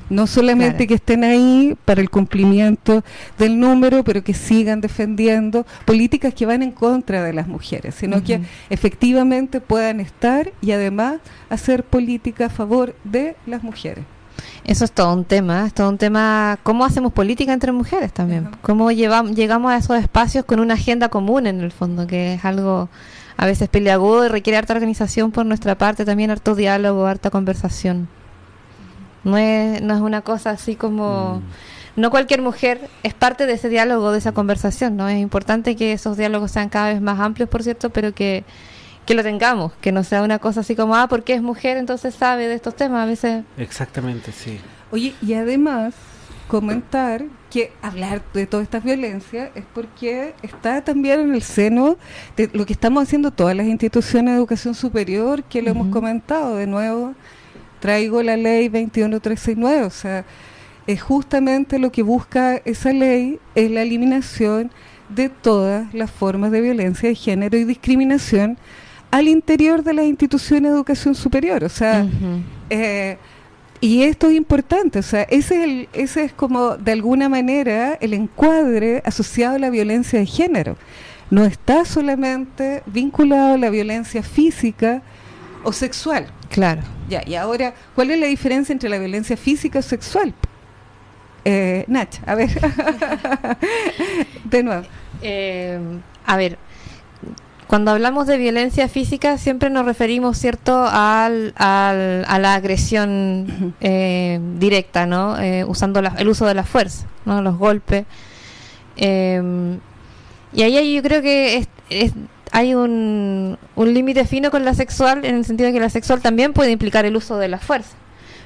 No 0.09 0.25
solamente 0.25 0.88
que 0.88 0.95
estén 0.95 1.23
ahí 1.23 1.75
para 1.86 2.01
el 2.01 2.09
cumplimiento 2.09 3.03
del 3.38 3.59
número, 3.59 4.03
pero 4.03 4.23
que 4.23 4.34
sigan 4.34 4.81
defendiendo 4.81 5.65
políticas 5.86 6.34
que 6.34 6.45
van 6.45 6.63
en 6.63 6.71
contra 6.71 7.23
de 7.23 7.34
las 7.34 7.47
mujeres, 7.47 7.95
sino 7.95 8.23
que 8.23 8.41
efectivamente 8.69 9.59
puedan 9.59 9.99
estar 9.99 10.51
y 10.61 10.71
además 10.71 11.19
hacer 11.49 11.84
política 11.84 12.45
a 12.45 12.49
favor 12.49 12.95
de 13.03 13.36
las 13.45 13.63
mujeres. 13.63 14.05
Eso 14.65 14.86
es 14.86 14.91
todo 14.91 15.13
un 15.13 15.25
tema, 15.25 15.65
es 15.65 15.73
todo 15.73 15.89
un 15.89 15.97
tema, 15.97 16.57
cómo 16.63 16.86
hacemos 16.86 17.11
política 17.11 17.51
entre 17.53 17.71
mujeres 17.71 18.13
también, 18.13 18.49
cómo 18.61 18.91
llevamos, 18.91 19.36
llegamos 19.36 19.71
a 19.71 19.77
esos 19.77 19.97
espacios 19.97 20.45
con 20.45 20.59
una 20.59 20.75
agenda 20.75 21.09
común 21.09 21.47
en 21.47 21.59
el 21.61 21.71
fondo, 21.71 22.07
que 22.07 22.36
es 22.36 22.45
algo 22.45 22.89
a 23.36 23.45
veces 23.45 23.67
peleagudo 23.67 24.25
y 24.25 24.29
requiere 24.29 24.57
harta 24.57 24.73
organización 24.73 25.31
por 25.31 25.45
nuestra 25.45 25.77
parte, 25.77 26.05
también 26.05 26.31
harto 26.31 26.55
diálogo, 26.55 27.05
harta 27.05 27.29
conversación. 27.29 28.07
No 29.23 29.38
es, 29.38 29.81
no 29.81 29.95
es 29.95 30.01
una 30.01 30.21
cosa 30.21 30.51
así 30.51 30.75
como... 30.75 31.39
Mm. 31.39 31.43
No 31.95 32.09
cualquier 32.09 32.41
mujer 32.41 32.89
es 33.03 33.13
parte 33.13 33.45
de 33.45 33.53
ese 33.53 33.69
diálogo, 33.69 34.11
de 34.11 34.17
esa 34.17 34.31
conversación, 34.31 34.97
¿no? 34.97 35.07
Es 35.07 35.19
importante 35.19 35.75
que 35.75 35.93
esos 35.93 36.17
diálogos 36.17 36.49
sean 36.49 36.69
cada 36.69 36.88
vez 36.88 37.01
más 37.01 37.19
amplios, 37.19 37.47
por 37.47 37.61
cierto, 37.61 37.91
pero 37.91 38.15
que 38.15 38.45
que 39.06 39.14
lo 39.14 39.24
tengamos, 39.24 39.74
que 39.82 39.91
no 39.91 40.04
sea 40.04 40.22
una 40.22 40.39
cosa 40.39 40.62
así 40.62 40.76
como, 40.76 40.95
ah, 40.95 41.08
porque 41.08 41.34
es 41.34 41.41
mujer, 41.41 41.78
entonces 41.78 42.16
sabe 42.16 42.47
de 42.47 42.56
estos 42.56 42.76
temas, 42.76 43.04
a 43.04 43.06
veces. 43.06 43.43
Exactamente, 43.58 44.32
sí. 44.32 44.60
Oye, 44.91 45.14
y 45.22 45.34
además 45.34 45.93
comentar 46.47 47.24
que 47.49 47.72
hablar 47.82 48.22
de 48.34 48.45
toda 48.45 48.64
esta 48.64 48.80
violencia 48.80 49.51
es 49.56 49.64
porque 49.74 50.34
está 50.41 50.84
también 50.84 51.20
en 51.20 51.34
el 51.34 51.41
seno 51.41 51.97
de 52.36 52.49
lo 52.54 52.66
que 52.66 52.74
estamos 52.74 53.04
haciendo 53.04 53.32
todas 53.32 53.56
las 53.56 53.66
instituciones 53.66 54.34
de 54.34 54.38
educación 54.38 54.76
superior, 54.76 55.43
que 55.43 55.62
lo 55.62 55.72
hemos 55.72 55.88
comentado 55.88 56.56
de 56.56 56.68
nuevo, 56.68 57.14
traigo 57.80 58.22
la 58.24 58.38
ley 58.38 58.70
21369, 58.70 59.84
o 59.84 59.89
sea, 59.89 60.26
es 60.86 61.01
justamente 61.01 61.80
lo 61.80 61.91
que 61.91 62.04
busca 62.04 62.58
esa 62.66 62.91
ley, 62.93 63.39
es 63.56 63.72
la 63.72 63.82
eliminación 63.82 64.72
de 65.10 65.30
todas 65.30 65.93
las 65.93 66.12
formas 66.12 66.51
de 66.51 66.62
violencia 66.62 67.10
de 67.10 67.16
género 67.16 67.58
y 67.58 67.64
discriminación 67.64 68.58
al 69.14 69.28
interior 69.28 69.84
de 69.84 69.93
las 69.93 70.05
instituciones 70.05 70.72
de 70.72 70.76
educación 70.76 71.14
superior. 71.14 71.64
O 71.64 71.70
sea, 71.70 72.03
eh, 72.72 73.18
y 73.80 74.01
esto 74.01 74.28
es 74.28 74.34
importante, 74.34 74.97
o 74.97 75.03
sea, 75.03 75.22
ese 75.30 75.55
es, 75.55 75.64
el, 75.66 75.89
ese 75.93 76.24
es 76.24 76.34
como 76.34 76.78
de 76.78 76.93
alguna 76.93 77.30
manera 77.30 77.93
el 78.01 78.16
encuadre 78.16 79.03
asociado 79.05 79.57
a 79.57 79.59
la 79.59 79.70
violencia 79.70 80.18
de 80.18 80.26
género. 80.26 80.78
No 81.30 81.45
está 81.45 81.86
solamente 81.86 82.82
vinculado 82.88 83.53
a 83.53 83.57
la 83.59 83.70
violencia 83.70 84.24
física 84.24 85.03
o 85.64 85.72
sexual. 85.72 86.26
Claro. 86.49 86.82
Ya, 87.07 87.22
y 87.24 87.36
ahora, 87.36 87.76
¿cuál 87.93 88.09
es 88.09 88.20
la 88.20 88.26
diferencia 88.26 88.74
entre 88.74 88.89
la 88.89 88.97
violencia 88.97 89.38
física 89.38 89.78
o 89.78 89.84
sexual? 89.84 90.34
Eh, 91.45 91.86
Nach, 91.88 92.18
a 92.26 92.34
ver. 92.34 92.49
de 94.45 94.64
nuevo. 94.64 94.84
Eh, 95.22 95.80
a 96.26 96.36
ver, 96.36 96.57
cuando 97.74 97.89
hablamos 97.89 98.28
de 98.28 98.38
violencia 98.38 98.88
física 98.88 99.39
siempre 99.39 99.71
nos 99.71 99.84
referimos, 99.84 100.38
¿cierto?, 100.38 100.86
al, 100.86 101.55
a 101.57 102.38
la 102.39 102.53
agresión 102.53 103.74
eh, 103.82 104.39
directa, 104.59 105.07
¿no? 105.07 105.41
Eh, 105.41 105.65
usando 105.65 105.99
el 105.99 106.28
uso 106.28 106.45
de 106.45 106.53
la 106.53 106.65
fuerza, 106.65 107.07
¿no? 107.26 107.41
Los 107.41 107.57
golpes. 107.57 108.05
Em, 108.95 109.80
y 110.53 110.61
ahí 110.61 110.93
yo 110.93 111.01
creo 111.01 111.24
que 111.24 111.67
hay 112.51 112.76
un, 112.76 113.57
un 113.76 113.93
límite 113.95 114.26
fino 114.26 114.51
con 114.51 114.65
la 114.65 114.76
sexual 114.76 115.26
en 115.26 115.34
el 115.34 115.43
sentido 115.43 115.65
de 115.65 115.74
que 115.74 115.80
la 115.80 115.89
sexual 115.89 116.21
también 116.21 116.53
puede 116.53 116.69
implicar 116.69 117.05
el 117.05 117.15
uso 117.15 117.38
de 117.38 117.47
la 117.47 117.57
fuerza. 117.57 117.95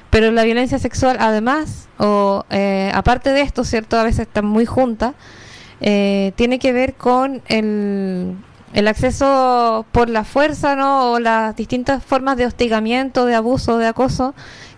Pero 0.08 0.30
la 0.30 0.44
violencia 0.44 0.78
sexual, 0.78 1.18
además, 1.20 1.90
o 1.98 2.46
eh, 2.48 2.90
aparte 2.94 3.28
de 3.34 3.42
esto, 3.42 3.64
¿cierto? 3.64 3.98
A 3.98 4.04
veces 4.04 4.20
están 4.20 4.46
muy 4.46 4.64
juntas, 4.64 5.12
tiene 5.80 6.58
que 6.58 6.72
ver 6.72 6.94
con 6.94 7.42
el, 7.46 8.34
el 8.72 8.88
acceso 8.88 9.86
por 9.92 10.08
la 10.08 10.24
fuerza, 10.24 10.76
¿no? 10.76 11.12
O 11.12 11.20
las 11.20 11.56
distintas 11.56 12.04
formas 12.04 12.36
de 12.36 12.46
hostigamiento, 12.46 13.24
de 13.26 13.34
abuso, 13.34 13.78
de 13.78 13.86
acoso 13.86 14.34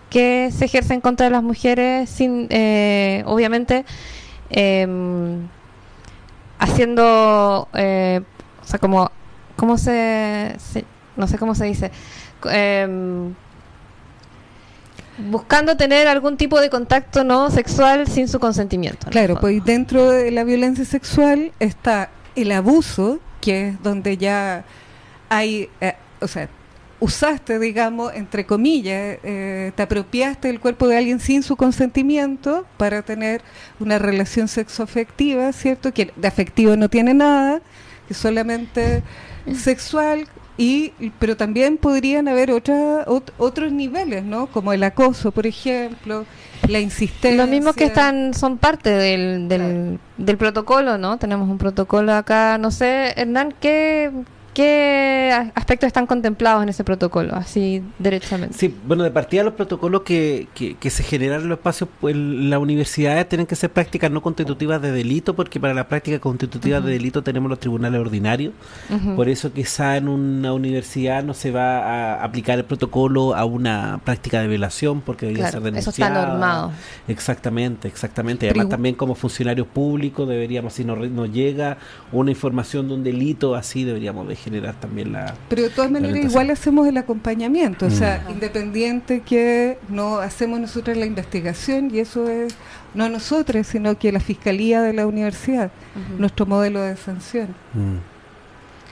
que 0.09 0.51
se 0.51 0.65
ejercen 0.65 1.01
contra 1.01 1.29
las 1.29 1.41
mujeres 1.41 2.09
sin, 2.09 2.47
eh, 2.49 3.23
obviamente, 3.25 3.85
em, 4.49 5.47
haciendo, 6.59 7.61
o 7.63 7.67
sea, 7.71 8.79
como, 8.79 9.09
¿cómo 9.55 9.77
se, 9.77 10.55
no 11.15 11.27
sé 11.27 11.37
cómo 11.37 11.55
se 11.55 11.65
dice? 11.65 11.91
Em, 12.49 13.33
buscando 15.29 15.77
tener 15.77 16.07
algún 16.07 16.37
tipo 16.37 16.59
de 16.59 16.69
contacto 16.69 17.23
no 17.23 17.49
sexual 17.51 18.07
sin 18.07 18.27
su 18.27 18.39
consentimiento. 18.39 19.07
Claro, 19.09 19.37
pues 19.39 19.63
dentro 19.63 20.09
de 20.09 20.31
la 20.31 20.43
violencia 20.43 20.85
sexual 20.85 21.51
está 21.59 22.09
el 22.35 22.51
abuso, 22.51 23.19
que 23.41 23.69
es 23.69 23.83
donde 23.83 24.17
ya 24.17 24.63
hay, 25.29 25.69
eh, 25.81 25.95
o 26.21 26.27
sea, 26.27 26.49
usaste, 27.01 27.57
digamos, 27.57 28.13
entre 28.13 28.45
comillas, 28.45 29.17
eh, 29.23 29.71
te 29.75 29.83
apropiaste 29.83 30.47
del 30.47 30.59
cuerpo 30.59 30.87
de 30.87 30.97
alguien 30.97 31.19
sin 31.19 31.41
su 31.41 31.55
consentimiento 31.55 32.65
para 32.77 33.01
tener 33.01 33.41
una 33.79 33.97
relación 33.97 34.47
sexoafectiva, 34.47 35.51
¿cierto? 35.51 35.93
Que 35.93 36.13
de 36.15 36.27
afectivo 36.27 36.75
no 36.75 36.89
tiene 36.89 37.15
nada, 37.15 37.61
que 38.07 38.13
solamente 38.13 39.01
sexual, 39.57 40.27
y 40.57 40.93
pero 41.17 41.35
también 41.35 41.77
podrían 41.77 42.27
haber 42.27 42.51
otra, 42.51 43.05
otros 43.07 43.71
niveles, 43.71 44.23
¿no? 44.23 44.45
Como 44.47 44.71
el 44.71 44.83
acoso, 44.83 45.31
por 45.31 45.47
ejemplo, 45.47 46.25
la 46.67 46.79
insistencia. 46.79 47.37
Los 47.37 47.49
mismos 47.49 47.75
que 47.75 47.85
están 47.85 48.33
son 48.33 48.57
parte 48.57 48.89
del, 48.89 49.47
del, 49.47 49.99
del 50.17 50.37
protocolo, 50.37 50.97
¿no? 50.97 51.17
Tenemos 51.17 51.49
un 51.49 51.57
protocolo 51.57 52.13
acá, 52.13 52.57
no 52.57 52.71
sé, 52.71 53.13
Hernán, 53.15 53.53
¿qué, 53.59 54.11
¿Qué 54.53 55.31
aspectos 55.55 55.87
están 55.87 56.07
contemplados 56.07 56.63
en 56.63 56.69
ese 56.69 56.83
protocolo, 56.83 57.35
así 57.35 57.81
derechamente? 57.99 58.57
Sí, 58.57 58.75
bueno, 58.85 59.03
de 59.03 59.11
partida 59.11 59.43
los 59.43 59.53
protocolos 59.53 60.01
que, 60.01 60.49
que, 60.53 60.89
se 60.89 61.03
generan 61.03 61.41
en 61.41 61.49
los 61.49 61.57
espacios, 61.57 61.89
pues 62.01 62.17
las 62.17 62.59
universidades 62.59 63.29
tienen 63.29 63.47
que 63.47 63.55
ser 63.55 63.71
prácticas 63.71 64.11
no 64.11 64.21
constitutivas 64.21 64.81
de 64.81 64.91
delito, 64.91 65.37
porque 65.37 65.57
para 65.57 65.73
la 65.73 65.87
práctica 65.87 66.19
constitutiva 66.19 66.81
de 66.81 66.91
delito 66.91 67.23
tenemos 67.23 67.49
los 67.49 67.59
tribunales 67.59 68.01
ordinarios, 68.01 68.53
por 69.15 69.29
eso 69.29 69.53
quizá 69.53 69.95
en 69.95 70.09
una 70.09 70.51
universidad 70.51 71.23
no 71.23 71.33
se 71.33 71.51
va 71.51 71.79
a 71.79 72.23
aplicar 72.23 72.57
el 72.57 72.65
protocolo 72.65 73.33
a 73.35 73.45
una 73.45 74.01
práctica 74.03 74.41
de 74.41 74.49
violación, 74.49 74.99
porque 74.99 75.27
debería 75.27 75.49
ser 75.49 75.61
denunciada. 75.61 75.79
Eso 75.79 75.89
está 75.91 76.27
normado. 76.27 76.71
Exactamente, 77.07 77.87
exactamente. 77.87 78.49
Además 78.49 78.67
también 78.67 78.95
como 78.95 79.15
funcionarios 79.15 79.67
públicos 79.67 80.27
deberíamos, 80.27 80.73
si 80.73 80.83
nos, 80.83 81.09
nos 81.09 81.31
llega 81.31 81.77
una 82.11 82.31
información 82.31 82.89
de 82.89 82.95
un 82.95 83.03
delito 83.05 83.55
así, 83.55 83.85
deberíamos 83.85 84.27
dejar 84.27 84.40
generar 84.43 84.75
también 84.79 85.13
la... 85.13 85.33
Pero 85.49 85.63
de 85.63 85.69
todas 85.69 85.91
maneras 85.91 86.17
igual 86.17 86.49
hacemos 86.49 86.87
el 86.87 86.97
acompañamiento, 86.97 87.85
o 87.85 87.89
sea, 87.89 88.25
mm. 88.27 88.31
independiente 88.31 89.21
que 89.21 89.77
no 89.89 90.17
hacemos 90.17 90.59
nosotros 90.59 90.97
la 90.97 91.05
investigación 91.05 91.93
y 91.93 91.99
eso 91.99 92.29
es 92.29 92.55
no 92.93 93.09
nosotros, 93.09 93.67
sino 93.67 93.97
que 93.97 94.11
la 94.11 94.19
Fiscalía 94.19 94.81
de 94.81 94.93
la 94.93 95.07
Universidad, 95.07 95.71
nuestro 96.17 96.45
modelo 96.45 96.81
de 96.81 96.97
sanción. 96.97 97.49
Mm. 97.73 98.10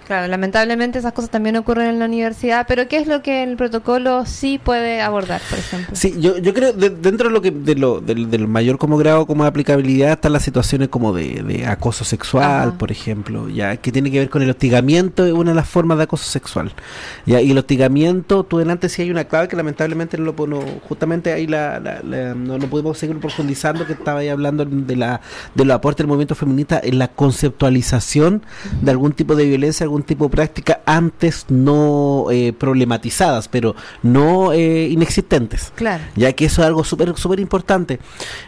Claro, 0.10 0.28
lamentablemente 0.28 0.98
esas 0.98 1.14
cosas 1.14 1.30
también 1.30 1.56
ocurren 1.56 1.86
en 1.86 2.00
la 2.00 2.06
universidad, 2.06 2.66
pero 2.68 2.88
¿qué 2.88 2.98
es 2.98 3.06
lo 3.06 3.22
que 3.22 3.44
el 3.44 3.56
protocolo 3.58 4.26
sí 4.26 4.58
puede 4.58 5.02
abordar, 5.02 5.40
por 5.48 5.60
ejemplo? 5.60 5.96
Sí, 5.96 6.16
yo, 6.20 6.40
yo 6.40 6.52
creo 6.56 6.74
dentro 6.74 7.28
de 7.28 7.30
lo 7.32 7.44
que 7.44 7.52
de 7.52 7.76
lo, 7.76 8.02
del, 8.02 8.48
mayor 8.48 8.80
como 8.80 8.98
grado 8.98 9.28
como 9.28 9.44
aplicabilidad 9.44 10.14
están 10.14 10.34
las 10.34 10.42
situaciones 10.42 10.88
como 10.88 11.14
de, 11.14 11.64
acoso 11.68 12.06
sexual, 12.06 12.74
por 12.74 12.92
ejemplo, 12.92 13.50
ya 13.50 13.78
que 13.78 13.92
tiene 13.92 14.10
que 14.10 14.18
ver 14.18 14.32
con 14.32 14.42
el 14.42 14.50
hostigamiento, 14.50 15.28
es 15.28 15.32
una 15.32 15.52
de 15.52 15.56
las 15.56 15.70
formas 15.70 16.00
de 16.00 16.06
acoso 16.06 16.26
sexual. 16.26 16.72
Ya, 17.28 17.40
y 17.40 17.52
el 17.52 17.60
hostigamiento, 17.60 18.44
tú 18.44 18.58
delante 18.58 18.90
sí 18.90 19.04
hay 19.04 19.12
una 19.12 19.26
clave 19.26 19.48
que 19.48 19.58
lamentablemente 19.58 20.18
no 20.18 20.34
lo 20.34 20.62
justamente 20.88 21.34
ahí 21.34 21.46
la, 21.46 22.02
no, 22.34 22.58
no 22.58 22.68
podemos 22.68 22.98
seguir 22.98 23.20
profundizando 23.20 23.86
que 23.86 23.94
estaba 23.94 24.22
ahí 24.22 24.30
hablando 24.30 24.66
de 24.66 24.96
la 24.96 25.22
de 25.54 25.66
los 25.66 25.76
aportes 25.76 26.00
del 26.00 26.08
movimiento 26.08 26.34
feminista 26.34 26.82
en 26.84 26.98
la 26.98 27.10
conceptualización 27.10 28.42
de 28.82 28.90
algún 28.90 29.12
tipo 29.12 29.36
de 29.36 29.46
violencia, 29.46 29.84
algún 29.84 29.99
tipo 30.04 30.26
de 30.26 30.32
práctica 30.32 30.82
antes 30.86 31.46
no 31.50 32.28
eh, 32.32 32.54
problematizadas, 32.54 33.48
pero 33.48 33.76
no 34.04 34.54
eh, 34.54 34.88
inexistentes. 34.88 35.72
Claro. 35.76 36.04
Ya 36.16 36.34
que 36.34 36.46
eso 36.46 36.62
es 36.62 36.68
algo 36.68 36.84
súper 36.84 37.16
súper 37.18 37.40
importante, 37.40 38.00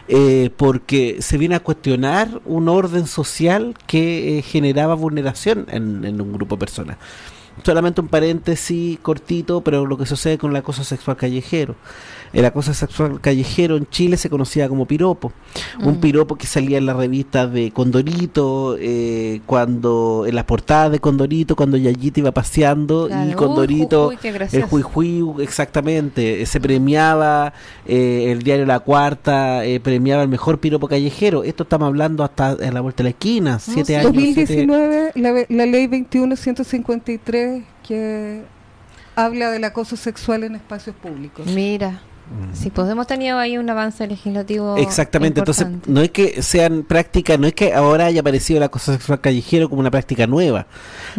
eh, 0.08 0.50
porque 0.56 1.16
se 1.20 1.38
viene 1.38 1.54
a 1.54 1.60
cuestionar 1.60 2.40
un 2.44 2.68
orden 2.68 3.06
social 3.06 3.74
que 3.86 4.44
generaba 4.46 4.94
vulneración 4.94 5.66
en, 5.70 6.04
en 6.04 6.20
un 6.20 6.32
grupo 6.32 6.56
de 6.56 6.60
personas 6.60 6.96
solamente 7.62 8.00
un 8.00 8.08
paréntesis 8.08 8.98
cortito, 9.00 9.60
pero 9.60 9.86
lo 9.86 9.98
que 9.98 10.06
sucede 10.06 10.38
con 10.38 10.50
el 10.50 10.56
acoso 10.56 10.84
sexual 10.84 11.16
callejero. 11.16 11.76
El 12.32 12.46
acoso 12.46 12.72
sexual 12.72 13.20
callejero 13.20 13.76
en 13.76 13.86
Chile 13.90 14.16
se 14.16 14.30
conocía 14.30 14.66
como 14.68 14.86
piropo. 14.86 15.32
Un 15.82 15.98
mm. 15.98 16.00
piropo 16.00 16.36
que 16.36 16.46
salía 16.46 16.78
en 16.78 16.86
la 16.86 16.94
revista 16.94 17.46
de 17.46 17.72
Condorito, 17.72 18.76
eh, 18.80 19.42
cuando 19.44 20.24
en 20.26 20.34
las 20.34 20.44
portadas 20.44 20.92
de 20.92 20.98
Condorito, 20.98 21.56
cuando 21.56 21.76
Yayita 21.76 22.20
iba 22.20 22.32
paseando 22.32 23.10
y 23.10 23.32
Condorito, 23.34 24.12
el 24.52 24.62
juijuy, 24.62 25.22
exactamente, 25.40 26.46
se 26.46 26.58
premiaba, 26.58 27.52
eh, 27.86 28.32
el 28.32 28.42
diario 28.42 28.64
La 28.64 28.80
Cuarta 28.80 29.64
eh, 29.66 29.78
premiaba 29.80 30.22
el 30.22 30.28
mejor 30.30 30.58
piropo 30.58 30.88
callejero. 30.88 31.44
Esto 31.44 31.64
estamos 31.64 31.86
hablando 31.86 32.24
hasta 32.24 32.52
a 32.52 32.72
la 32.72 32.80
vuelta 32.80 33.02
de 33.02 33.04
la 33.04 33.10
esquina, 33.10 33.58
siete 33.58 33.96
años. 33.96 34.12
2019, 34.12 35.12
la, 35.16 35.32
la 35.48 35.66
ley 35.66 35.86
21153 37.42 37.64
que 37.86 38.42
habla 39.16 39.50
del 39.50 39.64
acoso 39.64 39.96
sexual 39.96 40.44
en 40.44 40.54
espacios 40.54 40.96
públicos. 40.96 41.46
Mira. 41.46 42.00
Si 42.54 42.70
podemos 42.70 43.06
tener 43.06 43.34
ahí 43.34 43.58
un 43.58 43.68
avance 43.68 44.06
legislativo. 44.06 44.76
Exactamente, 44.78 45.40
entonces 45.40 45.66
no 45.86 46.00
es 46.00 46.10
que 46.12 46.40
sean 46.42 46.82
prácticas, 46.82 47.38
no 47.38 47.46
es 47.46 47.52
que 47.52 47.74
ahora 47.74 48.06
haya 48.06 48.20
aparecido 48.20 48.58
la 48.58 48.70
cosa 48.70 48.92
sexual 48.92 49.20
callejero 49.20 49.68
como 49.68 49.80
una 49.80 49.90
práctica 49.90 50.26
nueva, 50.26 50.66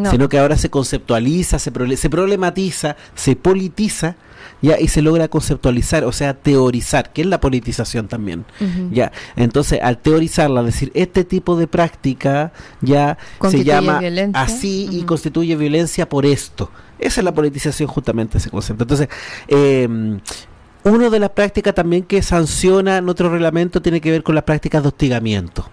sino 0.10 0.28
que 0.28 0.40
ahora 0.40 0.58
se 0.58 0.72
conceptualiza, 0.72 1.60
se, 1.60 1.72
se 1.98 2.10
problematiza, 2.10 2.96
se 3.14 3.36
politiza 3.36 4.16
ya 4.64 4.80
y 4.80 4.88
se 4.88 5.04
logra 5.04 5.28
conceptualizar, 5.28 6.06
o 6.06 6.12
sea, 6.12 6.34
teorizar, 6.34 7.12
que 7.14 7.22
es 7.22 7.28
la 7.28 7.40
politización 7.40 8.08
también. 8.08 8.46
Ya, 8.92 9.12
entonces 9.36 9.80
al 9.84 9.98
teorizarla, 10.00 10.64
decir 10.64 10.90
este 10.96 11.26
tipo 11.26 11.56
de 11.56 11.68
práctica 11.68 12.54
ya 12.82 13.18
se 13.52 13.64
llama 13.64 14.02
así 14.34 14.88
y 14.90 15.04
constituye 15.04 15.56
violencia 15.56 16.10
por 16.10 16.26
esto. 16.26 16.72
Esa 16.98 17.20
es 17.20 17.26
la 17.26 17.34
politización 17.34 17.90
justamente 17.90 18.38
ese 18.38 18.50
concepto. 18.50 18.86
Entonces, 18.86 19.10
eh, 19.50 20.18
una 20.86 21.10
de 21.10 21.20
las 21.20 21.30
prácticas 21.30 21.74
también 21.74 22.04
que 22.04 22.22
sanciona 22.22 23.00
nuestro 23.00 23.30
reglamento 23.30 23.82
tiene 23.82 24.02
que 24.02 24.12
ver 24.12 24.24
con 24.24 24.36
las 24.36 24.44
prácticas 24.44 24.82
de 24.82 24.90
hostigamiento. 24.90 25.70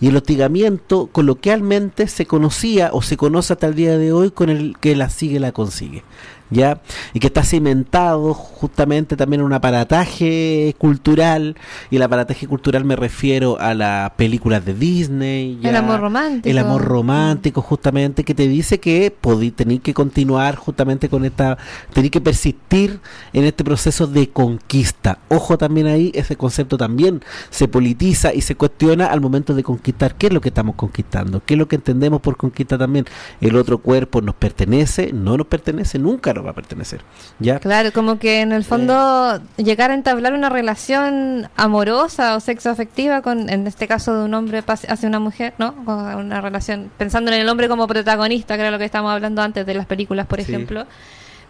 Y 0.00 0.08
el 0.08 0.16
hostigamiento 0.16 1.08
coloquialmente 1.10 2.06
se 2.06 2.26
conocía 2.26 2.90
o 2.92 3.02
se 3.02 3.16
conoce 3.16 3.52
hasta 3.52 3.66
el 3.66 3.74
día 3.74 3.98
de 3.98 4.12
hoy 4.12 4.30
con 4.30 4.50
el 4.50 4.76
que 4.78 4.94
la 4.94 5.10
sigue 5.10 5.40
la 5.40 5.52
consigue. 5.52 6.04
¿Ya? 6.52 6.80
Y 7.12 7.20
que 7.20 7.26
está 7.26 7.42
cimentado 7.42 8.34
justamente 8.34 9.16
también 9.16 9.40
en 9.40 9.46
un 9.46 9.52
aparataje 9.52 10.74
cultural, 10.78 11.56
y 11.90 11.96
el 11.96 12.02
aparataje 12.02 12.46
cultural 12.46 12.84
me 12.84 12.96
refiero 12.96 13.58
a 13.58 13.74
las 13.74 14.10
películas 14.12 14.64
de 14.64 14.74
Disney, 14.74 15.58
el 15.62 15.76
amor 15.76 16.00
romántico. 16.00 16.48
El 16.48 16.58
amor 16.58 16.84
romántico, 16.84 17.62
justamente, 17.62 18.24
que 18.24 18.34
te 18.34 18.48
dice 18.48 18.80
que 18.80 19.14
tenéis 19.56 19.80
que 19.80 19.94
continuar 19.94 20.56
justamente 20.56 21.08
con 21.08 21.24
esta, 21.24 21.58
tenéis 21.92 22.10
que 22.10 22.20
persistir 22.20 23.00
en 23.32 23.44
este 23.44 23.64
proceso 23.64 24.06
de 24.06 24.28
conquista. 24.30 25.18
Ojo 25.28 25.58
también 25.58 25.86
ahí, 25.86 26.12
ese 26.14 26.36
concepto 26.36 26.76
también 26.76 27.22
se 27.50 27.68
politiza 27.68 28.34
y 28.34 28.42
se 28.42 28.54
cuestiona 28.54 29.06
al 29.06 29.20
momento 29.20 29.54
de 29.54 29.62
conquistar 29.62 30.14
qué 30.16 30.28
es 30.28 30.32
lo 30.32 30.40
que 30.40 30.48
estamos 30.48 30.76
conquistando, 30.76 31.42
qué 31.44 31.54
es 31.54 31.58
lo 31.58 31.68
que 31.68 31.76
entendemos 31.76 32.20
por 32.20 32.36
conquista 32.36 32.78
también. 32.78 33.06
El 33.40 33.56
otro 33.56 33.78
cuerpo 33.78 34.20
nos 34.20 34.34
pertenece, 34.34 35.12
no 35.12 35.36
nos 35.36 35.46
pertenece, 35.46 35.98
nunca 35.98 36.32
nos 36.32 36.41
va 36.42 36.50
a 36.50 36.54
pertenecer. 36.54 37.00
¿ya? 37.38 37.58
Claro, 37.58 37.92
como 37.92 38.18
que 38.18 38.40
en 38.40 38.52
el 38.52 38.64
fondo 38.64 39.40
llegar 39.56 39.90
a 39.90 39.94
entablar 39.94 40.34
una 40.34 40.48
relación 40.48 41.48
amorosa 41.56 42.36
o 42.36 42.40
sexoafectiva 42.40 43.22
con, 43.22 43.48
en 43.48 43.66
este 43.66 43.86
caso, 43.86 44.16
de 44.16 44.24
un 44.24 44.34
hombre 44.34 44.62
hacia 44.66 45.08
una 45.08 45.20
mujer, 45.20 45.54
¿no? 45.58 45.74
Una 45.86 46.40
relación, 46.40 46.90
pensando 46.98 47.30
en 47.32 47.40
el 47.40 47.48
hombre 47.48 47.68
como 47.68 47.86
protagonista, 47.86 48.54
que 48.56 48.62
era 48.62 48.70
lo 48.70 48.78
que 48.78 48.84
estábamos 48.84 49.12
hablando 49.12 49.42
antes 49.42 49.64
de 49.66 49.74
las 49.74 49.86
películas, 49.86 50.26
por 50.26 50.40
ejemplo 50.40 50.86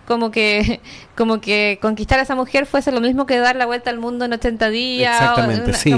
como 0.07 0.31
que 0.31 0.81
como 1.17 1.41
que 1.41 1.79
conquistar 1.83 2.19
a 2.19 2.23
esa 2.23 2.35
mujer 2.35 2.67
fuese 2.67 2.91
lo 2.91 3.01
mismo 3.01 3.27
que 3.27 3.39
dar 3.39 3.55
la 3.55 3.67
vuelta 3.67 3.91
al 3.91 3.99
mundo 3.99 4.25
en 4.25 4.33
80 4.33 4.71
días. 4.71 5.21
Exactamente, 5.21 5.73
sí. 5.75 5.95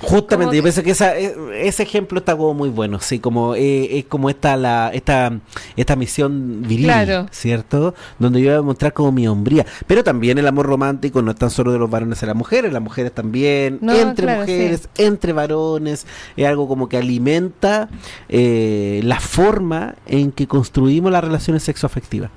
Justamente, 0.00 0.56
yo 0.56 0.62
pienso 0.62 0.82
que 0.82 0.92
esa, 0.92 1.16
e, 1.16 1.34
ese 1.66 1.82
ejemplo 1.82 2.18
está 2.18 2.36
como 2.36 2.54
muy 2.54 2.70
bueno, 2.70 2.98
sí, 3.00 3.18
como 3.18 3.54
eh, 3.54 3.98
es 3.98 4.06
como 4.06 4.30
esta 4.30 4.56
la 4.56 4.90
esta 4.94 5.32
esta 5.76 5.96
misión 5.96 6.62
viril, 6.62 6.90
¿cierto? 7.30 7.94
Donde 8.18 8.40
yo 8.40 8.50
voy 8.50 8.58
a 8.58 8.62
mostrar 8.62 8.92
como 8.92 9.12
mi 9.12 9.28
hombría, 9.28 9.66
pero 9.86 10.02
también 10.02 10.38
el 10.38 10.46
amor 10.46 10.66
romántico 10.66 11.20
no 11.22 11.30
es 11.30 11.36
tan 11.36 11.50
solo 11.50 11.72
de 11.72 11.78
los 11.78 11.90
varones 11.90 12.22
a 12.22 12.26
las 12.26 12.36
mujeres, 12.36 12.72
las 12.72 12.82
mujeres 12.82 13.12
también, 13.12 13.78
entre 13.82 14.38
mujeres, 14.38 14.88
entre 14.96 15.32
varones, 15.32 16.06
es 16.36 16.46
algo 16.46 16.66
como 16.66 16.88
que 16.88 16.96
alimenta 16.96 17.88
eh, 18.28 19.00
la 19.04 19.20
forma 19.20 19.94
en 20.06 20.32
que 20.32 20.46
construimos 20.46 21.12
las 21.12 21.22
relaciones 21.22 21.62
sexoafectivas. 21.62 22.30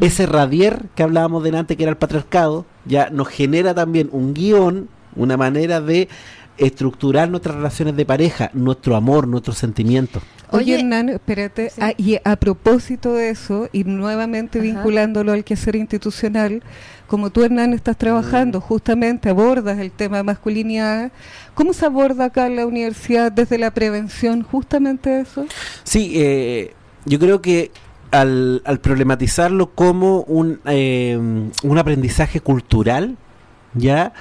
Ese 0.00 0.26
radier 0.46 0.86
que 0.94 1.02
hablábamos 1.02 1.42
delante, 1.42 1.76
que 1.76 1.82
era 1.82 1.90
el 1.90 1.98
patriarcado, 1.98 2.64
ya 2.84 3.10
nos 3.10 3.28
genera 3.28 3.74
también 3.74 4.08
un 4.12 4.34
guion, 4.34 4.88
una 5.14 5.36
manera 5.36 5.80
de 5.80 6.08
estructurar 6.58 7.28
nuestras 7.28 7.56
relaciones 7.56 7.96
de 7.96 8.06
pareja, 8.06 8.50
nuestro 8.54 8.96
amor, 8.96 9.28
nuestros 9.28 9.58
sentimientos. 9.58 10.22
Oye, 10.50 10.78
Hernán, 10.78 11.08
espérate, 11.08 11.72
ah, 11.80 11.92
y 11.96 12.18
a 12.22 12.36
propósito 12.36 13.14
de 13.14 13.30
eso, 13.30 13.68
y 13.72 13.84
nuevamente 13.84 14.60
vinculándolo 14.60 15.32
al 15.32 15.44
quehacer 15.44 15.74
institucional, 15.74 16.62
como 17.08 17.30
tú, 17.30 17.42
Hernán, 17.42 17.72
estás 17.72 17.96
trabajando, 17.96 18.58
mm. 18.58 18.62
justamente 18.62 19.28
abordas 19.28 19.78
el 19.78 19.90
tema 19.90 20.18
de 20.18 20.22
masculinidad, 20.22 21.10
¿cómo 21.54 21.72
se 21.72 21.84
aborda 21.84 22.26
acá 22.26 22.46
en 22.46 22.56
la 22.56 22.66
universidad 22.66 23.32
desde 23.32 23.58
la 23.58 23.72
prevención 23.72 24.42
justamente 24.42 25.20
eso? 25.20 25.46
Sí, 25.82 26.12
eh, 26.14 26.74
yo 27.04 27.18
creo 27.18 27.42
que 27.42 27.72
al, 28.10 28.62
al 28.64 28.80
problematizarlo 28.80 29.70
como 29.74 30.20
un, 30.22 30.60
eh, 30.66 31.18
un 31.18 31.78
aprendizaje 31.78 32.40
cultural, 32.40 33.16
¿ya? 33.74 34.12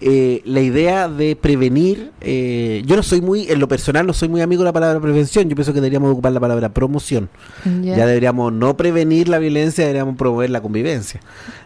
Eh, 0.00 0.42
la 0.44 0.60
idea 0.60 1.08
de 1.08 1.36
prevenir, 1.36 2.10
eh, 2.20 2.82
yo 2.84 2.96
no 2.96 3.02
soy 3.02 3.20
muy, 3.20 3.48
en 3.48 3.60
lo 3.60 3.68
personal 3.68 4.06
no 4.06 4.12
soy 4.12 4.28
muy 4.28 4.40
amigo 4.40 4.62
de 4.62 4.66
la 4.66 4.72
palabra 4.72 5.00
prevención, 5.00 5.48
yo 5.48 5.54
pienso 5.54 5.72
que 5.72 5.80
deberíamos 5.80 6.10
ocupar 6.10 6.32
la 6.32 6.40
palabra 6.40 6.68
promoción. 6.70 7.28
Ya 7.64 8.06
deberíamos 8.06 8.52
no 8.52 8.76
prevenir 8.76 9.28
la 9.28 9.38
violencia, 9.38 9.84
deberíamos 9.84 10.16
promover 10.16 10.50
la 10.50 10.60
convivencia. 10.60 11.20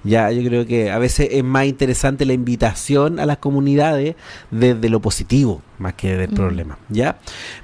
Ya, 0.05 0.31
yo 0.31 0.47
creo 0.49 0.66
que 0.66 0.91
a 0.91 0.99
veces 0.99 1.29
es 1.33 1.43
más 1.43 1.66
interesante 1.66 2.24
la 2.24 2.33
invitación 2.33 3.18
a 3.18 3.26
las 3.26 3.39
comunidades 3.39 4.14
desde 4.51 4.89
lo 4.89 5.01
positivo, 5.01 5.62
más 5.79 5.95
que 5.95 6.16
del 6.16 6.31
mm. 6.31 6.35
problema, 6.35 6.79
¿ya? 6.89 7.18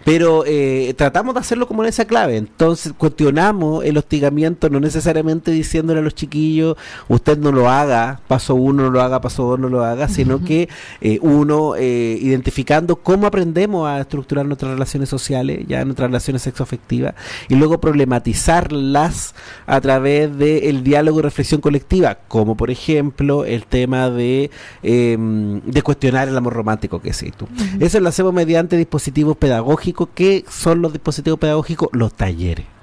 Pero 0.04 0.44
eh, 0.46 0.94
tratamos 0.96 1.34
de 1.34 1.40
hacerlo 1.40 1.68
como 1.68 1.82
en 1.82 1.90
esa 1.90 2.06
clave, 2.06 2.36
entonces 2.36 2.92
cuestionamos 2.96 3.84
el 3.84 3.96
hostigamiento, 3.96 4.68
no 4.70 4.80
necesariamente 4.80 5.50
diciéndole 5.50 6.00
a 6.00 6.02
los 6.02 6.14
chiquillos, 6.14 6.76
usted 7.08 7.38
no 7.38 7.52
lo 7.52 7.68
haga, 7.68 8.20
paso 8.26 8.54
uno 8.54 8.84
no 8.84 8.90
lo 8.90 9.02
haga, 9.02 9.20
paso 9.20 9.44
dos 9.44 9.58
no 9.58 9.68
lo 9.68 9.84
haga, 9.84 10.08
sino 10.08 10.44
que 10.44 10.53
eh, 11.00 11.18
uno, 11.22 11.76
eh, 11.76 12.18
identificando 12.20 12.96
cómo 12.96 13.26
aprendemos 13.26 13.88
a 13.88 14.00
estructurar 14.00 14.46
nuestras 14.46 14.72
relaciones 14.72 15.08
sociales, 15.08 15.64
ya 15.66 15.84
nuestras 15.84 16.08
relaciones 16.08 16.42
sexoafectivas, 16.42 17.14
y 17.48 17.54
luego 17.54 17.80
problematizarlas 17.80 19.34
a 19.66 19.80
través 19.80 20.36
del 20.36 20.82
diálogo 20.82 21.20
y 21.20 21.22
reflexión 21.22 21.60
colectiva, 21.60 22.18
como 22.28 22.56
por 22.56 22.70
ejemplo 22.70 23.44
el 23.44 23.66
tema 23.66 24.10
de, 24.10 24.50
em, 24.82 25.60
de 25.60 25.82
cuestionar 25.82 26.28
el 26.28 26.36
amor 26.36 26.54
romántico 26.54 27.00
que 27.00 27.12
sí 27.12 27.32
tú. 27.36 27.48
Eso 27.80 28.00
lo 28.00 28.08
hacemos 28.08 28.32
mediante 28.32 28.76
dispositivos 28.76 29.36
pedagógicos. 29.36 30.08
¿Qué 30.14 30.44
son 30.48 30.82
los 30.82 30.92
dispositivos 30.92 31.38
pedagógicos? 31.38 31.88
Los 31.92 32.14
talleres. 32.14 32.73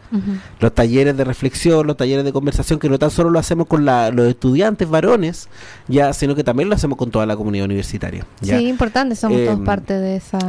Los 0.60 0.74
talleres 0.76 1.16
de 1.16 1.24
reflexión, 1.24 1.88
los 1.88 1.98
talleres 1.98 2.26
de 2.26 2.34
conversación, 2.34 2.80
que 2.80 2.90
no 2.90 3.00
tan 3.00 3.12
solo 3.12 3.30
lo 3.30 3.40
hacemos 3.40 3.68
con 3.68 3.86
los 3.86 4.28
estudiantes 4.28 4.90
varones, 4.90 5.48
ya, 5.88 6.14
sino 6.14 6.36
que 6.36 6.44
también 6.44 6.70
lo 6.70 6.76
hacemos 6.76 6.98
con 6.98 7.12
toda 7.12 7.26
la 7.26 7.36
comunidad 7.36 7.66
universitaria. 7.66 8.26
Sí, 8.42 8.68
importante, 8.68 9.16
somos 9.16 9.40
todos 9.44 9.60
em, 9.60 9.66
parte 9.66 9.94
de 9.94 10.18
esa 10.18 10.40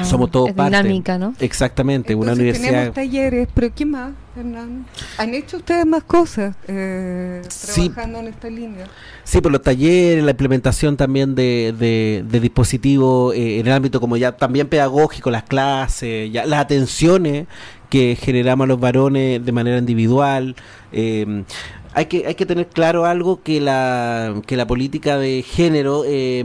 dinámica, 0.54 1.18
¿no? 1.18 1.34
Exactamente, 1.38 2.14
una 2.14 2.32
universidad. 2.32 2.70
Tenemos 2.70 2.94
talleres, 2.94 3.48
pero 3.54 3.72
¿qué 3.74 3.86
más, 3.86 4.12
Hernán? 4.36 4.86
¿Han 5.18 5.34
hecho 5.34 5.58
ustedes 5.58 5.86
más 5.86 6.02
cosas 6.04 6.54
eh, 6.66 7.42
trabajando 7.74 8.20
en 8.20 8.28
esta 8.28 8.48
línea? 8.48 8.86
Sí, 9.24 9.40
por 9.40 9.52
los 9.52 9.62
talleres, 9.62 10.24
la 10.24 10.32
implementación 10.32 10.96
también 10.96 11.34
de, 11.34 12.24
de, 12.28 12.40
dispositivos 12.40 13.34
eh, 13.34 13.60
en 13.60 13.66
el 13.66 13.72
ámbito 13.72 14.00
como 14.00 14.16
ya 14.16 14.32
también 14.32 14.68
pedagógico, 14.68 15.30
las 15.30 15.44
clases, 15.44 16.32
ya 16.32 16.44
las 16.44 16.60
atenciones 16.60 17.46
que 17.93 18.16
generamos 18.16 18.66
los 18.68 18.80
varones 18.80 19.45
de 19.45 19.53
manera 19.53 19.76
individual. 19.76 20.57
Eh, 20.93 21.45
hay 21.93 22.07
que, 22.07 22.26
hay 22.26 22.34
que 22.34 22.47
tener 22.47 22.68
claro 22.68 23.05
algo 23.05 23.43
que 23.43 23.61
la, 23.61 24.40
que 24.47 24.57
la 24.57 24.66
política 24.66 25.18
de 25.18 25.43
género 25.43 26.05
eh, 26.07 26.43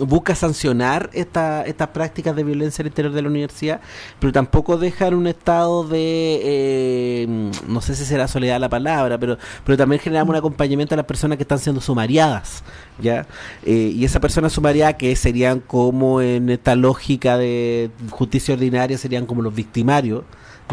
busca 0.00 0.34
sancionar 0.34 1.08
esta, 1.12 1.62
estas 1.62 1.90
prácticas 1.90 2.34
de 2.34 2.42
violencia 2.42 2.82
al 2.82 2.88
interior 2.88 3.14
de 3.14 3.22
la 3.22 3.28
universidad, 3.28 3.80
pero 4.18 4.32
tampoco 4.32 4.76
dejar 4.76 5.14
un 5.14 5.28
estado 5.28 5.86
de, 5.86 6.40
eh, 6.42 7.50
no 7.68 7.80
sé 7.80 7.94
si 7.94 8.04
será 8.04 8.26
soledad 8.26 8.58
la 8.58 8.68
palabra, 8.68 9.18
pero, 9.18 9.38
pero 9.64 9.78
también 9.78 10.00
generamos 10.00 10.30
un 10.30 10.38
acompañamiento 10.38 10.96
a 10.96 10.96
las 10.96 11.06
personas 11.06 11.38
que 11.38 11.44
están 11.44 11.60
siendo 11.60 11.80
sumariadas, 11.80 12.64
¿ya? 13.00 13.24
y 13.64 14.04
esa 14.04 14.18
persona 14.18 14.50
sumariada 14.50 14.96
que 14.96 15.14
serían 15.14 15.60
como 15.60 16.20
en 16.20 16.50
esta 16.50 16.74
lógica 16.74 17.38
de 17.38 17.92
justicia 18.10 18.54
ordinaria, 18.54 18.98
serían 18.98 19.26
como 19.26 19.42
los 19.42 19.54
victimarios, 19.54 20.24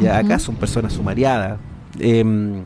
ya 0.01 0.17
acá 0.17 0.39
son 0.39 0.55
personas 0.55 0.93
sumariadas. 0.93 1.59
Em, 1.99 2.65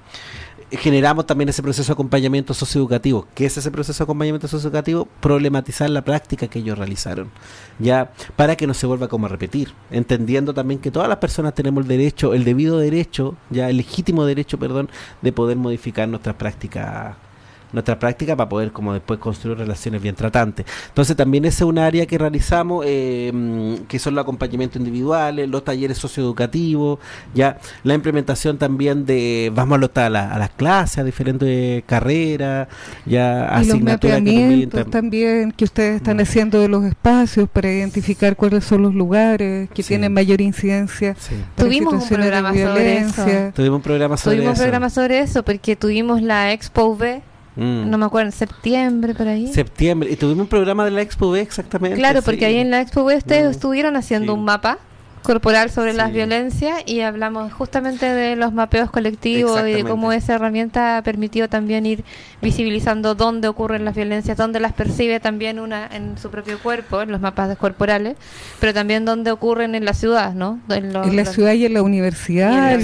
generamos 0.71 1.25
también 1.25 1.49
ese 1.49 1.63
proceso 1.63 1.88
de 1.88 1.93
acompañamiento 1.93 2.53
socioeducativo. 2.53 3.27
¿Qué 3.34 3.45
es 3.45 3.57
ese 3.57 3.71
proceso 3.71 3.97
de 3.99 4.03
acompañamiento 4.03 4.47
socioeducativo? 4.47 5.07
Problematizar 5.19 5.89
la 5.89 6.03
práctica 6.03 6.47
que 6.47 6.59
ellos 6.59 6.77
realizaron, 6.77 7.32
ya 7.80 8.11
para 8.36 8.55
que 8.55 8.67
no 8.67 8.73
se 8.73 8.86
vuelva 8.86 9.07
como 9.07 9.25
a 9.25 9.30
repetir, 9.30 9.73
entendiendo 9.91 10.53
también 10.53 10.80
que 10.80 10.91
todas 10.91 11.09
las 11.09 11.17
personas 11.17 11.53
tenemos 11.53 11.84
el 11.84 11.88
derecho, 11.88 12.34
el 12.34 12.43
debido 12.43 12.77
derecho, 12.77 13.36
ya 13.49 13.69
el 13.69 13.77
legítimo 13.77 14.25
derecho, 14.25 14.59
perdón, 14.59 14.89
de 15.21 15.32
poder 15.32 15.57
modificar 15.57 16.07
nuestras 16.07 16.36
prácticas 16.36 17.15
nuestra 17.72 17.99
práctica 17.99 18.36
para 18.36 18.49
poder 18.49 18.72
como 18.72 18.93
después 18.93 19.20
construir 19.20 19.57
relaciones 19.57 20.01
bien 20.01 20.15
tratantes. 20.15 20.65
Entonces 20.88 21.15
también 21.15 21.45
ese 21.45 21.63
es 21.63 21.67
un 21.70 21.78
área 21.78 22.05
que 22.05 22.17
realizamos, 22.17 22.86
eh, 22.88 23.80
que 23.88 23.99
son 23.99 24.15
los 24.15 24.24
acompañamientos 24.24 24.78
individuales, 24.78 25.49
los 25.49 25.63
talleres 25.63 25.97
socioeducativos, 25.97 26.99
ya 27.34 27.57
la 27.84 27.93
implementación 27.93 28.57
también 28.57 29.05
de, 29.05 29.51
vamos 29.53 29.80
a, 29.95 30.01
a, 30.01 30.05
a 30.05 30.39
las 30.39 30.49
clases, 30.51 30.99
a 30.99 31.03
diferentes 31.03 31.84
carreras, 31.86 32.67
ya 33.05 33.47
asignaturas 33.49 34.22
que 34.22 34.86
también 34.89 35.51
que 35.51 35.65
ustedes 35.65 35.97
están 35.97 36.17
mm. 36.17 36.22
haciendo 36.22 36.59
de 36.59 36.67
los 36.67 36.84
espacios 36.84 37.49
para 37.49 37.72
identificar 37.72 38.36
cuáles 38.36 38.63
son 38.63 38.82
los 38.82 38.93
lugares 38.93 39.70
que 39.74 39.84
tienen 39.84 40.13
mayor 40.13 40.41
incidencia. 40.41 41.15
Tuvimos 41.55 41.93
un 41.93 42.07
programa 42.07 42.49
sobre 42.53 42.97
eso. 42.97 43.26
Tuvimos 43.53 43.78
un 43.78 43.82
programa 43.82 44.17
sobre 44.17 44.38
tuvimos 44.38 44.57
un 44.57 44.61
programa 44.61 44.89
sobre 44.89 45.20
eso 45.20 45.43
porque 45.43 45.76
tuvimos 45.76 46.22
la 46.22 46.51
Expo 46.53 46.86
V 46.89 47.22
Mm. 47.60 47.89
No 47.89 47.97
me 47.97 48.05
acuerdo, 48.05 48.28
en 48.28 48.32
septiembre, 48.32 49.14
por 49.14 49.28
ahí. 49.28 49.47
Septiembre. 49.47 50.10
Y 50.12 50.16
tuvimos 50.16 50.43
un 50.43 50.47
programa 50.47 50.86
de 50.86 50.91
la 50.91 51.01
Expo 51.01 51.30
B, 51.32 51.41
exactamente. 51.41 51.97
Claro, 51.97 52.22
porque 52.22 52.45
ahí 52.45 52.57
en 52.57 52.72
la 52.72 52.82
Expo 52.82 53.03
B 53.03 53.18
ustedes 53.18 53.47
mm. 53.47 53.51
estuvieron 53.51 53.95
haciendo 53.95 54.34
un 54.34 54.45
mapa 54.45 54.80
corporal 55.22 55.70
sobre 55.70 55.93
las 55.93 56.11
violencias 56.11 56.84
y 56.86 57.01
hablamos 57.01 57.51
justamente 57.53 58.05
de 58.05 58.36
los 58.36 58.53
mapeos 58.53 58.89
colectivos 58.89 59.61
y 59.67 59.74
de 59.74 59.84
cómo 59.84 60.11
esa 60.11 60.36
herramienta 60.36 60.97
ha 60.97 61.01
permitido 61.03 61.47
también 61.47 61.86
ir 61.86 62.03
visibilizando 62.41 63.15
dónde 63.15 63.47
ocurren 63.47 63.86
las 63.86 63.95
violencias, 63.95 64.38
dónde 64.38 64.59
las 64.59 64.74
percibe 64.74 65.20
también 65.20 65.59
una 65.59 65.88
en 65.88 66.17
su 66.17 66.30
propio 66.30 66.59
cuerpo, 66.59 67.01
en 67.01 67.11
los 67.11 67.22
mapas 67.22 67.57
corporales, 67.57 68.15
pero 68.59 68.74
también 68.74 69.05
dónde 69.05 69.32
ocurren 69.32 69.76
en 69.76 69.86
la 69.86 69.93
ciudad, 69.93 70.34
¿no? 70.34 70.59
En, 70.70 70.93
la 70.93 71.26
ciudad 71.26 71.53
y 71.53 71.65
en 71.65 71.74
la 71.74 71.82
universidad, 71.82 72.74
en, 72.74 72.82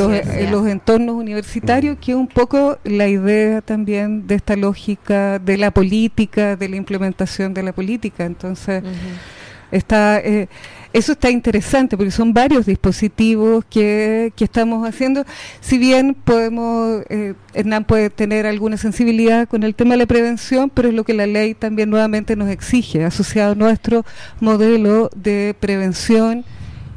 los, 0.51 0.67
entornos 0.67 1.15
universitarios, 1.15 1.97
que 1.99 2.11
es 2.11 2.17
un 2.17 2.27
poco 2.27 2.77
la 2.83 3.07
idea 3.07 3.61
también 3.61 4.27
de 4.27 4.36
esta 4.36 4.55
lógica 4.55 5.39
de 5.39 5.57
la 5.57 5.71
política, 5.71 6.55
de 6.55 6.69
la 6.69 6.75
implementación 6.75 7.53
de 7.53 7.63
la 7.63 7.73
política. 7.73 8.25
Entonces, 8.25 8.83
está... 9.72 10.20
Eh, 10.20 10.47
eso 10.93 11.11
está 11.11 11.30
interesante 11.30 11.97
porque 11.97 12.09
son 12.09 12.34
varios 12.34 12.66
dispositivos 12.66 13.66
que, 13.66 14.32
que 14.38 14.45
estamos 14.45 14.88
haciendo. 14.88 15.26
Si 15.59 15.78
bien 15.78 16.16
podemos, 16.16 17.03
eh, 17.09 17.34
Hernán 17.53 17.84
puede 17.84 18.09
tener 18.09 18.45
alguna 18.45 18.78
sensibilidad 18.78 19.45
con 19.45 19.63
el 19.63 19.76
tema 19.76 19.95
de 19.95 19.97
la 19.97 20.05
prevención, 20.05 20.70
pero 20.70 20.88
es 20.88 20.93
lo 20.93 21.03
que 21.03 21.13
la 21.13 21.28
ley 21.28 21.53
también 21.53 21.89
nuevamente 21.89 22.38
nos 22.38 22.49
exige, 22.49 23.03
asociado 23.03 23.51
a 23.51 23.55
nuestro 23.55 24.05
modelo 24.39 25.09
de 25.13 25.53
prevención 25.59 26.45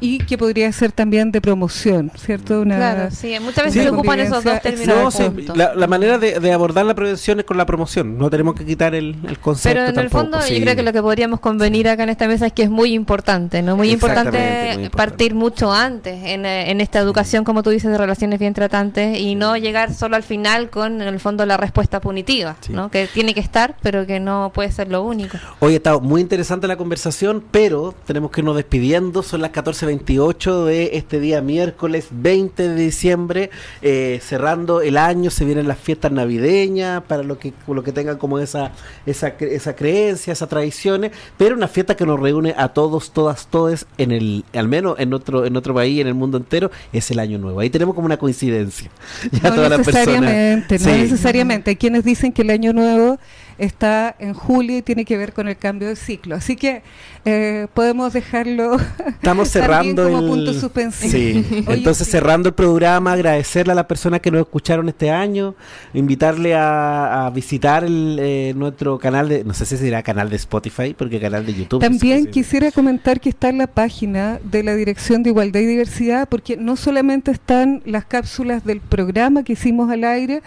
y 0.01 0.19
que 0.19 0.37
podría 0.37 0.71
ser 0.71 0.91
también 0.91 1.31
de 1.31 1.41
promoción, 1.41 2.11
¿cierto? 2.15 2.61
Una, 2.61 2.77
claro, 2.77 3.11
sí, 3.11 3.35
muchas 3.41 3.65
veces 3.65 3.83
se 3.83 3.89
ocupan 3.89 4.19
esos 4.19 4.43
dos 4.43 4.61
términos. 4.61 5.15
la, 5.55 5.87
manera 5.87 6.17
de, 6.17 6.53
abordar 6.53 6.85
la 6.85 6.95
prevención 6.95 7.39
es 7.39 7.45
con 7.45 7.57
la 7.57 7.65
promoción, 7.65 8.17
no 8.17 8.29
tenemos 8.29 8.55
que 8.55 8.65
quitar 8.65 8.95
el, 8.95 9.15
concepto. 9.41 9.79
Pero 9.79 9.89
en 9.89 9.99
el 9.99 10.09
fondo 10.09 10.39
yo 10.39 10.61
creo 10.61 10.75
que 10.75 10.83
lo 10.83 10.93
que 10.93 11.01
podríamos 11.01 11.39
convenir 11.39 11.89
acá 11.89 12.03
en 12.03 12.09
esta 12.09 12.27
mesa 12.27 12.47
es 12.47 12.53
que 12.53 12.63
es 12.63 12.69
muy 12.69 12.93
importante, 12.93 13.61
¿no? 13.61 13.75
Muy 13.75 13.91
importante, 13.91 14.89
partir 14.95 15.35
mucho 15.35 15.71
antes 15.71 16.23
en, 16.25 16.45
en, 16.45 16.81
esta 16.81 16.99
educación, 16.99 17.43
como 17.43 17.63
tú 17.63 17.69
dices, 17.69 17.91
de 17.91 17.97
relaciones 17.97 18.39
bien 18.39 18.53
tratantes 18.53 19.19
y 19.19 19.35
no 19.35 19.57
llegar 19.57 19.93
solo 19.93 20.15
al 20.15 20.23
final 20.23 20.69
con, 20.69 21.01
en 21.01 21.07
el 21.07 21.19
fondo, 21.19 21.45
la 21.45 21.57
respuesta 21.57 21.99
punitiva, 21.99 22.55
¿no? 22.69 22.89
Que 22.89 23.07
tiene 23.07 23.33
que 23.33 23.39
estar, 23.41 23.75
pero 23.81 24.05
que 24.05 24.19
no 24.19 24.51
puede 24.53 24.71
ser 24.71 24.89
lo 24.89 25.03
único. 25.03 25.37
Hoy 25.59 25.73
ha 25.73 25.77
estado 25.77 25.99
muy 25.99 26.21
interesante 26.21 26.67
la 26.67 26.77
conversación, 26.77 27.43
pero 27.51 27.93
tenemos 28.05 28.31
que 28.31 28.41
irnos 28.41 28.55
despidiendo, 28.55 29.23
son 29.23 29.41
las 29.41 29.51
14.28 29.89 30.65
de 30.65 30.89
este 30.93 31.19
día 31.19 31.41
miércoles 31.41 32.07
20 32.11 32.69
de 32.69 32.75
diciembre, 32.75 33.49
eh, 33.81 34.19
cerrando 34.21 34.81
el 34.81 34.97
año, 34.97 35.29
se 35.29 35.45
vienen 35.45 35.67
las 35.67 35.77
fiestas 35.79 36.11
navideñas, 36.11 37.03
para 37.03 37.23
lo 37.23 37.39
que, 37.39 37.53
lo 37.67 37.83
que 37.83 37.91
tengan 37.91 38.17
como 38.17 38.39
esa, 38.39 38.71
esa, 39.05 39.29
esa 39.39 39.75
creencia, 39.75 40.33
esas 40.33 40.49
tradiciones, 40.49 41.11
pero 41.37 41.55
una 41.55 41.67
fiesta 41.67 41.95
que 41.95 42.05
nos 42.05 42.19
reúne 42.19 42.53
a 42.57 42.69
todos, 42.69 43.11
todas, 43.11 43.47
todos, 43.47 43.85
en 43.97 44.11
el, 44.11 44.45
al 44.53 44.67
menos 44.67 44.99
en 44.99 45.13
otro, 45.13 45.45
en 45.45 45.55
otro 45.55 45.73
país, 45.73 45.99
en 46.01 46.07
el 46.07 46.13
mundo 46.15 46.37
entero, 46.37 46.71
es 46.93 47.09
el 47.11 47.19
año 47.19 47.37
nuevo. 47.37 47.59
Ahí 47.59 47.69
tenemos 47.69 47.95
como 47.95 48.05
una 48.05 48.17
coincidencia. 48.17 48.89
Ya 49.31 49.51
no 49.51 49.69
necesariamente, 49.69 50.79
no 50.79 50.85
necesariamente. 50.85 51.69
Hay 51.71 51.75
quienes 51.75 52.03
dicen 52.03 52.33
que 52.33 52.41
el 52.41 52.49
año 52.49 52.73
nuevo 52.73 53.19
está 53.59 54.15
en 54.19 54.33
julio 54.33 54.77
y 54.77 54.81
tiene 54.81 55.05
que 55.05 55.17
ver 55.17 55.33
con 55.33 55.47
el 55.47 55.57
cambio 55.57 55.87
de 55.87 55.95
ciclo. 55.95 56.35
Así 56.35 56.55
que 56.55 56.81
eh, 57.25 57.67
podemos 57.73 58.13
dejarlo 58.13 58.77
estamos 59.07 59.49
cerrando 59.51 60.09
como 60.09 60.27
punto 60.27 60.53
suspensivo. 60.53 61.11
Sí. 61.11 61.65
Entonces 61.67 62.07
cerrando 62.07 62.49
el 62.49 62.55
programa, 62.55 63.13
agradecerle 63.13 63.73
a 63.73 63.75
las 63.75 63.85
personas 63.85 64.21
que 64.21 64.31
nos 64.31 64.41
escucharon 64.41 64.87
este 64.89 65.11
año, 65.11 65.55
invitarle 65.93 66.55
a, 66.55 67.29
visitar 67.33 67.83
el, 67.83 68.17
eh, 68.19 68.53
nuestro 68.55 68.97
canal 68.97 69.29
de, 69.29 69.43
no 69.43 69.53
sé 69.53 69.65
si 69.65 69.77
será 69.77 70.01
canal 70.01 70.29
de 70.29 70.37
Spotify, 70.37 70.95
porque 70.97 71.19
canal 71.19 71.45
de 71.45 71.53
YouTube. 71.53 71.81
También 71.81 72.27
quisiera 72.27 72.71
comentar 72.71 73.19
que 73.19 73.29
está 73.29 73.49
en 73.49 73.59
la 73.59 73.67
página 73.67 74.39
de 74.43 74.63
la 74.63 74.75
Dirección 74.75 75.21
de 75.21 75.29
Igualdad 75.29 75.59
y 75.59 75.65
Diversidad, 75.65 76.27
porque 76.29 76.57
no 76.57 76.75
solamente 76.75 77.31
están 77.31 77.81
las 77.85 78.05
cápsulas 78.05 78.63
del 78.63 78.79
programa 78.79 79.43
que 79.43 79.53
hicimos 79.53 79.91
al 79.91 80.03
aire, 80.03 80.41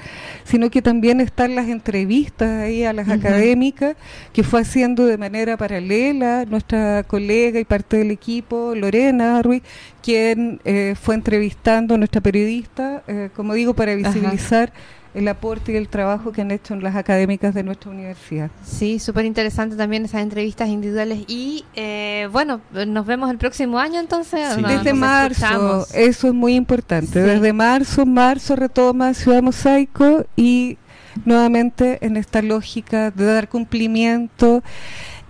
sino 0.44 0.70
que 0.70 0.82
también 0.82 1.20
están 1.20 1.54
las 1.54 1.68
entrevistas 1.68 2.62
ahí 2.62 2.84
a 2.84 2.92
las 2.92 3.01
académicas 3.09 3.96
que 4.32 4.42
fue 4.42 4.61
haciendo 4.61 5.07
de 5.07 5.18
manera 5.18 5.57
paralela 5.57 6.44
nuestra 6.44 7.03
colega 7.05 7.61
y 7.61 7.64
parte 7.64 7.96
del 7.98 8.11
equipo, 8.11 8.74
Lorena 8.74 9.42
Ruiz, 9.42 9.62
quien 10.03 10.61
eh, 10.64 10.94
fue 11.00 11.14
entrevistando 11.14 11.94
a 11.94 11.98
nuestra 11.98 12.20
periodista, 12.20 13.03
eh, 13.07 13.30
como 13.34 13.55
digo, 13.55 13.74
para 13.74 13.94
visibilizar 13.94 14.72
el 15.14 15.28
aporte 15.28 15.72
y 15.72 15.76
el 15.76 15.88
trabajo 15.88 16.32
que 16.32 16.40
han 16.40 16.50
hecho 16.50 16.74
en 16.74 16.82
las 16.82 16.96
académicas 16.96 17.55
de 17.55 17.62
nuestra 17.62 17.90
universidad. 17.90 18.50
Sí, 18.64 18.98
súper 18.98 19.24
interesante 19.24 19.76
también 19.76 20.05
esas 20.05 20.22
entrevistas 20.22 20.68
individuales 20.68 21.24
y 21.26 21.64
eh, 21.74 22.28
bueno, 22.32 22.61
nos 22.86 23.07
vemos 23.07 23.30
el 23.30 23.38
próximo 23.38 23.78
año 23.78 24.00
entonces. 24.00 24.57
Desde 24.57 24.94
marzo, 24.94 25.86
eso 25.94 26.28
es 26.28 26.34
muy 26.34 26.55
importante. 26.55 27.20
Desde 27.20 27.53
marzo, 27.53 28.07
marzo 28.07 28.57
retoma 28.57 29.12
Ciudad 29.14 29.42
Mosaico 29.42 30.24
y 30.36 30.78
nuevamente 31.24 31.98
en 32.04 32.16
esta 32.16 32.42
lógica 32.42 33.10
de 33.10 33.24
dar 33.24 33.48
cumplimiento 33.48 34.62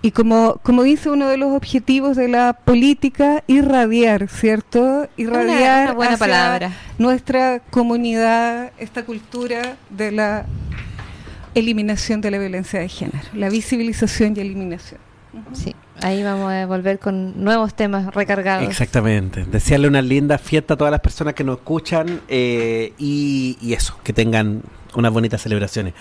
y 0.05 0.11
como, 0.11 0.59
como 0.63 0.83
dice 0.83 1.09
uno 1.09 1.29
de 1.29 1.37
los 1.37 1.53
objetivos 1.53 2.17
de 2.17 2.27
la 2.27 2.51
política, 2.51 3.41
irradiar, 3.47 4.27
¿cierto? 4.27 5.07
Irradiar 5.15 5.95
buena 5.95 6.17
palabra. 6.17 6.73
nuestra 6.97 7.61
comunidad, 7.69 8.73
esta 8.77 9.05
cultura 9.05 9.77
de 9.89 10.11
la 10.11 10.45
eliminación 11.55 12.19
de 12.19 12.31
la 12.31 12.37
violencia 12.37 12.81
de 12.81 12.89
género, 12.89 13.23
la 13.33 13.49
visibilización 13.49 14.33
y 14.35 14.41
eliminación. 14.41 14.99
Sí, 15.53 15.73
ahí 16.01 16.21
vamos 16.21 16.51
a 16.51 16.65
volver 16.65 16.99
con 16.99 17.41
nuevos 17.41 17.73
temas 17.73 18.13
recargados. 18.13 18.67
Exactamente. 18.67 19.45
Desearle 19.45 19.87
una 19.87 20.01
linda 20.01 20.37
fiesta 20.37 20.73
a 20.73 20.77
todas 20.77 20.91
las 20.91 20.99
personas 20.99 21.33
que 21.33 21.45
nos 21.45 21.59
escuchan 21.59 22.19
eh, 22.27 22.91
y, 22.97 23.57
y 23.61 23.71
eso, 23.71 23.97
que 24.03 24.11
tengan 24.11 24.63
unas 24.95 25.13
bonitas 25.13 25.41
celebraciones. 25.41 25.93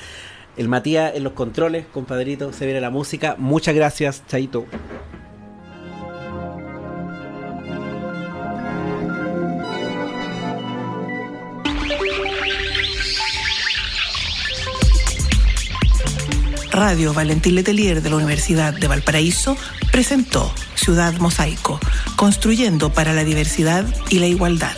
El 0.57 0.69
Matías 0.69 1.15
en 1.15 1.25
los 1.25 1.33
controles, 1.33 1.87
compadrito, 1.87 2.53
se 2.53 2.67
viene 2.67 2.81
la 2.81 2.91
música. 2.91 3.37
Muchas 3.39 3.75
gracias, 3.75 4.23
Chaito. 4.27 4.67
Radio 16.71 17.13
Valentín 17.13 17.55
Letelier 17.55 18.01
de 18.01 18.09
la 18.09 18.17
Universidad 18.17 18.73
de 18.73 18.89
Valparaíso 18.89 19.59
presentó 19.91 20.51
Ciudad 20.75 21.13
Mosaico, 21.19 21.79
construyendo 22.17 22.91
para 22.91 23.13
la 23.13 23.25
diversidad 23.25 23.85
y 24.09 24.21
la 24.21 24.27
igualdad. 24.27 24.75